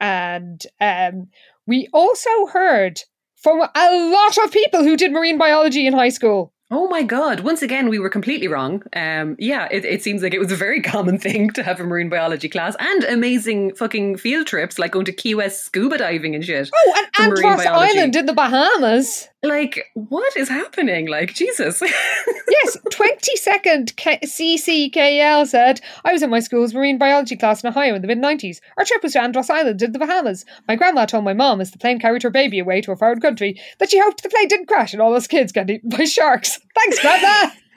[0.00, 1.28] and um,
[1.66, 3.00] we also heard
[3.36, 7.40] from a lot of people who did marine biology in high school Oh my god!
[7.40, 8.82] Once again, we were completely wrong.
[8.94, 11.84] Um, yeah, it, it seems like it was a very common thing to have a
[11.84, 16.34] marine biology class and amazing fucking field trips, like going to Key West scuba diving
[16.34, 16.70] and shit.
[16.72, 21.08] oh and andros island in the bahamas Like, what is happening?
[21.08, 21.82] Like, Jesus.
[22.50, 27.94] yes 22nd K- cckl said i was in my school's marine biology class in ohio
[27.94, 31.24] in the mid-90s our trip was to andros island in the bahamas my grandma told
[31.24, 34.00] my mom as the plane carried her baby away to a foreign country that she
[34.00, 37.50] hoped the plane didn't crash and all those kids got eaten by sharks thanks grandma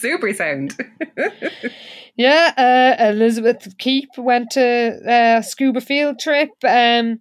[0.00, 0.74] Super sound.
[2.16, 2.52] yeah
[2.98, 4.60] uh, elizabeth keep went to
[5.06, 7.20] a scuba field trip um,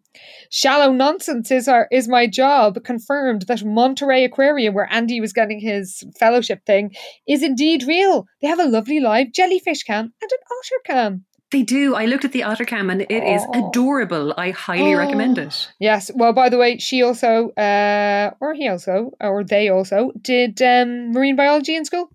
[0.49, 5.59] shallow nonsense is our is my job confirmed that monterey aquarium where andy was getting
[5.59, 6.91] his fellowship thing
[7.27, 11.63] is indeed real they have a lovely live jellyfish cam and an otter cam They
[11.63, 11.95] do.
[11.95, 13.69] I looked at the otter cam and it is Oh.
[13.69, 14.35] adorable.
[14.37, 14.99] I highly Oh.
[14.99, 15.55] recommend it.
[15.79, 16.11] Yes.
[16.13, 17.31] Well, by the way, she also,
[17.67, 22.05] uh, or he also, or they also did um, marine biology in school.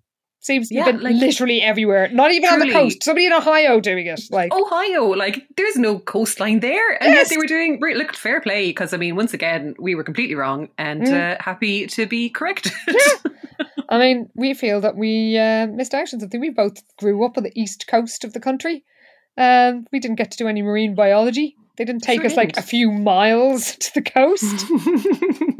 [0.45, 2.07] Seems Yeah, been like- literally everywhere.
[2.09, 3.03] Not even on the coast.
[3.03, 4.21] Somebody in Ohio doing it.
[4.29, 7.17] Like, Ohio, like there's no coastline there, and Yes.
[7.17, 7.79] yet they were doing.
[7.81, 11.13] re- Look, fair play, because I mean, once again, we were completely wrong, and Mm.
[11.13, 12.73] uh, happy to be corrected.
[13.89, 16.39] I mean, we feel that we uh, missed out on something.
[16.39, 18.83] We both grew up on the east coast of the country.
[19.37, 21.55] Um, we didn't get to do any marine biology.
[21.77, 24.65] They didn't take Sure us like a few miles to the coast.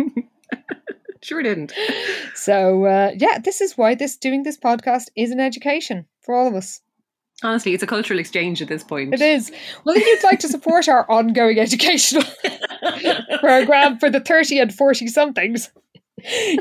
[1.25, 1.73] sure didn't.
[2.35, 6.47] so uh, yeah, this is why this doing this podcast is an education for all
[6.47, 6.81] of us.
[7.43, 9.13] Honestly, it's a cultural exchange at this point.
[9.13, 9.51] It is.
[9.83, 12.23] Well, if you'd like to support our ongoing educational
[13.39, 15.69] program for the 30 and 40 somethings,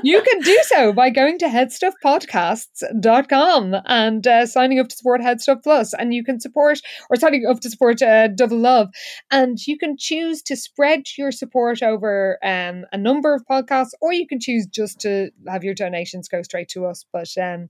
[0.03, 5.63] you can do so by going to headstuffpodcasts.com and uh, signing up to support Headstuff
[5.63, 5.95] Plus.
[5.95, 6.81] And you can support,
[7.11, 8.89] or signing up to support uh, Double Love.
[9.31, 14.13] And you can choose to spread your support over um, a number of podcasts, or
[14.13, 17.05] you can choose just to have your donations go straight to us.
[17.13, 17.69] But um,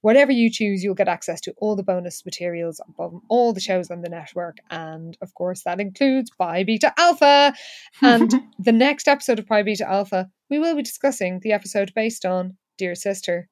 [0.00, 3.90] Whatever you choose, you'll get access to all the bonus materials from all the shows
[3.90, 4.58] on the network.
[4.70, 7.54] And of course, that includes Pi Beta Alpha.
[8.00, 12.24] And the next episode of Pi Beta Alpha, we will be discussing the episode based
[12.24, 13.48] on Dear Sister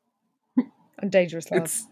[0.98, 1.64] and Dangerous Love.
[1.64, 1.86] It's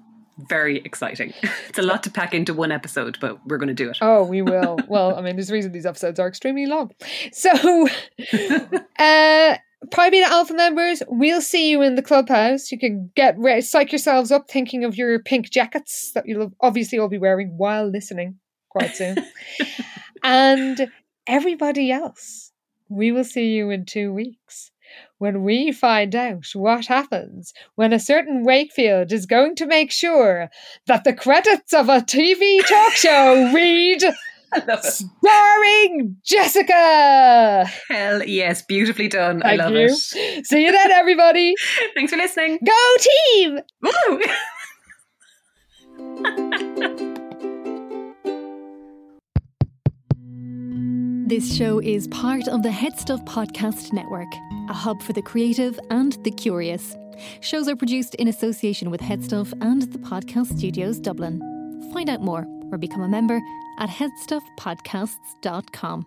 [0.49, 1.33] very exciting.
[1.69, 3.99] It's a lot to pack into one episode, but we're going to do it.
[4.01, 4.79] Oh, we will.
[4.89, 6.91] well, I mean, there's a reason these episodes are extremely long.
[7.33, 7.51] So,
[8.99, 9.57] uh,
[9.91, 12.71] Pi Beta Alpha members, we'll see you in the clubhouse.
[12.71, 16.99] You can get re- psych yourselves up thinking of your pink jackets that you'll obviously
[16.99, 18.39] all be wearing while listening
[18.71, 19.17] quite soon.
[20.23, 20.91] and
[21.27, 22.53] everybody else,
[22.89, 24.71] we will see you in two weeks
[25.19, 30.51] when we find out what happens when a certain Wakefield is going to make sure
[30.87, 34.03] that the credits of a TV talk show read
[34.83, 37.67] starring Jessica.
[37.89, 39.43] Hell yes, beautifully done.
[39.45, 39.89] I love you.
[39.89, 40.47] it.
[40.47, 41.55] See you then, everybody.
[41.95, 42.59] Thanks for listening.
[42.65, 43.59] Go team!
[43.83, 44.21] Woo!
[51.27, 54.29] This show is part of the Head Stuff Podcast Network,
[54.69, 56.97] a hub for the creative and the curious.
[57.41, 61.41] Shows are produced in association with Headstuff and the Podcast Studios Dublin.
[61.93, 63.41] Find out more or become a member
[63.79, 66.07] at headstuffpodcasts.com.